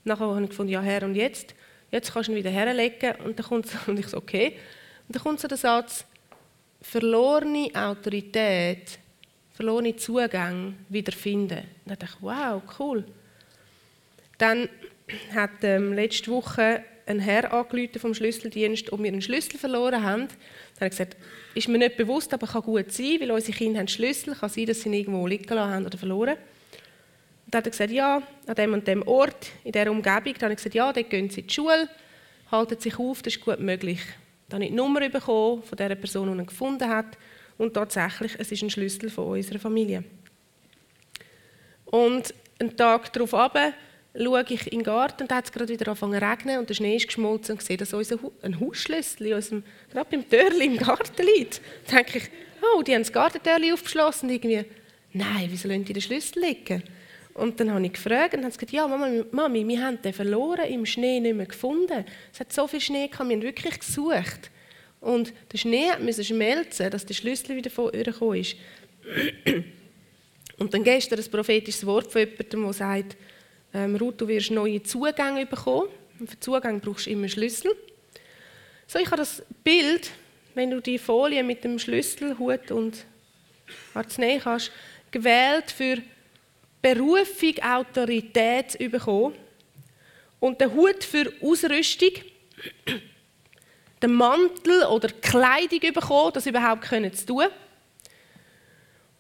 Nachher 0.04 0.28
habe 0.28 0.44
ich 0.44 0.50
gefunden, 0.50 0.74
ja, 0.74 0.82
Herr, 0.82 1.04
und 1.04 1.16
jetzt? 1.16 1.56
Jetzt 1.92 2.14
kannst 2.14 2.28
du 2.28 2.34
ihn 2.34 2.38
wieder 2.38 2.50
herlegen. 2.50 3.16
Und 3.24 3.40
dann 3.40 3.46
kommt 3.46 3.68
so, 3.68 3.78
und 3.88 4.00
ich 4.00 4.08
so, 4.08 4.18
okay. 4.18 4.58
Und 5.08 5.16
dann 5.16 5.24
kommt 5.24 5.40
so 5.40 5.48
der 5.48 5.58
Satz, 5.58 6.06
verlorene 6.82 7.70
Autorität 7.74 9.00
verlorene 9.62 9.96
Zugänge 9.96 10.74
wiederfinden. 10.90 11.64
Dann 11.86 12.00
dachte 12.00 12.16
ich, 12.18 12.22
wow, 12.22 12.62
cool. 12.80 13.06
Dann 14.40 14.68
hat 15.36 15.64
ähm, 15.64 15.94
letzte 15.94 16.32
Woche 16.32 16.84
ein 17.12 17.20
Herr 17.20 17.54
angerufen 17.54 18.00
vom 18.00 18.14
Schlüsseldienst, 18.14 18.92
ob 18.92 19.02
wir 19.02 19.10
einen 19.10 19.22
Schlüssel 19.22 19.58
verloren 19.58 20.04
haben. 20.04 20.28
Dann 20.28 20.76
habe 20.78 20.86
ich 20.86 20.92
gesagt, 20.92 21.18
ist 21.54 21.68
mir 21.68 21.78
nicht 21.78 21.98
bewusst, 21.98 22.34
aber 22.34 22.48
kann 22.48 22.62
gut 22.62 22.92
sein, 22.92 23.18
weil 23.20 23.32
unsere 23.32 23.58
Kinder 23.58 23.80
haben 23.80 23.88
Schlüssel, 23.88 24.36
kann 24.36 24.50
sein, 24.50 24.66
dass 24.66 24.82
sie 24.82 24.90
ihn 24.90 24.94
irgendwo 24.94 25.28
liegen 25.28 25.54
lassen 25.54 25.72
haben 25.72 25.86
oder 25.86 25.98
verloren. 25.98 26.36
Und 27.46 27.54
dann 27.54 27.60
hat 27.60 27.68
er 27.68 27.72
gesagt, 27.72 27.92
ja, 27.92 28.22
an 28.48 28.56
dem 28.56 28.74
und 28.74 28.88
dem 28.88 29.08
Ort, 29.08 29.52
in 29.64 29.72
dieser 29.72 29.92
Umgebung. 29.92 30.34
Dann 30.34 30.44
habe 30.44 30.54
ich 30.54 30.58
gesagt, 30.58 30.76
ja, 30.76 30.92
dort 30.92 31.10
gehen 31.10 31.30
sie 31.30 31.42
in 31.42 31.48
die 31.48 31.54
Schule, 31.54 31.90
halten 32.52 32.80
sich 32.80 32.98
auf, 32.98 33.22
das 33.22 33.36
ist 33.36 33.44
gut 33.44 33.60
möglich. 33.60 34.00
Dann 34.50 34.58
habe 34.58 34.66
ich 34.66 34.72
die 34.72 34.78
Nummer 34.78 35.08
bekommen 35.10 35.64
von 35.64 35.78
der 35.78 35.96
Person, 35.96 36.32
die 36.32 36.40
ihn 36.40 36.46
gefunden 36.46 36.90
hat. 36.90 37.18
Und 37.58 37.74
tatsächlich, 37.74 38.34
es 38.40 38.52
ist 38.52 38.64
ein 38.64 38.70
Schlüssel 38.70 39.10
von 39.10 39.28
unserer 39.28 39.60
Familie. 39.60 40.04
Und 41.86 42.34
einen 42.60 42.76
Tag 42.76 43.12
darauf 43.14 43.34
ab 43.34 43.58
schaue 44.18 44.46
ich 44.50 44.72
in 44.72 44.80
den 44.80 44.84
Garten 44.84 45.24
und 45.24 45.32
da 45.32 45.36
hat 45.36 45.46
es 45.46 45.52
gerade 45.52 45.70
wieder 45.70 45.88
angefangen 45.88 46.20
zu 46.20 46.26
regnen 46.26 46.60
und 46.60 46.70
der 46.70 46.74
Schnee 46.74 46.96
ist 46.96 47.08
geschmolzen 47.08 47.54
und 47.54 47.62
sehe, 47.62 47.78
dass 47.78 47.94
unser 47.94 48.18
ein 48.42 48.60
Hausschlüssel 48.60 49.34
unserem, 49.34 49.64
gerade 49.92 50.10
beim 50.10 50.30
Türli 50.30 50.66
im 50.66 50.78
Garten 50.78 51.26
liegt. 51.36 51.62
Da 51.88 51.98
denke 51.98 52.18
ich, 52.18 52.30
oh, 52.62 52.82
die 52.82 52.94
haben 52.94 53.04
das 53.04 53.14
Gartentürli 53.14 53.72
aufgeschlossen 53.72 54.30
und 54.30 54.36
irgendwie, 54.36 54.66
nein, 55.14 55.48
wieso 55.50 55.68
lassen 55.68 55.86
die 55.86 55.94
den 55.94 56.02
Schlüssel 56.02 56.44
liegen? 56.44 56.84
Und 57.34 57.60
dann 57.60 57.74
habe 57.74 57.86
ich 57.86 57.94
gefragt 57.94 58.34
und 58.34 58.44
haben 58.44 58.52
gesagt, 58.52 58.72
ja, 58.72 58.86
Mama, 58.88 59.24
Mami, 59.32 59.66
wir 59.66 59.82
haben 59.82 60.02
den 60.02 60.14
verloren, 60.14 60.66
im 60.70 60.86
Schnee 60.86 61.20
nicht 61.22 61.36
mehr 61.36 61.46
gefunden. 61.46 62.04
Es 62.34 62.42
hat 62.42 62.52
so 62.52 62.68
viel 62.68 62.82
Schnee 62.82 63.08
gehabt, 63.08 63.30
wir 63.30 63.36
haben 63.38 63.44
wirklich 63.44 63.80
gesucht. 63.80 64.52
Und 65.00 65.34
der 65.52 65.58
Schnee 65.58 65.92
musste 66.00 66.24
schmelzen, 66.24 66.92
dass 66.92 67.06
der 67.06 67.14
Schlüssel 67.14 67.56
wieder 67.56 67.72
vorgekommen 67.72 68.40
ist. 68.40 68.56
Und 70.58 70.74
dann 70.74 70.84
gestern 70.84 71.20
ein 71.20 71.32
prophetisches 71.32 71.86
Wort 71.86 72.12
von 72.12 72.22
jemandem, 72.22 72.64
der 72.64 72.74
sagt, 72.74 73.18
ähm, 73.74 73.96
Ruth, 73.96 74.20
du 74.20 74.28
wirst 74.28 74.52
neue 74.52 74.84
Zugänge 74.84 75.46
bekommen. 75.46 75.90
Für 76.26 76.40
Zugang 76.40 76.80
brauchst 76.80 77.06
du 77.06 77.12
immer 77.12 77.28
Schlüssel. 77.28 77.76
So, 78.88 79.00
ich 79.00 79.08
habe 79.08 79.18
das 79.18 79.44
Bild, 79.64 80.12
wenn 80.54 80.70
du 80.70 80.82
die 80.82 80.98
Folie 80.98 81.44
mit 81.44 81.64
dem 81.64 81.80
Schlüssel, 81.80 82.38
Hut 82.38 82.72
und 82.72 83.06
Arznei 83.94 84.40
hast, 84.44 84.72
gewählt 85.10 85.72
für 85.72 85.98
Berufung, 86.82 87.56
Autorität 87.64 88.78
bekommen. 88.92 89.36
Und 90.40 90.60
der 90.60 90.74
Hut 90.74 91.04
für 91.04 91.32
Ausrüstung 91.42 92.12
den 94.02 94.14
Mantel 94.14 94.84
oder 94.86 95.10
Kleidung 95.10 95.94
bekommen, 95.94 96.32
das 96.34 96.48
überhaupt 96.48 96.86
zu 96.88 97.26
tun. 97.26 97.46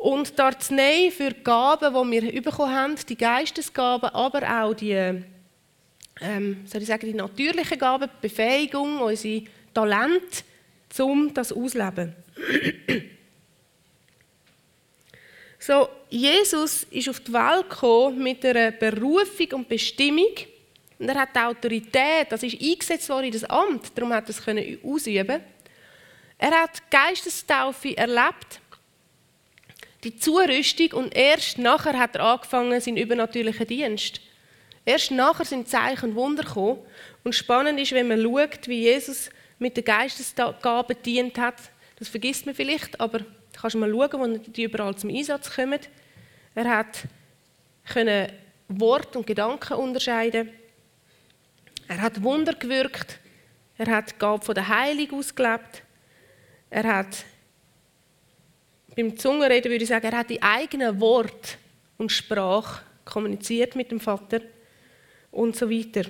Und 0.01 0.35
die 0.35 0.41
Arznei 0.41 1.11
für 1.15 1.29
die 1.29 1.43
Gaben, 1.43 2.11
die 2.11 2.21
wir 2.23 2.41
bekommen 2.41 2.73
haben, 2.73 2.95
die 3.07 3.15
Geistesgaben, 3.15 4.09
aber 4.09 4.63
auch 4.63 4.73
die, 4.73 4.93
ähm, 4.93 6.65
soll 6.65 6.81
ich 6.81 6.87
sagen, 6.87 7.05
die 7.05 7.13
natürlichen 7.13 7.77
Gaben, 7.77 8.09
die 8.09 8.27
Befähigung, 8.27 8.97
unsere 8.97 9.43
Talente, 9.71 10.43
um 11.01 11.31
das 11.31 11.53
auszuleben. 11.53 12.15
so, 15.59 15.87
Jesus 16.09 16.81
ist 16.89 17.07
auf 17.07 17.19
die 17.19 17.33
Welt 17.33 17.69
gekommen 17.69 18.23
mit 18.23 18.43
einer 18.43 18.71
Berufung 18.71 19.51
und 19.51 19.69
Bestimmung, 19.69 20.33
und 20.97 21.09
er 21.09 21.21
hat 21.21 21.35
die 21.35 21.39
Autorität, 21.41 22.25
das 22.31 22.41
ist 22.41 22.59
eingesetzt 22.59 23.07
worden 23.07 23.25
in 23.25 23.33
das 23.33 23.43
Amt, 23.43 23.91
darum 23.93 24.11
hat 24.13 24.27
er 24.27 24.31
es 24.31 24.83
ausüben. 24.83 25.41
Er 26.39 26.51
hat 26.59 26.89
Geistestaufe 26.89 27.95
erlebt, 27.95 28.60
die 30.03 30.17
Zurüstung 30.17 30.93
und 30.93 31.15
erst 31.15 31.57
nachher 31.57 31.97
hat 31.97 32.15
er 32.15 32.25
angefangen 32.25 32.79
seinen 32.81 32.97
übernatürlichen 32.97 33.67
Dienst. 33.67 34.21
Erst 34.83 35.11
nachher 35.11 35.45
sind 35.45 35.67
Zeichen 35.67 36.09
und 36.09 36.15
Wunder 36.15 36.43
gekommen. 36.43 36.79
Und 37.23 37.35
spannend 37.35 37.79
ist, 37.79 37.91
wenn 37.91 38.07
man 38.07 38.21
schaut, 38.21 38.67
wie 38.67 38.81
Jesus 38.81 39.29
mit 39.59 39.77
den 39.77 39.85
Geistesgaben 39.85 40.97
dient 41.05 41.37
hat. 41.37 41.55
Das 41.99 42.09
vergisst 42.09 42.47
man 42.47 42.55
vielleicht, 42.55 42.99
aber 42.99 43.19
kannst 43.53 43.75
mal 43.75 43.91
schauen, 43.91 44.19
wo 44.19 44.37
die 44.37 44.63
überall 44.63 44.95
zum 44.95 45.11
Einsatz 45.11 45.53
kommen. 45.53 45.79
Er 46.55 46.67
hat 46.67 47.03
können 47.85 48.31
Wort 48.67 49.15
und 49.15 49.27
Gedanken 49.27 49.73
unterscheiden. 49.73 50.49
Er 51.87 52.01
hat 52.01 52.23
Wunder 52.23 52.53
gewirkt. 52.53 53.19
Er 53.77 53.87
hat 53.87 54.11
die 54.11 54.15
Gabe 54.17 54.43
von 54.43 54.55
der 54.55 54.67
Heilung 54.67 55.19
ausgelebt. 55.19 55.83
Er 56.69 56.83
hat 56.83 57.25
beim 58.95 59.17
Zungenreden 59.17 59.71
würde 59.71 59.83
ich 59.83 59.89
sagen, 59.89 60.05
er 60.05 60.17
hat 60.17 60.29
die 60.29 60.41
eigenen 60.41 60.99
Wort 60.99 61.57
und 61.97 62.11
Sprache 62.11 62.81
kommuniziert 63.05 63.75
mit 63.75 63.91
dem 63.91 63.99
Vater 63.99 64.41
und 65.31 65.55
so 65.55 65.69
weiter. 65.69 66.09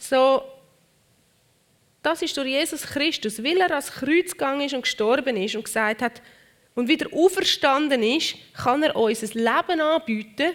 So, 0.00 0.42
das 2.02 2.20
ist 2.20 2.36
durch 2.36 2.48
Jesus 2.48 2.82
Christus, 2.82 3.42
weil 3.42 3.58
er 3.58 3.74
als 3.74 3.92
Kreuz 3.92 4.32
gegangen 4.32 4.62
ist 4.62 4.74
und 4.74 4.82
gestorben 4.82 5.36
ist 5.36 5.54
und 5.54 5.64
gesagt 5.64 6.02
hat, 6.02 6.20
und 6.74 6.88
wieder 6.88 7.06
auferstanden 7.12 8.02
ist, 8.02 8.34
kann 8.54 8.82
er 8.82 8.96
uns 8.96 9.22
ein 9.22 9.38
Leben 9.38 9.80
anbieten, 9.80 10.52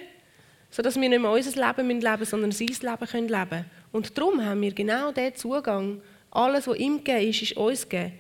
sodass 0.70 1.00
wir 1.00 1.10
nicht 1.10 1.20
mehr 1.20 1.32
unser 1.32 1.68
Leben 1.68 1.88
leben 1.90 2.20
müssen, 2.20 2.26
sondern 2.26 2.52
sein 2.52 2.68
Leben 2.68 3.28
leben 3.28 3.50
können. 3.50 3.66
Und 3.92 4.18
darum 4.18 4.44
haben 4.44 4.62
wir 4.62 4.74
genau 4.74 5.12
diesen 5.12 5.36
Zugang. 5.36 6.02
Alles, 6.32 6.68
was 6.68 6.78
ihm 6.78 7.04
gegeben 7.04 7.30
ist, 7.30 7.42
ist 7.42 7.58
uns 7.58 7.88
gegeben. 7.88 8.14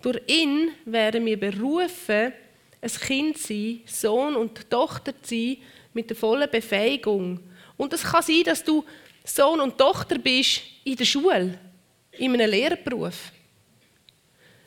Durch 0.00 0.20
ihn 0.26 0.70
werden 0.84 1.26
wir 1.26 1.38
berufen, 1.38 2.32
ein 2.80 2.90
Kind 2.90 3.38
zu 3.38 3.48
sein, 3.48 3.80
Sohn 3.86 4.36
und 4.36 4.70
Tochter 4.70 5.12
zu 5.22 5.34
sein, 5.34 5.56
mit 5.92 6.08
der 6.08 6.16
vollen 6.16 6.48
Befähigung. 6.50 7.40
Und 7.76 7.92
es 7.92 8.04
kann 8.04 8.22
sein, 8.22 8.42
dass 8.44 8.62
du 8.62 8.84
Sohn 9.24 9.60
und 9.60 9.76
Tochter 9.76 10.18
bist 10.18 10.62
in 10.84 10.96
der 10.96 11.04
Schule, 11.04 11.58
in 12.12 12.34
einem 12.34 12.50
Lehrberuf. 12.50 13.32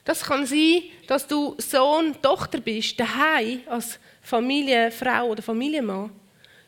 Das 0.03 0.23
kann 0.23 0.45
sein, 0.45 0.83
dass 1.07 1.27
du 1.27 1.55
Sohn, 1.57 2.15
Tochter 2.21 2.59
bist, 2.59 2.99
daheim 2.99 3.61
als 3.67 3.99
Familienfrau 4.21 5.27
oder 5.29 5.41
Familienmann. 5.41 6.11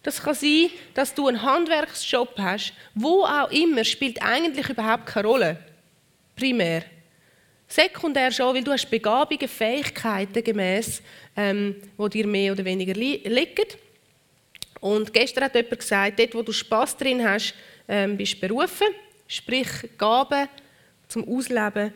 Das 0.04 0.22
kann 0.22 0.36
sein, 0.36 0.70
dass 0.94 1.14
du 1.14 1.28
einen 1.28 1.42
Handwerksjob 1.42 2.38
hast. 2.38 2.74
Wo 2.94 3.24
auch 3.24 3.50
immer, 3.52 3.84
spielt 3.84 4.22
eigentlich 4.22 4.70
überhaupt 4.70 5.06
keine 5.06 5.28
Rolle. 5.28 5.73
Primär. 6.36 6.84
Sekundär 7.68 8.32
schon, 8.32 8.56
weil 8.56 8.64
du 8.64 8.72
hast 8.72 8.90
Begabungen, 8.90 9.48
Fähigkeiten 9.48 10.44
gemäß, 10.44 11.02
ähm, 11.36 11.76
die 11.98 12.10
dir 12.10 12.28
mehr 12.28 12.52
oder 12.52 12.64
weniger 12.66 12.94
li 12.94 13.22
liegen. 13.26 13.68
Und 14.80 15.14
gestern 15.14 15.46
hat 15.46 15.56
jemand 15.56 15.80
gesagt, 15.80 16.20
dort, 16.20 16.36
wo 16.36 16.42
du 16.42 16.52
Spass 16.52 16.96
drin 16.98 17.28
hast, 17.28 17.56
ähm, 17.88 18.18
bist 18.18 18.36
du 18.36 18.48
berufen, 18.48 18.88
sprich 19.28 19.68
Gaben 19.98 20.50
zum 21.08 21.28
Ausleben. 21.28 21.94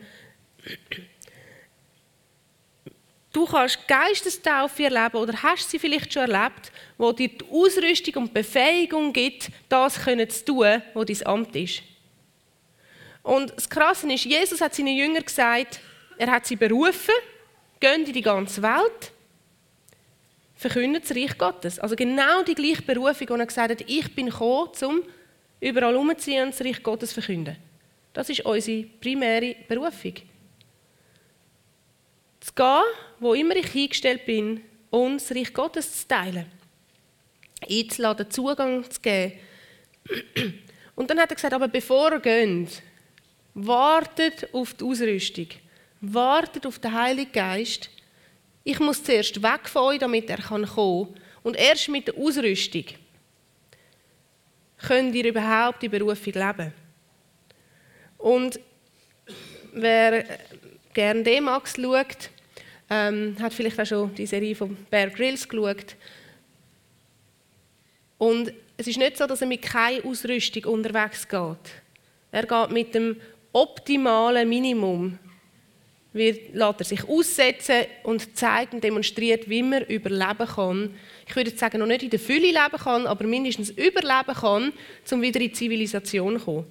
Du 3.32 3.44
kannst 3.44 3.86
Geistestaufe 3.86 4.84
erleben 4.84 5.16
oder 5.16 5.42
hast 5.42 5.70
sie 5.70 5.78
vielleicht 5.78 6.12
schon 6.12 6.30
erlebt, 6.30 6.72
wo 6.96 7.12
dir 7.12 7.28
die 7.28 7.44
Ausrüstung 7.50 8.22
und 8.22 8.34
Befähigung 8.34 9.12
gibt, 9.12 9.50
das 9.68 9.94
zu 9.94 10.44
tun, 10.44 10.82
was 10.94 11.06
dein 11.06 11.26
Amt 11.26 11.54
ist. 11.54 11.82
Und 13.28 13.52
das 13.54 13.68
Krasse 13.68 14.10
ist, 14.10 14.24
Jesus 14.24 14.62
hat 14.62 14.74
seinen 14.74 14.96
Jüngern 14.96 15.22
gesagt, 15.22 15.80
er 16.16 16.30
hat 16.30 16.46
sie 16.46 16.56
berufen, 16.56 17.12
gehen 17.78 18.06
in 18.06 18.12
die 18.14 18.22
ganze 18.22 18.62
Welt, 18.62 19.12
verkünden 20.54 21.02
das 21.02 21.14
Reich 21.14 21.36
Gottes. 21.36 21.78
Also 21.78 21.94
genau 21.94 22.42
die 22.42 22.54
gleiche 22.54 22.80
Berufung, 22.80 23.28
wo 23.28 23.34
er 23.34 23.44
gesagt 23.44 23.70
hat, 23.70 23.84
ich 23.86 24.14
bin 24.14 24.30
gekommen, 24.30 24.70
um 24.82 25.02
überall 25.60 25.92
herumzuziehen 25.92 26.44
und 26.44 26.58
das 26.58 26.64
Reich 26.64 26.82
Gottes 26.82 27.10
zu 27.10 27.20
verkünden. 27.20 27.58
Das 28.14 28.30
ist 28.30 28.46
unsere 28.46 28.84
primäre 28.98 29.56
Berufung. 29.68 30.14
Zu 32.40 32.52
gehen, 32.54 32.82
wo 33.20 33.34
immer 33.34 33.56
ich 33.56 33.74
eingestellt 33.74 34.24
bin, 34.24 34.62
uns 34.88 35.28
das 35.28 35.36
Reich 35.36 35.52
Gottes 35.52 36.00
zu 36.00 36.08
teilen. 36.08 36.46
Einzuladen, 37.68 38.30
Zugang 38.30 38.90
zu 38.90 38.98
geben. 39.02 39.34
Und 40.96 41.10
dann 41.10 41.20
hat 41.20 41.30
er 41.30 41.34
gesagt, 41.34 41.52
aber 41.52 41.68
bevor 41.68 42.12
er 42.12 42.20
geht, 42.20 42.82
wartet 43.66 44.48
auf 44.52 44.74
die 44.74 44.84
Ausrüstung. 44.84 45.48
Wartet 46.00 46.66
auf 46.66 46.78
den 46.78 46.92
Heiligen 46.92 47.32
Geist. 47.32 47.90
Ich 48.62 48.78
muss 48.78 49.02
zuerst 49.02 49.42
weg 49.42 49.68
von 49.68 49.82
euch, 49.82 49.98
damit 49.98 50.30
er 50.30 50.40
kommen 50.40 50.66
kann. 50.66 51.08
Und 51.42 51.56
erst 51.56 51.88
mit 51.88 52.06
der 52.06 52.16
Ausrüstung 52.16 52.84
könnt 54.78 55.14
ihr 55.14 55.24
überhaupt 55.24 55.82
die 55.82 55.88
Berufung 55.88 56.32
leben. 56.32 56.72
Und 58.18 58.60
wer 59.72 60.24
gerne 60.94 61.22
D-Max 61.22 61.74
schaut, 61.76 62.30
ähm, 62.90 63.36
hat 63.40 63.52
vielleicht 63.52 63.80
auch 63.80 63.86
schon 63.86 64.14
die 64.14 64.26
Serie 64.26 64.54
von 64.54 64.76
Bear 64.90 65.10
Grylls 65.10 65.48
geschaut. 65.48 65.96
Und 68.18 68.52
es 68.76 68.86
ist 68.86 68.98
nicht 68.98 69.16
so, 69.16 69.26
dass 69.26 69.40
er 69.40 69.46
mit 69.46 69.62
keiner 69.62 70.04
Ausrüstung 70.04 70.64
unterwegs 70.64 71.26
geht. 71.26 71.82
Er 72.30 72.46
geht 72.46 72.70
mit 72.70 72.94
dem 72.94 73.16
optimalen 73.52 74.48
Minimum. 74.48 75.18
Wie 76.12 76.30
lässt 76.52 76.80
er 76.80 76.84
sich 76.84 77.08
aussetzen 77.08 77.84
und 78.02 78.36
zeigt 78.36 78.72
und 78.72 78.82
demonstriert, 78.82 79.48
wie 79.48 79.62
man 79.62 79.84
überleben 79.84 80.46
kann. 80.46 80.94
Ich 81.26 81.36
würde 81.36 81.50
jetzt 81.50 81.60
sagen, 81.60 81.78
noch 81.78 81.86
nicht 81.86 82.02
in 82.02 82.10
der 82.10 82.18
Fülle 82.18 82.46
leben 82.46 82.82
kann, 82.82 83.06
aber 83.06 83.24
mindestens 83.24 83.70
überleben 83.70 84.34
kann, 84.34 84.72
um 85.10 85.22
wieder 85.22 85.40
in 85.40 85.48
die 85.48 85.52
Zivilisation 85.52 86.38
zu 86.38 86.44
kommen. 86.44 86.66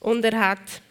Und 0.00 0.24
er 0.24 0.38
hat, 0.38 0.82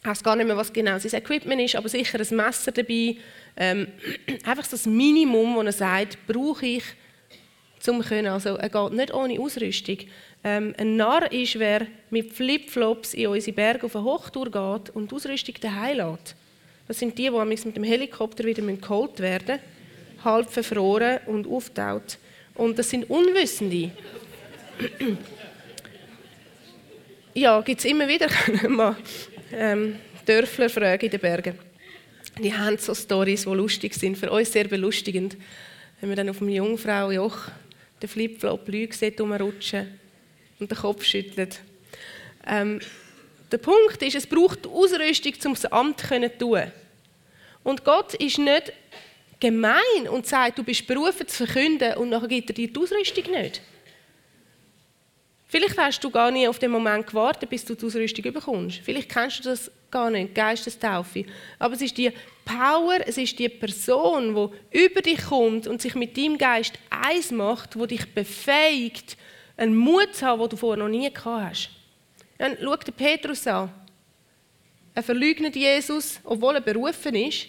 ich 0.00 0.04
weiß 0.04 0.24
gar 0.24 0.34
nicht 0.34 0.46
mehr, 0.46 0.56
was 0.56 0.72
genau 0.72 0.98
sein 0.98 1.20
Equipment 1.20 1.62
ist, 1.62 1.76
aber 1.76 1.88
sicher 1.88 2.18
ein 2.18 2.36
Messer 2.36 2.72
dabei. 2.72 3.16
Ähm, 3.56 3.86
einfach 4.44 4.66
das 4.66 4.84
Minimum, 4.84 5.64
das 5.64 5.80
er 5.80 6.00
sagt, 6.00 6.26
brauche 6.26 6.66
ich, 6.66 6.84
um 7.88 8.02
zu 8.02 8.08
können. 8.08 8.28
Also 8.28 8.56
er 8.56 8.68
geht 8.68 8.92
nicht 8.92 9.14
ohne 9.14 9.40
Ausrüstung. 9.40 9.98
Ähm, 10.42 10.74
ein 10.78 10.96
Narr 10.96 11.30
ist, 11.32 11.58
wer 11.58 11.86
mit 12.10 12.32
Flipflops 12.32 13.14
in 13.14 13.28
unsere 13.28 13.54
Berge 13.54 13.86
auf 13.86 13.96
eine 13.96 14.04
Hochtour 14.04 14.46
geht 14.46 14.94
und 14.94 15.10
die 15.10 15.14
Ausrüstung 15.14 15.54
daheim 15.60 15.96
lässt. 15.96 16.36
Das 16.86 16.98
sind 16.98 17.16
die, 17.18 17.30
die 17.30 17.44
mit 17.44 17.76
dem 17.76 17.84
Helikopter 17.84 18.44
wieder 18.44 18.62
geholt 18.62 19.20
werden 19.20 19.58
halb 20.24 20.50
verfroren 20.50 21.18
und 21.26 21.46
auftaut. 21.46 22.18
Und 22.54 22.78
das 22.78 22.90
sind 22.90 23.08
Unwissende. 23.10 23.90
ja, 27.34 27.60
gibt 27.60 27.80
es 27.80 27.84
immer 27.84 28.08
wieder 28.08 28.28
mal 28.68 28.96
ähm, 29.52 29.96
Dörfler 30.24 30.68
fragen 30.68 31.04
in 31.04 31.10
den 31.10 31.20
Bergen. 31.20 31.58
Die 32.42 32.52
haben 32.52 32.78
so 32.78 32.94
Stories, 32.94 33.44
die 33.44 33.50
lustig 33.50 33.94
sind, 33.94 34.18
für 34.18 34.30
uns 34.30 34.52
sehr 34.52 34.64
belustigend. 34.64 35.36
Wenn 36.00 36.08
man 36.08 36.16
dann 36.16 36.30
auf 36.30 36.38
dem 36.38 36.48
Jungfrau 36.48 37.10
Joch 37.10 37.48
den 38.02 38.08
Flipflop 38.08 38.68
Lüge 38.68 38.94
sieht, 38.94 39.20
rumrutschen 39.20 39.98
und 40.58 40.70
den 40.70 40.78
Kopf 40.78 41.04
schüttelt. 41.04 41.60
Ähm, 42.46 42.80
der 43.50 43.58
Punkt 43.58 44.02
ist, 44.02 44.16
es 44.16 44.26
braucht 44.26 44.66
Ausrüstung, 44.66 45.34
um 45.44 45.54
das 45.54 45.66
Amt 45.66 46.00
zu 46.00 46.38
tun. 46.38 46.72
Und 47.62 47.84
Gott 47.84 48.14
ist 48.14 48.38
nicht 48.38 48.72
gemein 49.40 50.08
und 50.10 50.26
sagt, 50.26 50.58
du 50.58 50.64
bist 50.64 50.86
berufen 50.86 51.26
zu 51.26 51.46
verkünden 51.46 51.94
und 51.94 52.10
nachher 52.10 52.28
gibt 52.28 52.50
er 52.50 52.54
dir 52.54 52.68
die 52.68 52.80
Ausrüstung 52.80 53.30
nicht. 53.30 53.62
Vielleicht 55.46 55.78
hast 55.78 56.02
du 56.02 56.10
gar 56.10 56.30
nie 56.30 56.48
auf 56.48 56.58
den 56.58 56.70
Moment 56.70 57.06
gewartet, 57.06 57.48
bis 57.48 57.64
du 57.64 57.74
die 57.74 57.86
Ausrüstung 57.86 58.32
bekommst. 58.32 58.80
Vielleicht 58.82 59.08
kennst 59.08 59.38
du 59.40 59.50
das 59.50 59.70
gar 59.94 60.10
nicht, 60.10 60.34
Geistestaufe. 60.34 61.24
Aber 61.58 61.74
es 61.74 61.80
ist 61.80 61.96
die 61.96 62.12
Power, 62.44 62.98
es 63.06 63.16
ist 63.16 63.38
die 63.38 63.48
Person, 63.48 64.34
die 64.34 64.84
über 64.84 65.00
dich 65.00 65.24
kommt 65.24 65.66
und 65.66 65.80
sich 65.80 65.94
mit 65.94 66.16
deinem 66.16 66.36
Geist 66.36 66.78
eins 66.90 67.30
macht, 67.30 67.78
wo 67.78 67.86
dich 67.86 68.12
befähigt, 68.12 69.16
einen 69.56 69.76
Mut 69.76 70.14
zu 70.14 70.26
haben, 70.26 70.40
den 70.40 70.48
du 70.50 70.56
vorher 70.56 70.82
noch 70.82 70.90
nie 70.90 71.10
gehabt 71.12 71.48
hast. 71.48 71.70
Dann 72.38 72.58
schau 72.60 72.76
den 72.76 72.94
Petrus 72.94 73.46
an. 73.46 73.72
Er 74.94 75.02
verleugnet 75.02 75.54
Jesus, 75.54 76.20
obwohl 76.24 76.56
er 76.56 76.60
berufen 76.60 77.14
ist. 77.14 77.46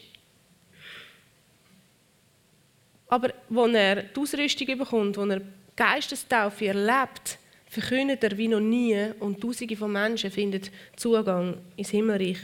Aber 3.07 3.33
als 3.55 3.73
er 3.73 4.03
die 4.03 4.19
Ausrüstung 4.19 4.77
bekommt, 4.77 5.17
als 5.17 5.29
er 5.29 5.41
Geistestaufe 5.75 6.67
erlebt, 6.67 7.39
verkündet 7.68 8.24
er 8.24 8.38
wie 8.38 8.47
noch 8.47 8.59
nie 8.59 9.11
und 9.20 9.41
Tausende 9.41 9.76
von 9.76 9.91
Menschen 9.91 10.32
finden 10.32 10.61
Zugang 10.95 11.57
ins 11.76 11.89
Himmelreich. 11.89 12.39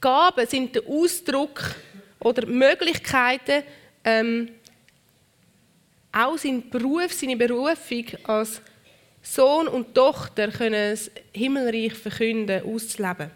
Gaben 0.00 0.46
sind 0.46 0.74
der 0.74 0.86
Ausdruck 0.86 1.74
oder 2.20 2.46
Möglichkeiten, 2.46 3.62
ähm, 4.04 4.50
auch 6.12 6.38
sein 6.38 6.68
Beruf, 6.70 7.12
seine 7.12 7.36
Berufung 7.36 8.04
als 8.24 8.62
Sohn 9.22 9.68
und 9.68 9.94
Tochter 9.94 10.48
können 10.48 10.92
das 10.92 11.10
Himmelreich 11.32 11.94
verkünden, 11.94 12.62
auszuleben. 12.62 13.30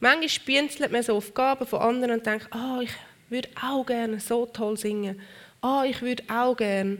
Manchmal 0.00 0.28
spienzelt 0.28 0.92
man 0.92 1.02
so 1.02 1.16
Aufgaben 1.16 1.66
von 1.66 1.80
anderen 1.80 2.18
und 2.18 2.26
denkt, 2.26 2.48
oh, 2.52 2.80
ich 2.80 2.90
würde 3.30 3.48
auch 3.62 3.86
gerne 3.86 4.20
so 4.20 4.44
toll 4.44 4.76
singen. 4.76 5.20
Oh, 5.62 5.82
ich 5.86 6.02
würde 6.02 6.24
auch 6.28 6.56
gerne, 6.56 6.98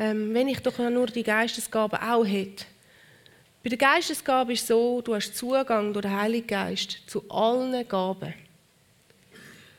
ähm, 0.00 0.32
wenn 0.32 0.48
ich 0.48 0.60
doch 0.60 0.78
nur 0.78 1.06
die 1.08 1.22
Geistesgabe 1.22 2.00
auch 2.00 2.24
hätte. 2.24 2.64
Bei 3.62 3.68
der 3.68 3.76
Geistesgabe 3.76 4.54
ist 4.54 4.62
es 4.62 4.68
so, 4.68 5.02
du 5.02 5.14
hast 5.14 5.36
Zugang 5.36 5.92
durch 5.92 6.06
den 6.06 6.18
Heiligen 6.18 6.46
Geist 6.46 7.02
zu 7.06 7.22
allen 7.28 7.86
Gaben. 7.86 8.32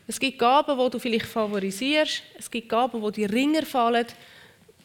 Es 0.07 0.19
gibt 0.19 0.37
Gaben, 0.37 0.77
die 0.77 0.89
du 0.91 0.99
vielleicht 0.99 1.25
favorisierst. 1.25 2.21
Es 2.37 2.51
gibt 2.51 2.69
Gaben, 2.69 3.01
die 3.01 3.11
dir 3.13 3.33
ringer 3.33 3.65
fallen. 3.65 4.05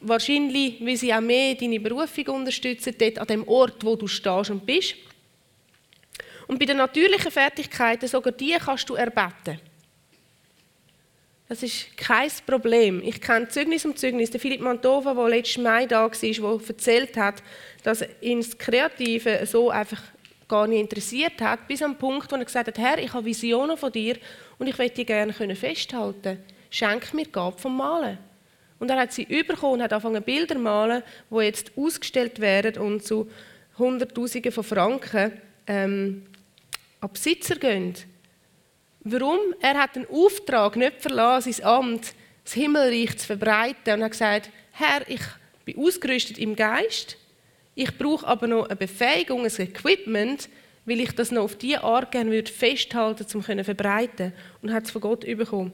Wahrscheinlich, 0.01 0.83
weil 0.83 0.97
sie 0.97 1.13
auch 1.13 1.21
mehr 1.21 1.53
deine 1.53 1.79
Berufung 1.79 2.27
unterstützen, 2.29 2.95
dort 2.97 3.19
an 3.19 3.27
dem 3.27 3.47
Ort, 3.47 3.83
wo 3.85 3.95
du 3.95 4.07
stehst 4.07 4.49
und 4.49 4.65
bist. 4.65 4.95
Und 6.47 6.57
bei 6.57 6.65
den 6.65 6.77
natürlichen 6.77 7.31
Fertigkeiten, 7.31 8.07
sogar 8.07 8.31
die 8.31 8.53
kannst 8.53 8.89
du 8.89 8.95
erbeten. 8.95 9.59
Das 11.49 11.63
ist 11.63 11.95
kein 11.95 12.29
Problem. 12.45 13.01
Ich 13.03 13.21
kenne 13.21 13.47
Zeugnis 13.47 13.85
um 13.85 13.95
Zeugnis. 13.95 14.29
Der 14.29 14.39
Philipp 14.39 14.59
Mantova, 14.59 15.13
der 15.13 15.29
letzten 15.29 15.63
Mai 15.63 15.85
da 15.85 16.03
war, 16.03 16.11
der 16.11 16.69
erzählt 16.69 17.15
hat, 17.15 17.41
dass 17.83 18.03
ihn 18.19 18.39
das 18.41 18.57
Kreative 18.57 19.45
so 19.45 19.69
einfach 19.69 20.01
gar 20.49 20.67
nicht 20.67 20.81
interessiert 20.81 21.39
hat, 21.41 21.67
bis 21.67 21.81
am 21.81 21.97
Punkt, 21.97 22.29
wo 22.31 22.35
er 22.35 22.43
gesagt 22.43 22.67
hat, 22.67 22.77
Herr, 22.77 22.97
ich 22.97 23.13
habe 23.13 23.25
Visionen 23.25 23.77
von 23.77 23.91
dir 23.91 24.17
und 24.57 24.67
ich 24.67 24.77
möchte 24.77 24.95
die 24.95 25.05
gerne 25.05 25.33
festhalten. 25.33 26.39
Schenk 26.69 27.13
mir 27.13 27.25
Gabe 27.25 27.57
vom 27.57 27.77
Malen. 27.77 28.17
Und 28.79 28.89
er 28.89 28.99
hat 28.99 29.13
sie 29.13 29.25
bekommen 29.25 29.75
und 29.75 29.83
hat 29.83 29.93
angefangen 29.93 30.23
Bilder 30.23 30.55
zu 30.55 30.61
malen, 30.61 31.01
die 31.31 31.35
jetzt 31.37 31.71
ausgestellt 31.77 32.39
werden 32.39 32.77
und 32.81 33.03
zu 33.03 33.29
Hunderttausenden 33.77 34.51
von 34.51 34.63
Franken 34.63 35.31
ähm, 35.65 36.25
an 36.99 37.09
Besitzer 37.11 37.55
gehen. 37.55 37.93
Warum? 39.09 39.39
Er 39.61 39.75
hat 39.75 39.95
den 39.95 40.05
Auftrag 40.09 40.75
nicht 40.75 41.01
verlassen, 41.01 41.53
sein 41.53 41.65
Amt, 41.65 42.13
das 42.43 42.53
Himmelreich 42.53 43.17
zu 43.17 43.25
verbreiten 43.25 43.93
und 43.93 44.03
hat 44.03 44.11
gesagt, 44.11 44.49
Herr, 44.71 45.07
ich 45.07 45.21
bin 45.63 45.77
ausgerüstet 45.77 46.37
im 46.37 46.57
Geist, 46.57 47.15
ich 47.73 47.97
brauche 47.97 48.27
aber 48.27 48.47
noch 48.47 48.65
eine 48.65 48.75
Befähigung, 48.75 49.45
ein 49.45 49.61
Equipment, 49.61 50.49
weil 50.85 50.99
ich 50.99 51.11
das 51.13 51.31
noch 51.31 51.43
auf 51.43 51.55
diese 51.55 51.83
Art 51.83 52.11
gerne 52.11 52.31
würde 52.31 52.51
festhalten 52.51 53.23
um 53.33 53.43
zu 53.43 53.63
verbreiten 53.63 54.33
und 54.61 54.73
hat 54.73 54.85
es 54.85 54.91
von 54.91 55.01
Gott 55.01 55.21
bekommen. 55.21 55.71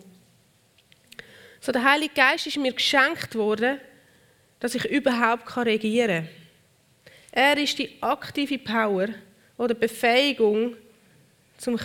So, 1.60 1.72
der 1.72 1.84
Heilige 1.84 2.14
Geist 2.14 2.46
ist 2.46 2.58
mir 2.58 2.74
geschenkt 2.74 3.34
worden, 3.34 3.80
dass 4.60 4.76
ich 4.76 4.86
überhaupt 4.86 5.58
regieren 5.58 6.26
kann. 6.26 7.14
Er 7.32 7.58
ist 7.58 7.80
die 7.80 7.90
aktive 8.00 8.60
Power 8.60 9.08
oder 9.58 9.74
Befähigung, 9.74 10.76
um 11.66 11.78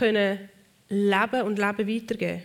leben 0.88 1.42
und 1.42 1.58
Leben 1.58 1.88
weitergeben. 1.88 2.42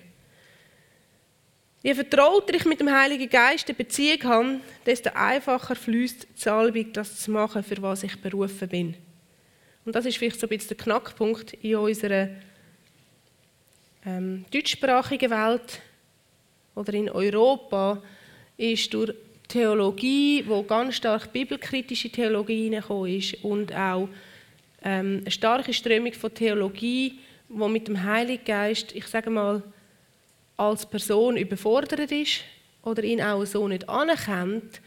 Je 1.82 1.94
vertrauter 1.94 2.54
ich 2.54 2.66
mit 2.66 2.80
dem 2.80 2.90
Heiligen 2.90 3.30
Geist 3.30 3.68
eine 3.68 3.76
Beziehung 3.76 4.24
habe, 4.24 4.60
desto 4.86 5.10
einfacher 5.14 5.76
fließt 5.76 6.24
die 6.24 6.40
Salbung, 6.40 6.94
das 6.94 7.20
zu 7.20 7.32
machen, 7.32 7.62
für 7.62 7.82
was 7.82 8.04
ich 8.04 8.20
berufen 8.22 8.70
bin. 8.70 8.96
Und 9.84 9.94
das 9.94 10.06
ist 10.06 10.18
vielleicht 10.18 10.40
so 10.40 10.48
ein 10.48 10.50
bisschen 10.50 10.70
der 10.70 10.78
Knackpunkt 10.78 11.54
in 11.56 11.76
unserer 11.76 12.30
ähm, 14.06 14.46
deutschsprachigen 14.50 15.30
Welt 15.30 15.82
oder 16.76 16.94
in 16.94 17.10
Europa, 17.10 18.02
ist 18.56 18.94
durch 18.94 19.14
Theologie, 19.48 20.44
wo 20.48 20.64
ganz 20.64 20.96
stark 20.96 21.34
bibelkritische 21.34 22.10
Theologie 22.10 22.64
hineingekommen 22.64 23.18
ist 23.18 23.44
und 23.44 23.74
auch 23.76 24.08
ähm, 24.84 25.20
eine 25.22 25.32
starke 25.32 25.74
Strömung 25.74 26.14
von 26.14 26.34
Theologie, 26.34 27.20
wo 27.54 27.68
mit 27.68 27.88
dem 27.88 28.04
Heiligen 28.04 28.44
Geist, 28.44 28.94
ich 28.94 29.08
sage 29.08 29.30
mal, 29.30 29.64
als 30.58 30.86
Person 30.86 31.38
überfordert 31.38 32.12
ist 32.12 32.42
oder 32.84 33.04
ihn 33.04 33.22
auch 33.22 33.46
so 33.46 33.68
nicht 33.68 33.88
anerkennt, 33.90 34.82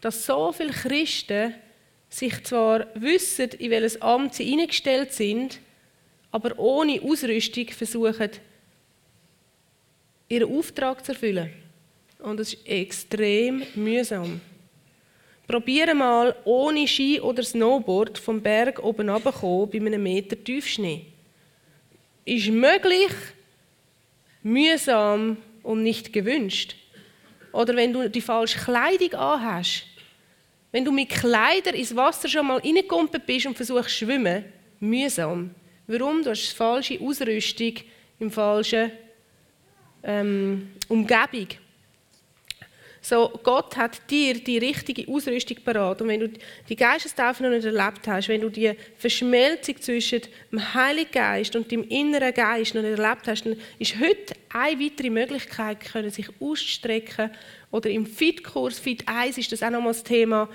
dass 0.00 0.26
so 0.26 0.52
viele 0.52 0.72
Christen 0.72 1.54
sich 2.08 2.42
zwar 2.44 2.86
wissen, 2.94 3.50
in 3.58 3.70
welches 3.70 4.00
Amt 4.00 4.34
sie 4.34 4.52
eingestellt 4.52 5.12
sind, 5.12 5.60
aber 6.30 6.58
ohne 6.58 7.00
Ausrüstung 7.02 7.68
versuchen, 7.68 8.30
ihren 10.28 10.58
Auftrag 10.58 11.04
zu 11.04 11.12
erfüllen. 11.12 11.50
Und 12.18 12.38
das 12.38 12.54
ist 12.54 12.66
extrem 12.66 13.62
mühsam. 13.74 14.40
Probiere 15.46 15.94
mal 15.94 16.34
ohne 16.44 16.88
Ski 16.88 17.20
oder 17.20 17.42
Snowboard 17.42 18.18
vom 18.18 18.40
Berg 18.40 18.82
oben 18.82 19.08
runterzukommen 19.08 19.70
bei 19.70 19.78
einem 19.78 20.02
Meter 20.02 20.42
Tiefschnee. 20.42 21.06
Ist 22.26 22.48
möglich, 22.48 23.12
mühsam 24.42 25.36
und 25.62 25.82
nicht 25.84 26.12
gewünscht. 26.12 26.74
Oder 27.52 27.74
wenn 27.76 27.92
du 27.92 28.10
die 28.10 28.20
falsche 28.20 28.58
Kleidung 28.58 29.14
anhast. 29.14 29.84
Wenn 30.72 30.84
du 30.84 30.90
mit 30.90 31.08
Kleidern 31.08 31.76
ins 31.76 31.94
Wasser 31.94 32.28
schon 32.28 32.48
mal 32.48 32.58
reingekommen 32.58 33.08
bist 33.24 33.46
und 33.46 33.56
versuchst 33.56 33.90
zu 33.90 34.04
schwimmen, 34.04 34.44
mühsam. 34.80 35.54
Warum? 35.86 36.22
Du 36.22 36.30
hast 36.30 36.52
falsche 36.52 37.00
Ausrüstung 37.00 37.74
im 38.18 38.30
falschen 38.30 38.90
ähm, 40.02 40.72
Umgebung. 40.88 41.46
So, 43.08 43.30
Gott 43.44 43.76
hat 43.76 44.10
dir 44.10 44.34
die 44.34 44.58
richtige 44.58 45.06
Ausrüstung 45.06 45.58
parat. 45.64 46.02
Und 46.02 46.08
wenn 46.08 46.18
du 46.18 46.28
die 46.68 46.74
Geistestaufe 46.74 47.40
noch 47.40 47.50
nicht 47.50 47.64
erlebt 47.64 48.08
hast, 48.08 48.28
wenn 48.28 48.40
du 48.40 48.48
die 48.48 48.72
Verschmelzung 48.98 49.80
zwischen 49.80 50.22
dem 50.50 50.74
Heiligen 50.74 51.12
Geist 51.12 51.54
und 51.54 51.70
dem 51.70 51.84
inneren 51.84 52.34
Geist 52.34 52.74
noch 52.74 52.82
nicht 52.82 52.98
erlebt 52.98 53.28
hast, 53.28 53.46
dann 53.46 53.54
ist 53.78 53.94
heute 54.00 54.34
eine 54.52 54.80
weitere 54.80 55.10
Möglichkeit, 55.10 55.78
können 55.78 56.10
sich 56.10 56.26
auszustrecken. 56.40 57.30
Oder 57.70 57.90
im 57.90 58.06
Fit-Kurs, 58.06 58.80
Fit 58.80 59.04
1 59.06 59.38
ist 59.38 59.52
das 59.52 59.62
auch 59.62 59.70
nochmals 59.70 59.98
das 59.98 60.08
Thema, 60.08 60.48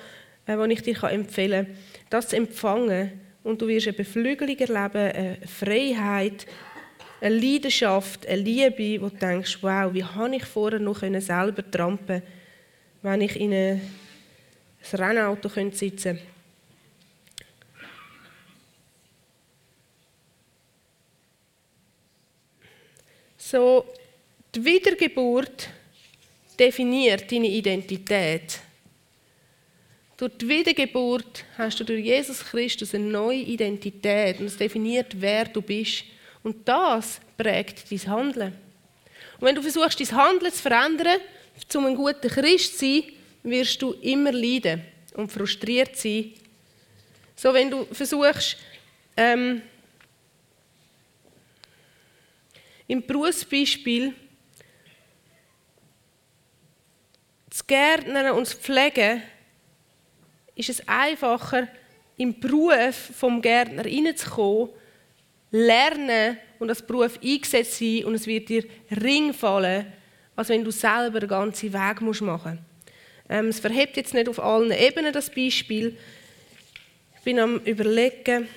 äh, 0.46 0.58
das 0.58 0.68
ich 0.68 0.82
dir 0.82 1.04
empfehlen 1.04 1.68
kann, 1.68 1.76
das 2.10 2.28
zu 2.28 2.36
empfangen. 2.36 3.14
Und 3.44 3.62
du 3.62 3.68
wirst 3.70 3.88
eine 3.88 3.96
Beflügelung 3.96 4.58
erleben, 4.58 5.16
eine 5.16 5.38
Freiheit, 5.48 6.46
eine 7.22 7.34
Leidenschaft, 7.34 8.28
eine 8.28 8.42
Liebe, 8.42 9.02
wo 9.02 9.08
du 9.08 9.16
denkst, 9.16 9.60
wow, 9.62 9.94
wie 9.94 10.04
habe 10.04 10.36
ich 10.36 10.44
vorher 10.44 10.82
noch 10.82 11.00
selber 11.00 11.72
trampen 11.72 12.06
können 12.06 12.41
wenn 13.02 13.22
ich 13.22 13.40
in 13.40 13.54
ein 13.54 13.82
Rennauto 14.94 15.50
sitzen 15.50 16.20
könnte. 16.20 16.22
So, 23.38 23.86
die 24.56 24.64
Wiedergeburt 24.64 25.68
definiert 26.58 27.30
deine 27.32 27.48
Identität. 27.48 28.60
Durch 30.16 30.38
die 30.38 30.48
Wiedergeburt 30.48 31.44
hast 31.58 31.80
du 31.80 31.84
durch 31.84 32.06
Jesus 32.06 32.46
Christus 32.46 32.94
eine 32.94 33.06
neue 33.06 33.40
Identität 33.40 34.40
und 34.40 34.46
es 34.46 34.56
definiert, 34.56 35.20
wer 35.20 35.46
du 35.46 35.62
bist. 35.62 36.04
Und 36.44 36.68
das 36.68 37.20
prägt 37.36 37.92
dein 37.92 38.08
Handeln. 38.08 38.54
Und 39.40 39.48
wenn 39.48 39.56
du 39.56 39.62
versuchst, 39.62 40.00
dein 40.00 40.16
Handeln 40.16 40.54
zu 40.54 40.62
verändern, 40.62 41.20
um 41.76 41.86
ein 41.86 41.96
guter 41.96 42.30
Christ 42.30 42.80
sein, 42.80 43.04
wirst 43.44 43.82
du 43.82 43.94
immer 43.94 44.32
leiden 44.32 44.84
und 45.14 45.32
frustriert 45.32 45.96
sein. 45.96 46.34
So, 47.36 47.54
wenn 47.54 47.72
du 47.72 47.86
versuchst, 47.86 48.58
ähm, 49.18 49.62
im 52.88 53.06
Berufsbeispiel 53.06 54.14
zu 57.50 57.64
gärtnern 57.66 58.32
und 58.32 58.46
zu 58.46 58.58
pflegen, 58.58 59.24
ist 60.56 60.70
es 60.70 60.88
einfacher, 60.88 61.68
im 62.18 62.40
Beruf 62.40 62.96
vom 63.18 63.42
Gärtner 63.42 63.86
reinzukommen, 63.86 64.70
lernen 65.52 66.38
und 66.60 66.70
als 66.70 66.86
Beruf 66.86 67.20
eingesetzt 67.24 67.80
sein 67.80 68.06
und 68.06 68.14
es 68.14 68.28
wird 68.28 68.50
dir 68.50 68.66
Ring 68.92 69.34
fallen, 69.34 69.92
als 70.36 70.50
wenn 70.50 70.64
du 70.64 70.72
selber 70.72 71.20
den 71.20 71.30
ganzen 71.30 71.74
Weg 71.74 72.02
machen 72.02 72.26
musst. 72.26 72.46
Ähm, 73.30 73.48
es 73.48 73.60
verhebt 73.60 73.98
jetzt 73.98 74.14
nicht 74.14 74.28
auf 74.28 74.40
allen 74.40 74.72
Ebenen 74.72 75.14
das 75.14 75.30
Beispiel. 75.30 75.98
Ich 77.16 77.22
bin 77.24 77.40
am 77.40 77.58
überlegen, 77.60 78.48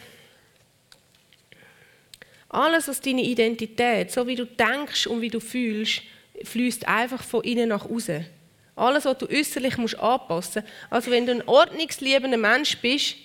alles, 2.48 2.88
was 2.88 3.00
deine 3.00 3.22
Identität, 3.22 4.12
so 4.12 4.26
wie 4.26 4.36
du 4.36 4.46
denkst 4.46 5.06
und 5.06 5.20
wie 5.20 5.28
du 5.28 5.40
fühlst, 5.40 6.02
fließt 6.42 6.86
einfach 6.86 7.22
von 7.22 7.42
innen 7.42 7.68
nach 7.68 7.84
außen. 7.84 8.24
Alles, 8.76 9.04
was 9.04 9.18
du 9.18 9.28
äußerlich 9.28 9.76
musst 9.76 9.98
anpassen 9.98 10.62
musst. 10.62 10.72
Also 10.90 11.10
wenn 11.10 11.26
du 11.26 11.32
ein 11.32 11.48
ordnungsliebender 11.48 12.36
Mensch 12.36 12.76
bist 12.78 13.16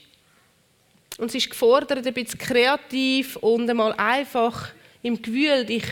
und 1.17 1.27
es 1.27 1.35
ist 1.35 1.49
gefordert, 1.49 2.05
ein 2.05 2.13
bisschen 2.13 2.39
kreativ 2.39 3.35
und 3.37 3.69
einmal 3.69 3.93
einfach 3.93 4.69
im 5.01 5.21
Gewühl 5.21 5.65
dich 5.65 5.83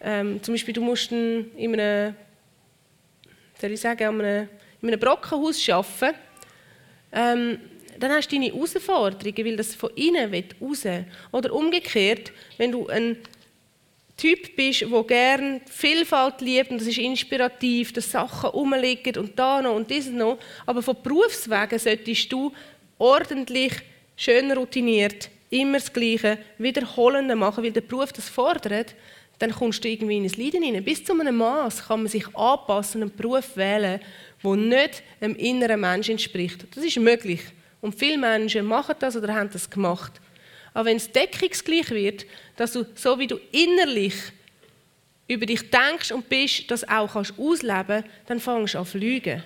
ähm, 0.00 0.42
zum 0.42 0.54
Beispiel, 0.54 0.74
du 0.74 0.80
musst 0.80 1.10
in 1.12 1.50
einem, 1.56 2.14
soll 3.60 3.72
ich 3.72 3.80
sagen, 3.80 4.02
in 4.02 4.20
einem, 4.20 4.48
in 4.82 4.88
einem 4.88 5.00
Brockenhaus 5.00 5.68
arbeiten. 5.68 6.16
Ähm, 7.12 7.58
dann 7.98 8.12
hast 8.12 8.30
du 8.30 8.36
deine 8.36 8.52
Herausforderungen, 8.52 9.44
weil 9.44 9.56
das 9.56 9.74
von 9.74 9.90
innen 9.96 10.44
raus. 10.60 10.84
Oder 11.32 11.52
umgekehrt, 11.52 12.32
wenn 12.56 12.72
du 12.72 12.86
ein 12.86 13.16
Typ 14.16 14.56
bist, 14.56 14.82
der 14.82 15.04
gerne 15.04 15.60
Vielfalt 15.70 16.40
liebt 16.40 16.72
und 16.72 16.80
das 16.80 16.88
ist 16.88 16.98
inspirativ, 16.98 17.92
dass 17.92 18.10
Sachen 18.10 18.50
rumliegen 18.50 19.16
und 19.16 19.38
da 19.38 19.62
noch 19.62 19.76
und 19.76 19.88
dieses 19.88 20.12
noch, 20.12 20.38
aber 20.66 20.82
von 20.82 20.96
Berufswegen 21.00 21.78
solltest 21.78 22.32
du 22.32 22.52
ordentlich, 22.98 23.72
schön 24.16 24.50
routiniert, 24.50 25.30
immer 25.50 25.78
das 25.78 25.92
Gleiche, 25.92 26.38
wiederholende 26.58 27.36
machen, 27.36 27.62
weil 27.62 27.70
der 27.70 27.80
Beruf 27.80 28.12
das 28.12 28.28
fordert, 28.28 28.96
dann 29.38 29.52
kommst 29.52 29.84
du 29.84 29.88
irgendwie 29.88 30.16
in 30.16 30.24
ein 30.24 30.32
Leiden 30.36 30.62
hinein. 30.62 30.84
Bis 30.84 31.04
zu 31.04 31.18
einem 31.18 31.36
Maß 31.36 31.86
kann 31.86 32.02
man 32.02 32.08
sich 32.08 32.26
anpassen 32.34 33.02
und 33.02 33.10
einen 33.10 33.16
Beruf 33.16 33.56
wählen, 33.56 34.00
der 34.42 34.56
nicht 34.56 35.02
dem 35.20 35.36
inneren 35.36 35.80
Menschen 35.80 36.12
entspricht. 36.12 36.66
Das 36.74 36.84
ist 36.84 36.96
möglich. 36.98 37.40
Und 37.80 37.94
viele 37.94 38.18
Menschen 38.18 38.66
machen 38.66 38.96
das 38.98 39.16
oder 39.16 39.32
haben 39.34 39.50
das 39.52 39.70
gemacht. 39.70 40.20
Aber 40.74 40.86
wenn 40.86 40.96
es 40.96 41.10
deckungsgleich 41.10 41.90
wird, 41.90 42.26
dass 42.56 42.72
du, 42.72 42.84
so 42.94 43.18
wie 43.18 43.28
du 43.28 43.38
innerlich 43.52 44.14
über 45.28 45.46
dich 45.46 45.70
denkst 45.70 46.10
und 46.10 46.28
bist, 46.28 46.70
das 46.70 46.88
auch 46.88 47.12
kannst 47.12 47.38
ausleben, 47.38 48.04
dann 48.26 48.40
fängst 48.40 48.74
du 48.74 48.78
an 48.78 48.86
zu 48.86 48.98
lügen. 48.98 49.42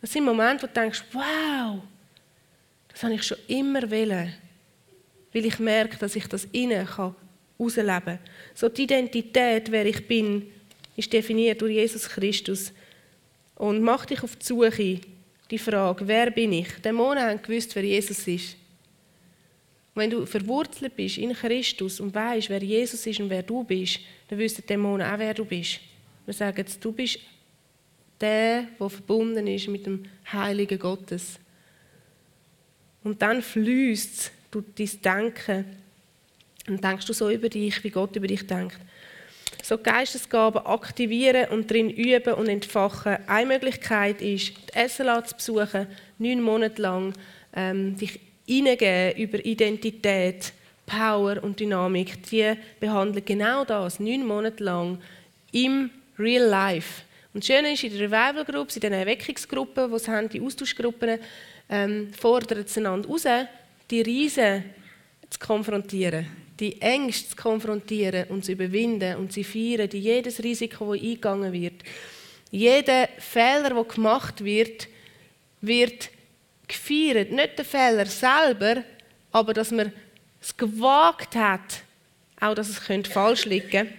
Das 0.00 0.12
sind 0.12 0.24
Momente, 0.24 0.64
wo 0.64 0.66
du 0.66 0.72
denkst, 0.72 1.04
wow, 1.12 1.80
das 2.88 3.02
habe 3.02 3.14
ich 3.14 3.22
schon 3.22 3.38
immer 3.48 3.90
wollen. 3.90 4.34
Weil 5.32 5.46
ich 5.46 5.58
merke, 5.58 5.96
dass 5.96 6.16
ich 6.16 6.26
das 6.26 6.44
innen 6.46 6.86
kann 6.86 7.14
ausleben. 7.60 8.18
So 8.54 8.68
die 8.68 8.84
Identität, 8.84 9.70
wer 9.70 9.86
ich 9.86 10.06
bin, 10.06 10.50
ist 10.96 11.12
definiert 11.12 11.60
durch 11.60 11.74
Jesus 11.74 12.08
Christus. 12.08 12.72
Und 13.56 13.82
mach 13.82 14.06
dich 14.06 14.22
auf 14.22 14.36
die 14.36 14.46
Suche, 14.46 15.00
die 15.50 15.58
Frage, 15.58 16.06
wer 16.06 16.30
bin 16.30 16.52
ich? 16.52 16.68
Dämonen 16.82 17.22
haben 17.22 17.42
gewusst, 17.42 17.74
wer 17.74 17.84
Jesus 17.84 18.26
ist. 18.26 18.56
Wenn 19.94 20.10
du 20.10 20.24
verwurzelt 20.24 20.94
bist 20.96 21.18
in 21.18 21.32
Christus 21.32 22.00
und 22.00 22.14
weißt, 22.14 22.48
wer 22.48 22.62
Jesus 22.62 23.06
ist 23.06 23.20
und 23.20 23.28
wer 23.28 23.42
du 23.42 23.64
bist, 23.64 24.00
dann 24.28 24.38
wissen 24.38 24.62
die 24.62 24.66
Dämonen 24.66 25.06
auch, 25.06 25.18
wer 25.18 25.34
du 25.34 25.44
bist. 25.44 25.80
Wir 26.24 26.34
sagen 26.34 26.56
jetzt, 26.58 26.82
du 26.84 26.92
bist 26.92 27.18
der, 28.20 28.62
der 28.78 28.90
verbunden 28.90 29.46
ist 29.46 29.68
mit 29.68 29.86
dem 29.86 30.04
Heiligen 30.32 30.78
Gottes. 30.78 31.38
Und 33.02 33.20
dann 33.20 33.42
fließt 33.42 34.20
es 34.20 34.32
durch 34.50 34.66
dein 34.76 35.24
Denken 35.24 35.64
Und 36.70 36.84
denkst 36.84 37.06
du 37.06 37.12
so 37.12 37.28
über 37.28 37.48
dich, 37.48 37.82
wie 37.82 37.90
Gott 37.90 38.14
über 38.14 38.28
dich 38.28 38.46
denkt. 38.46 38.78
So 39.62 39.76
Geistesgaben 39.76 40.64
aktivieren 40.64 41.50
und 41.50 41.68
drin 41.68 41.90
üben 41.90 42.34
und 42.34 42.48
entfachen. 42.48 43.18
Eine 43.26 43.54
Möglichkeit 43.54 44.22
ist, 44.22 44.52
die 44.56 44.88
SLA 44.88 45.24
zu 45.24 45.34
besuchen, 45.34 45.88
neun 46.18 46.40
Monate 46.40 46.80
lang, 46.80 47.12
ähm, 47.54 47.96
dich 47.96 48.20
hineingeben 48.46 49.20
über 49.20 49.44
Identität, 49.44 50.52
Power 50.86 51.42
und 51.42 51.58
Dynamik. 51.58 52.22
Die 52.30 52.54
behandeln 52.78 53.24
genau 53.24 53.64
das, 53.64 53.98
neun 53.98 54.24
Monate 54.24 54.62
lang 54.62 54.98
im 55.50 55.90
Real 56.18 56.48
Life. 56.48 57.02
Und 57.34 57.42
das 57.42 57.46
Schöne 57.48 57.72
ist, 57.72 57.82
in 57.82 57.92
den 57.92 58.00
Revival 58.12 58.44
Groups, 58.44 58.76
in 58.76 58.82
den 58.82 58.92
Erweckungsgruppen, 58.92 59.90
die 59.90 59.96
es 59.96 60.08
haben, 60.08 60.28
die 60.28 60.40
Austauschgruppen, 60.40 61.18
ähm, 61.68 62.12
fordern 62.12 62.64
sie 62.64 62.80
einander 62.80 63.08
raus, 63.08 63.26
die 63.90 64.02
Riesen 64.02 64.64
zu 65.30 65.38
konfrontieren, 65.38 66.26
die 66.60 66.80
Ängste 66.80 67.30
zu 67.30 67.36
konfrontieren 67.36 68.26
und 68.28 68.44
zu 68.44 68.52
überwinden 68.52 69.16
und 69.16 69.32
sie 69.32 69.44
feiern, 69.44 69.88
die 69.88 69.98
jedes 69.98 70.42
Risiko, 70.42 70.94
das 70.94 71.02
eingegangen 71.02 71.52
wird, 71.52 71.82
jeder 72.50 73.08
Fehler, 73.18 73.70
der 73.70 73.84
gemacht 73.84 74.44
wird, 74.44 74.88
wird 75.60 76.10
gefeiert. 76.68 77.30
Nicht 77.30 77.58
der 77.58 77.64
Fehler 77.64 78.06
selber, 78.06 78.82
aber 79.32 79.54
dass 79.54 79.70
man 79.70 79.92
es 80.40 80.56
gewagt 80.56 81.36
hat, 81.36 81.82
auch 82.40 82.54
dass 82.54 82.68
es 82.68 82.78
falsch 83.08 83.44
liegen 83.44 83.70
könnte, 83.70 83.94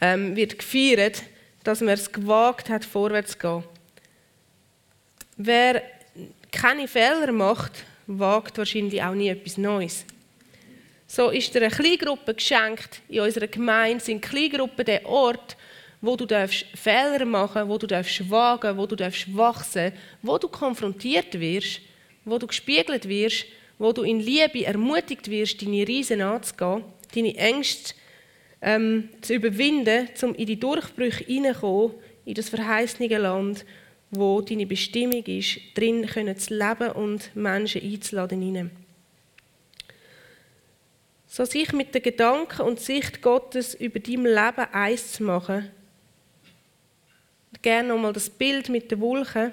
ähm, 0.00 0.36
wird 0.36 0.58
gefeiert, 0.58 1.22
dass 1.64 1.80
man 1.80 1.94
es 1.94 2.10
gewagt 2.10 2.68
hat, 2.68 2.84
vorwärts 2.84 3.32
zu 3.32 3.38
gehen. 3.38 3.64
Wer 5.36 5.82
keine 6.50 6.88
Fehler 6.88 7.32
macht, 7.32 7.84
wagt 8.06 8.58
wahrscheinlich 8.58 9.02
auch 9.02 9.14
nie 9.14 9.28
etwas 9.28 9.58
Neues. 9.58 10.04
So 11.06 11.30
ist 11.30 11.54
dir 11.54 11.62
eine 11.62 11.70
Kleingruppe 11.70 12.34
geschenkt. 12.34 13.00
In 13.08 13.20
unserer 13.20 13.46
Gemeinde 13.46 14.04
sind 14.04 14.22
Kleingruppen 14.22 14.84
der 14.84 15.06
Ort, 15.06 15.56
wo 16.00 16.16
du 16.16 16.26
Fehler 16.74 17.24
machen 17.24 17.68
wo 17.68 17.78
du 17.78 17.88
wagen 17.88 18.76
wo 18.76 18.86
du 18.86 18.96
wachsen 18.98 19.92
wo 20.22 20.38
du 20.38 20.48
konfrontiert 20.48 21.38
wirst, 21.38 21.80
wo 22.24 22.38
du 22.38 22.46
gespiegelt 22.46 23.08
wirst, 23.08 23.46
wo 23.78 23.92
du 23.92 24.02
in 24.02 24.20
Liebe 24.20 24.64
ermutigt 24.64 25.30
wirst, 25.30 25.62
deine 25.62 25.86
Riesen 25.86 26.20
anzugehen, 26.20 26.84
deine 27.14 27.36
Ängste 27.36 27.94
ähm, 28.62 29.08
zu 29.20 29.34
überwinden, 29.34 30.08
um 30.22 30.34
in 30.34 30.46
die 30.46 30.58
Durchbrüche 30.58 31.24
hineinzukommen, 31.24 31.94
in 32.24 32.34
das 32.34 32.48
verheißene 32.48 33.18
Land, 33.18 33.64
wo 34.10 34.40
deine 34.40 34.66
Bestimmung 34.66 35.24
ist, 35.24 35.58
drin 35.74 36.06
können 36.06 36.36
zu 36.36 36.54
leben 36.54 36.92
und 36.92 37.34
Menschen 37.34 37.82
einzuladen 37.82 38.40
hinein. 38.40 38.85
So 41.36 41.44
sich 41.44 41.70
mit 41.74 41.94
den 41.94 42.00
Gedanken 42.00 42.62
und 42.62 42.80
Sicht 42.80 43.20
Gottes 43.20 43.74
über 43.74 44.00
dein 44.00 44.24
Leben 44.24 44.72
eins 44.72 45.12
zu 45.12 45.22
machen. 45.22 45.70
Gerne 47.60 47.88
nochmal 47.90 48.14
das 48.14 48.30
Bild 48.30 48.70
mit 48.70 48.90
den 48.90 49.02
Wolken. 49.02 49.52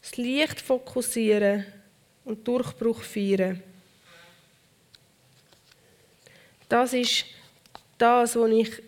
Das 0.00 0.16
Licht 0.16 0.62
fokussieren 0.62 1.66
und 2.24 2.48
Durchbruch 2.48 3.02
feiern. 3.02 3.62
Das 6.66 6.94
ist 6.94 7.26
das, 7.98 8.34
was 8.36 8.50
ich 8.50 8.82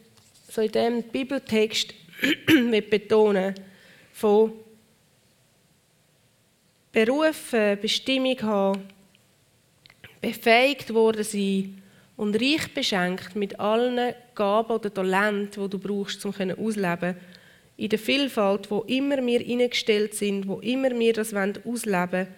so 0.48 0.62
in 0.62 0.72
diesem 0.72 1.02
Bibeltext 1.02 1.92
betonen 2.90 3.54
von 4.14 4.54
Berufen, 6.90 7.78
Bestimmung 7.78 8.40
haben, 8.40 8.91
befähigt 10.22 10.94
worden 10.94 11.24
sein 11.24 11.82
und 12.16 12.36
reich 12.36 12.72
beschenkt 12.72 13.36
mit 13.36 13.60
allen 13.60 14.14
Gaben 14.34 14.72
oder 14.72 14.94
Talenten, 14.94 15.62
die 15.62 15.68
du 15.68 15.78
brauchst, 15.78 16.24
um 16.24 16.32
ausleben 16.32 17.16
in 17.76 17.88
der 17.88 17.98
Vielfalt, 17.98 18.70
wo 18.70 18.80
immer 18.82 19.24
wir 19.26 19.40
eingestellt 19.40 20.14
sind, 20.14 20.46
wo 20.46 20.60
immer 20.60 20.90
wir 20.98 21.12
das 21.12 21.34
ausleben 21.34 21.66
wollen, 21.66 22.28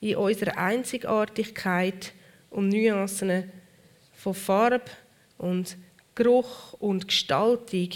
in 0.00 0.16
unserer 0.16 0.56
Einzigartigkeit 0.56 2.12
und 2.50 2.68
Nuancen 2.68 3.50
von 4.12 4.34
Farbe 4.34 4.90
und 5.38 5.76
Geruch 6.14 6.74
und 6.74 7.08
Gestaltung, 7.08 7.88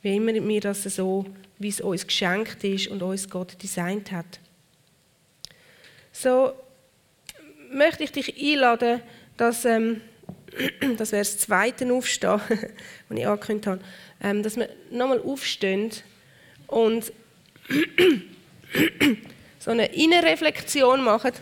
wie 0.00 0.16
immer 0.16 0.32
wir 0.32 0.60
das 0.60 0.84
so, 0.84 1.26
wie 1.58 1.68
es 1.68 1.80
uns 1.80 2.06
geschenkt 2.06 2.64
ist 2.64 2.88
und 2.88 3.02
uns 3.02 3.28
Gott 3.28 3.60
designt 3.62 4.12
hat. 4.12 4.40
So 6.12 6.52
möchte 7.70 8.04
ich 8.04 8.12
dich 8.12 8.34
einladen, 8.40 9.00
dass, 9.36 9.64
ähm, 9.64 10.00
das 10.96 11.12
wäre 11.12 11.22
das 11.22 11.38
zweite 11.38 11.92
Aufstehen, 11.92 12.40
das 13.08 13.18
ich 13.18 13.26
angekündigt 13.26 13.66
habe, 13.66 13.80
ähm, 14.22 14.42
dass 14.42 14.56
wir 14.56 14.68
nochmal 14.90 15.20
aufstehen 15.20 15.90
und 16.66 17.12
so 19.58 19.70
eine 19.70 19.86
Innenreflexion 19.86 21.02
machen. 21.02 21.32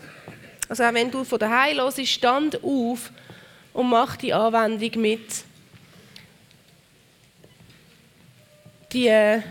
Also 0.69 0.83
auch 0.83 0.93
wenn 0.93 1.11
du 1.11 1.23
von 1.23 1.39
daheim 1.39 1.77
los 1.77 1.95
stand 2.07 2.63
auf 2.63 3.11
und 3.73 3.89
mach 3.89 4.17
die 4.17 4.33
Anwendung 4.33 5.01
mit. 5.01 5.43
Die 8.91 9.07
äh, 9.07 9.41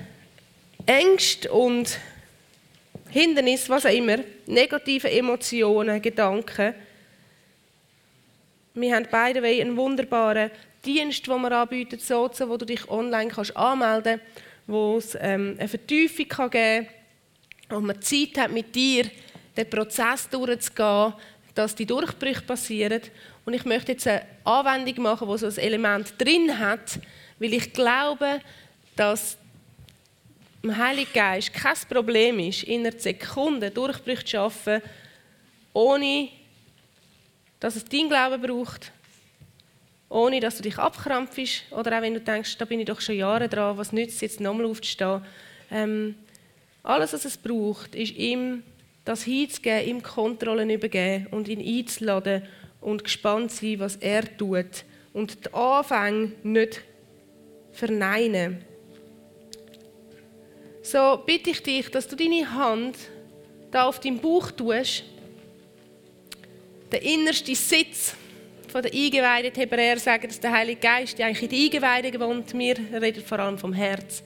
Ängste 0.86 1.52
und 1.52 1.98
Hindernisse, 3.10 3.68
was 3.68 3.86
auch 3.86 3.90
immer, 3.90 4.18
negative 4.46 5.10
Emotionen, 5.10 6.00
Gedanken. 6.00 6.74
Wir 8.74 8.94
haben 8.94 9.06
beide 9.10 9.42
einen 9.42 9.76
wunderbaren 9.76 10.50
Dienst, 10.84 11.26
den 11.26 11.40
wir 11.40 11.52
anbieten, 11.52 11.98
Sozo, 11.98 12.48
wo 12.48 12.56
du 12.56 12.64
dich 12.64 12.88
online 12.88 13.30
kannst 13.30 13.56
anmelden 13.56 14.20
kannst, 14.20 14.44
wo 14.66 14.96
es 14.98 15.16
ähm, 15.20 15.56
eine 15.58 15.68
Vertiefung 15.68 16.28
kann 16.28 16.50
geben 16.50 16.88
kann, 17.68 17.78
wo 17.78 17.80
man 17.80 18.00
Zeit 18.02 18.38
hat, 18.38 18.52
mit 18.52 18.74
dir 18.74 19.10
den 19.56 19.68
Prozess 19.70 20.28
durchzugehen, 20.28 21.14
dass 21.54 21.74
die 21.74 21.86
Durchbrüche 21.86 22.42
passieren 22.42 23.00
und 23.46 23.54
ich 23.54 23.64
möchte 23.64 23.92
jetzt 23.92 24.06
eine 24.06 24.22
Anwendung 24.44 25.04
machen, 25.04 25.28
die 25.28 25.38
so 25.38 25.46
ein 25.46 25.56
Element 25.58 26.14
drin 26.18 26.58
hat, 26.58 26.98
weil 27.38 27.54
ich 27.54 27.72
glaube, 27.72 28.40
dass 28.96 29.38
im 30.62 30.76
Heiligen 30.76 31.12
Geist 31.12 31.52
kein 31.52 31.76
Problem 31.88 32.38
ist, 32.38 32.64
in 32.64 32.86
einer 32.86 32.98
Sekunde 32.98 33.70
Durchbrüche 33.70 34.24
zu 34.24 34.30
schaffen, 34.30 34.82
ohne 35.72 36.28
dass 37.60 37.76
es 37.76 37.84
dein 37.84 38.08
Glauben 38.08 38.42
braucht, 38.42 38.92
ohne 40.08 40.40
dass 40.40 40.56
du 40.56 40.62
dich 40.62 40.78
abkrampfst 40.78 41.64
oder 41.70 41.96
auch 41.96 42.02
wenn 42.02 42.14
du 42.14 42.20
denkst, 42.20 42.58
da 42.58 42.64
bin 42.64 42.80
ich 42.80 42.86
doch 42.86 43.00
schon 43.00 43.16
Jahre 43.16 43.48
dran, 43.48 43.76
was 43.76 43.92
nützt 43.92 44.16
es 44.16 44.20
jetzt 44.20 44.40
nochmal 44.40 44.66
aufzustehen. 44.66 45.22
Ähm, 45.70 46.14
alles, 46.82 47.12
was 47.12 47.24
es 47.24 47.36
braucht, 47.36 47.94
ist 47.94 48.16
ihm 48.16 48.62
das 49.04 49.24
hinzugeben, 49.24 49.88
ihm 49.88 50.02
Kontrollen 50.02 50.70
übergeben 50.70 51.26
und 51.30 51.48
ihn 51.48 51.60
einzuladen 51.60 52.42
und 52.80 53.04
gespannt 53.04 53.50
sein, 53.50 53.80
was 53.80 53.96
er 53.96 54.36
tut. 54.36 54.84
Und 55.12 55.46
die 55.46 55.54
Anfänge 55.54 56.32
nicht 56.42 56.82
verneinen. 57.72 58.64
So 60.86 61.20
bitte 61.26 61.50
ich 61.50 61.60
dich, 61.64 61.90
dass 61.90 62.06
du 62.06 62.14
deine 62.14 62.48
Hand 62.48 62.96
da 63.72 63.88
auf 63.88 63.98
deinem 63.98 64.20
Bauch 64.20 64.52
tust, 64.52 65.02
der 66.92 67.02
innerste 67.02 67.56
Sitz 67.56 68.14
von 68.68 68.82
der 68.82 68.92
Eingeweihten. 68.92 69.52
Die 69.52 69.60
Hebräer 69.62 69.98
sagen, 69.98 70.28
dass 70.28 70.38
der 70.38 70.52
Heilige 70.52 70.80
Geist 70.80 71.20
eigentlich 71.20 71.42
in 71.42 71.48
die 71.48 71.64
Eingeweihten 71.64 72.20
wohnt. 72.20 72.56
Wir 72.56 72.76
reden 73.02 73.24
vor 73.24 73.40
allem 73.40 73.58
vom 73.58 73.72
Herz. 73.72 74.22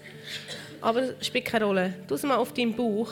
Aber 0.83 1.01
es 1.19 1.27
spielt 1.27 1.47
keine 1.47 1.65
Rolle. 1.65 1.95
Tu 2.07 2.15
es 2.15 2.25
mal 2.25 2.37
auf 2.37 2.53
deinem 2.53 2.75
Bauch. 2.75 3.11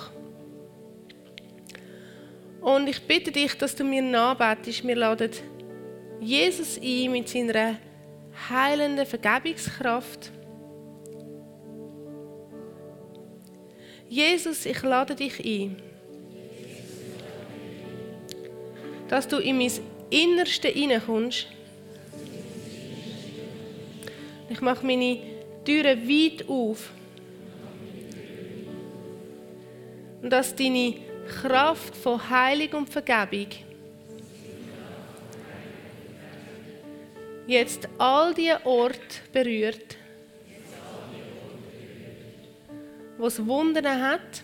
Und 2.61 2.87
ich 2.87 3.01
bitte 3.01 3.33
dich, 3.33 3.57
dass 3.57 3.75
du 3.75 3.83
mir 3.83 4.03
nachbetest. 4.03 4.87
Wir 4.87 4.97
laden 4.97 5.31
Jesus 6.21 6.79
ein 6.83 7.13
mit 7.13 7.31
seiner 7.31 7.77
heilenden 8.51 9.07
Vergebungskraft. 9.07 10.33
Jesus, 14.09 14.65
ich 14.65 14.83
lade 14.83 15.15
dich 15.15 15.45
ein, 15.45 15.77
dass 19.09 19.29
du 19.29 19.37
in 19.37 19.59
mein 19.59 19.73
Innerste 20.11 20.69
hineinkommst. 20.69 21.47
Ich 24.49 24.61
mache 24.63 24.87
meine 24.87 25.19
Türen 25.65 26.09
weit 26.09 26.49
auf. 26.49 26.91
Und 30.23 30.31
dass 30.31 30.57
deine 30.57 30.95
Kraft 31.43 31.95
von 31.95 32.31
Heilung 32.31 32.81
und 32.81 32.91
Vergebung 32.91 33.49
jetzt 37.47 37.89
all 37.99 38.33
die 38.33 38.53
Orte 38.65 38.99
berührt, 39.33 39.98
was 43.19 43.45
Wundern 43.45 44.01
hat, 44.01 44.43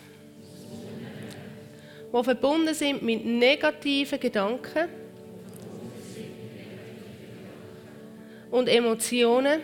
wo 2.11 2.21
verbunden 2.21 2.73
sind 2.73 3.01
mit 3.01 3.25
negativen 3.25 4.19
Gedanken 4.19 4.89
und 8.51 8.67
Emotionen, 8.67 9.61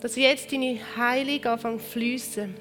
dass 0.00 0.16
jetzt 0.16 0.52
deine 0.52 0.78
Heilung 0.96 1.44
anfängt 1.44 1.82
zu 1.82 1.88
fließen. 1.88 2.54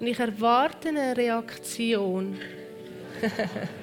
Und 0.00 0.06
ich 0.06 0.18
erwarte 0.18 0.88
eine 0.88 1.16
Reaktion. 1.16 2.38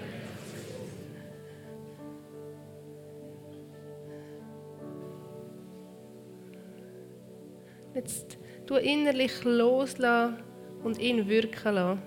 Jetzt 8.06 8.38
du 8.68 8.76
innerlich 8.76 9.44
loslassen 9.44 10.38
und 10.84 11.00
ihn 11.00 11.28
wirken 11.28 11.74
lassen. 11.74 12.02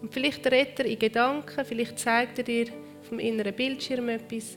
Und 0.00 0.14
vielleicht 0.14 0.50
redet 0.50 0.80
er 0.80 0.86
in 0.86 0.98
Gedanken, 0.98 1.66
vielleicht 1.66 1.98
zeigt 1.98 2.38
er 2.38 2.44
dir 2.44 2.68
vom 3.02 3.18
inneren 3.18 3.54
Bildschirm 3.54 4.08
etwas. 4.08 4.56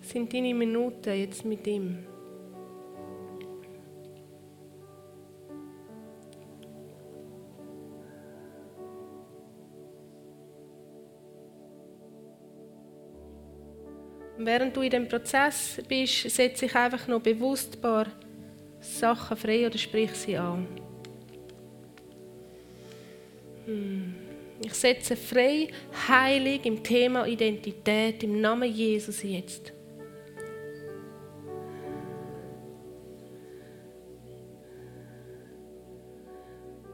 Sind 0.00 0.32
deine 0.32 0.54
Minuten 0.54 1.12
jetzt 1.12 1.44
mit 1.44 1.66
ihm. 1.66 2.06
Und 14.38 14.46
während 14.46 14.76
du 14.76 14.82
in 14.82 14.90
dem 14.90 15.08
Prozess 15.08 15.80
bist, 15.88 16.30
setze 16.30 16.66
ich 16.66 16.76
einfach 16.76 17.08
noch 17.08 17.20
bewusst 17.20 17.74
ein 17.74 17.80
paar 17.80 18.06
Sachen 18.82 19.36
frei 19.36 19.66
oder 19.66 19.78
sprich 19.78 20.10
sie 20.12 20.36
an. 20.36 20.66
Hm. 23.64 24.14
Ich 24.64 24.74
setze 24.74 25.16
frei, 25.16 25.68
heilig 26.08 26.66
im 26.66 26.82
Thema 26.82 27.26
Identität, 27.26 28.22
im 28.22 28.40
Namen 28.40 28.72
Jesus 28.72 29.22
jetzt. 29.22 29.72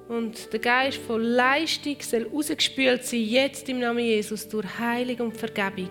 Und 0.08 0.50
der 0.50 0.60
Geist 0.60 0.96
von 0.98 1.20
Leistung 1.22 1.96
soll 2.00 2.26
rausgespült 2.32 3.04
sein, 3.04 3.20
jetzt 3.24 3.68
im 3.68 3.80
Namen 3.80 4.04
Jesus, 4.04 4.48
durch 4.48 4.78
Heilung 4.78 5.28
und 5.28 5.36
Vergebung. 5.36 5.90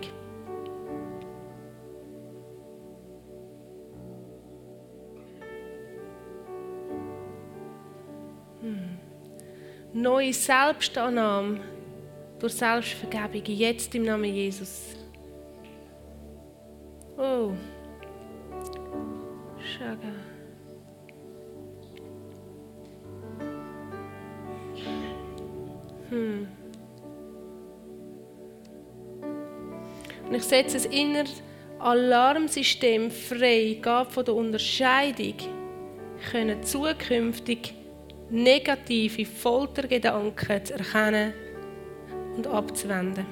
Neue 10.02 10.32
Selbstannahme 10.32 11.60
durch 12.38 12.54
Selbstvergebung, 12.54 13.42
jetzt 13.44 13.94
im 13.94 14.04
Namen 14.04 14.32
Jesus. 14.32 14.96
Oh. 17.16 17.52
Schaga. 19.60 20.12
Hm. 26.10 26.48
Und 30.26 30.34
ich 30.34 30.44
setze 30.44 30.74
das 30.74 30.86
innere 30.86 31.26
Alarmsystem 31.78 33.10
frei, 33.10 33.78
geht 33.82 34.12
von 34.12 34.24
der 34.24 34.34
Unterscheidung, 34.34 35.34
können 36.30 36.62
zukünftig 36.62 37.74
negative 38.30 39.24
Foltergedanken 39.24 40.64
zu 40.64 40.74
erkennen 40.74 41.32
und 42.36 42.46
abzuwenden. 42.46 43.26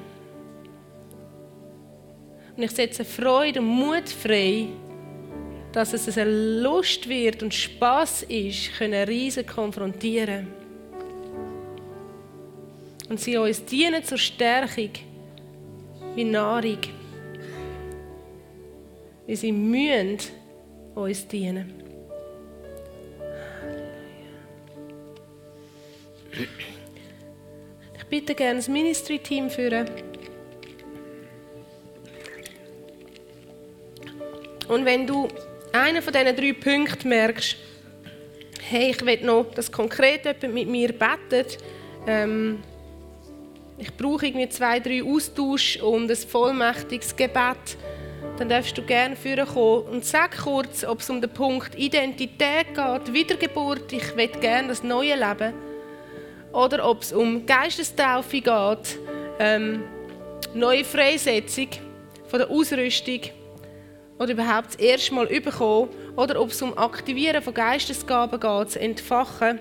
Und 2.57 2.63
ich 2.63 2.71
setze 2.71 3.05
Freude 3.05 3.61
und 3.61 3.67
Mut 3.67 4.09
frei, 4.09 4.69
dass 5.73 5.93
es 5.93 6.17
eine 6.17 6.61
Lust 6.63 7.07
wird 7.09 7.43
und 7.43 7.53
Spaß 7.53 8.23
ist, 8.25 8.79
können 8.79 9.07
Riesen 9.07 9.47
konfrontieren. 9.47 10.49
Und 13.09 13.21
sie 13.21 13.37
uns 13.37 13.65
dienen 13.65 14.03
zur 14.03 14.19
Stärkung 14.19 14.91
wie 16.15 16.25
Nahrung. 16.25 16.79
Wie 19.27 19.37
sie 19.37 19.53
mühen 19.53 20.17
uns 20.95 21.29
dienen. 21.29 21.86
Ich 26.39 28.05
bitte 28.11 28.35
gerne 28.35 28.57
das 28.57 28.69
Ministry-Team 28.69 29.51
führen. 29.51 29.91
Und 34.69 34.85
wenn 34.85 35.07
du 35.07 35.29
einen 35.73 36.03
von 36.03 36.13
diesen 36.13 36.37
drei 36.37 36.53
Punkten 36.53 37.09
merkst, 37.09 37.57
hey, 38.69 38.91
ich 38.91 39.05
will 39.05 39.21
noch, 39.23 39.47
dass 39.55 39.71
konkret 39.71 40.25
jemand 40.25 40.55
mit 40.55 40.69
mir 40.69 40.93
betet, 40.93 41.59
ähm, 42.07 42.63
ich 43.79 43.95
brauche 43.95 44.27
irgendwie 44.27 44.49
zwei, 44.49 44.81
drei 44.81 45.03
Austausch 45.03 45.77
und 45.77 46.11
ein 46.11 46.17
vollmächtiges 46.17 47.15
Gebet, 47.15 47.77
dann 48.39 48.49
darfst 48.49 48.77
du 48.77 48.83
gerne 48.83 49.17
kommen. 49.17 49.83
Und 49.87 50.05
sag 50.05 50.39
kurz, 50.39 50.83
ob 50.85 51.01
es 51.01 51.11
um 51.11 51.21
den 51.21 51.31
Punkt 51.31 51.77
Identität 51.77 52.75
geht, 52.75 53.13
Wiedergeburt, 53.13 53.93
ich 53.93 54.17
will 54.17 54.29
gerne 54.29 54.69
das 54.69 54.83
neue 54.83 55.15
Leben 55.15 55.53
oder 56.57 56.89
ob 56.89 57.03
es 57.03 57.13
um 57.13 57.45
Geistestaufe 57.45 58.41
geht, 58.41 58.99
ähm, 59.39 59.85
neue 60.55 60.85
Freisetzung 60.85 61.69
von 62.29 62.39
der 62.39 62.51
Ausrüstung 62.51 63.21
oder 64.19 64.33
überhaupt 64.33 64.69
das 64.69 64.77
erste 64.77 65.15
Mal 65.15 65.27
überkommen 65.27 65.91
oder 66.17 66.41
ob 66.41 66.51
es 66.51 66.63
um 66.63 66.77
Aktivieren 66.79 67.43
von 67.43 67.53
Geistesgaben 67.53 68.41
geht, 68.41 68.71
zu 68.71 68.81
entfachen 68.81 69.59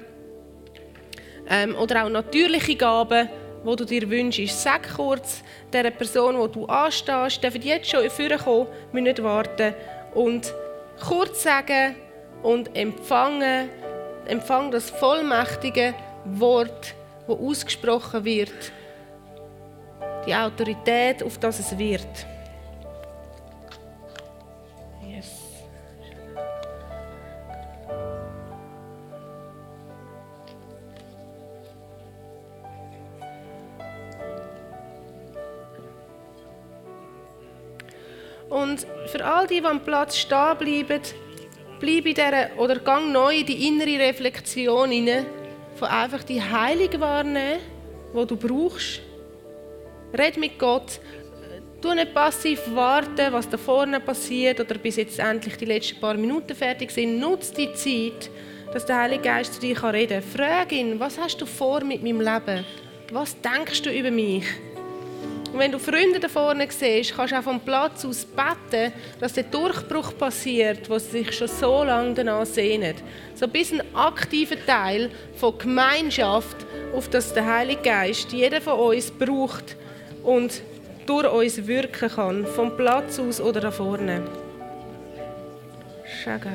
ähm, 1.49 1.75
oder 1.75 2.05
auch 2.05 2.09
natürliche 2.09 2.77
Gaben, 2.77 3.27
wo 3.65 3.75
du 3.75 3.83
dir 3.83 4.09
wünschst. 4.09 4.63
Sag 4.63 4.95
kurz 4.95 5.43
der 5.73 5.91
Person, 5.91 6.37
wo 6.37 6.47
du 6.47 6.65
anstehst, 6.65 7.43
darf 7.43 7.55
jetzt 7.55 7.89
schon 7.89 8.07
kommen, 8.37 8.67
müssen 8.93 9.03
nicht 9.03 9.21
warten 9.21 9.73
und 10.13 10.53
kurz 11.05 11.43
sagen 11.43 11.97
und 12.41 12.73
empfangen, 12.73 13.67
empfang 14.27 14.71
das 14.71 14.89
vollmächtige 14.89 15.93
Wort, 16.25 16.95
wo 17.27 17.49
ausgesprochen 17.49 18.25
wird, 18.25 18.71
die 20.25 20.33
Autorität, 20.33 21.23
auf 21.23 21.37
das 21.37 21.59
es 21.59 21.77
wird. 21.77 22.07
Und 38.49 38.87
für 39.07 39.25
all 39.25 39.47
die, 39.47 39.59
die 39.59 39.65
am 39.65 39.81
Platz 39.81 40.17
stehen 40.17 40.57
bleiben, 40.57 41.01
bleib 41.79 42.05
in 42.05 42.13
dieser, 42.13 42.57
oder 42.57 42.79
gang 42.79 43.11
neu 43.11 43.39
in 43.39 43.45
die 43.45 43.67
innere 43.67 43.99
Reflexion 43.99 44.91
hinein 44.91 45.25
von 45.75 45.87
einfach 45.89 46.23
die 46.23 46.41
Heilung 46.41 46.99
wahrnehmen, 46.99 47.59
die 48.15 48.25
du 48.25 48.35
brauchst. 48.35 49.01
Red 50.17 50.37
mit 50.37 50.57
Gott. 50.57 50.99
Du 51.81 51.93
nicht 51.93 52.13
passiv 52.13 52.61
warten, 52.73 53.31
was 53.31 53.49
da 53.49 53.57
vorne 53.57 53.99
passiert 53.99 54.59
oder 54.59 54.75
bis 54.75 54.95
jetzt 54.95 55.19
endlich 55.19 55.57
die 55.57 55.65
letzten 55.65 55.99
paar 55.99 56.15
Minuten 56.15 56.55
fertig 56.55 56.89
sind. 56.89 57.19
Nutz 57.19 57.51
die 57.51 57.71
Zeit, 57.73 58.31
dass 58.73 58.85
der 58.85 58.97
Heilige 58.97 59.23
Geist 59.23 59.55
zu 59.55 59.59
dir 59.59 59.81
reden 59.83 60.21
kann. 60.21 60.31
Frag 60.31 60.71
ihn, 60.71 60.99
was 60.99 61.19
hast 61.19 61.39
du 61.41 61.45
vor 61.45 61.83
mit 61.83 62.01
meinem 62.01 62.21
Leben? 62.21 62.65
Was 63.11 63.39
denkst 63.39 63.83
du 63.83 63.91
über 63.91 64.09
mich? 64.09 64.45
Und 65.55 65.61
wenn 65.61 65.71
du 65.71 65.79
Freunde 65.79 66.19
da 66.19 66.27
vorne 66.27 66.67
siehst, 66.69 67.15
kannst 67.15 67.31
du 67.31 67.39
auch 67.39 67.43
vom 67.43 67.61
Platz 67.61 68.03
aus 68.03 68.25
beten, 68.25 68.91
dass 69.21 69.31
der 69.31 69.43
Durchbruch 69.43 70.17
passiert, 70.17 70.89
was 70.89 71.09
sich 71.09 71.31
schon 71.31 71.47
so 71.47 71.81
lange 71.85 72.13
danach 72.13 72.45
sehnt. 72.45 73.01
So 73.35 73.45
ein 73.45 73.51
bisschen 73.53 73.79
ein 73.79 73.95
aktiver 73.95 74.57
Teil 74.65 75.09
von 75.37 75.57
Gemeinschaft, 75.57 76.57
auf 76.93 77.07
das 77.07 77.33
der 77.33 77.45
Heilige 77.45 77.83
Geist 77.83 78.33
jeder 78.33 78.59
von 78.59 78.77
uns 78.77 79.09
braucht 79.09 79.77
und 80.23 80.61
durch 81.05 81.31
uns 81.31 81.65
wirken 81.65 82.09
kann, 82.09 82.45
vom 82.45 82.75
Platz 82.75 83.17
aus 83.17 83.39
oder 83.39 83.61
da 83.61 83.71
vorne. 83.71 84.23
Shaga 86.21 86.51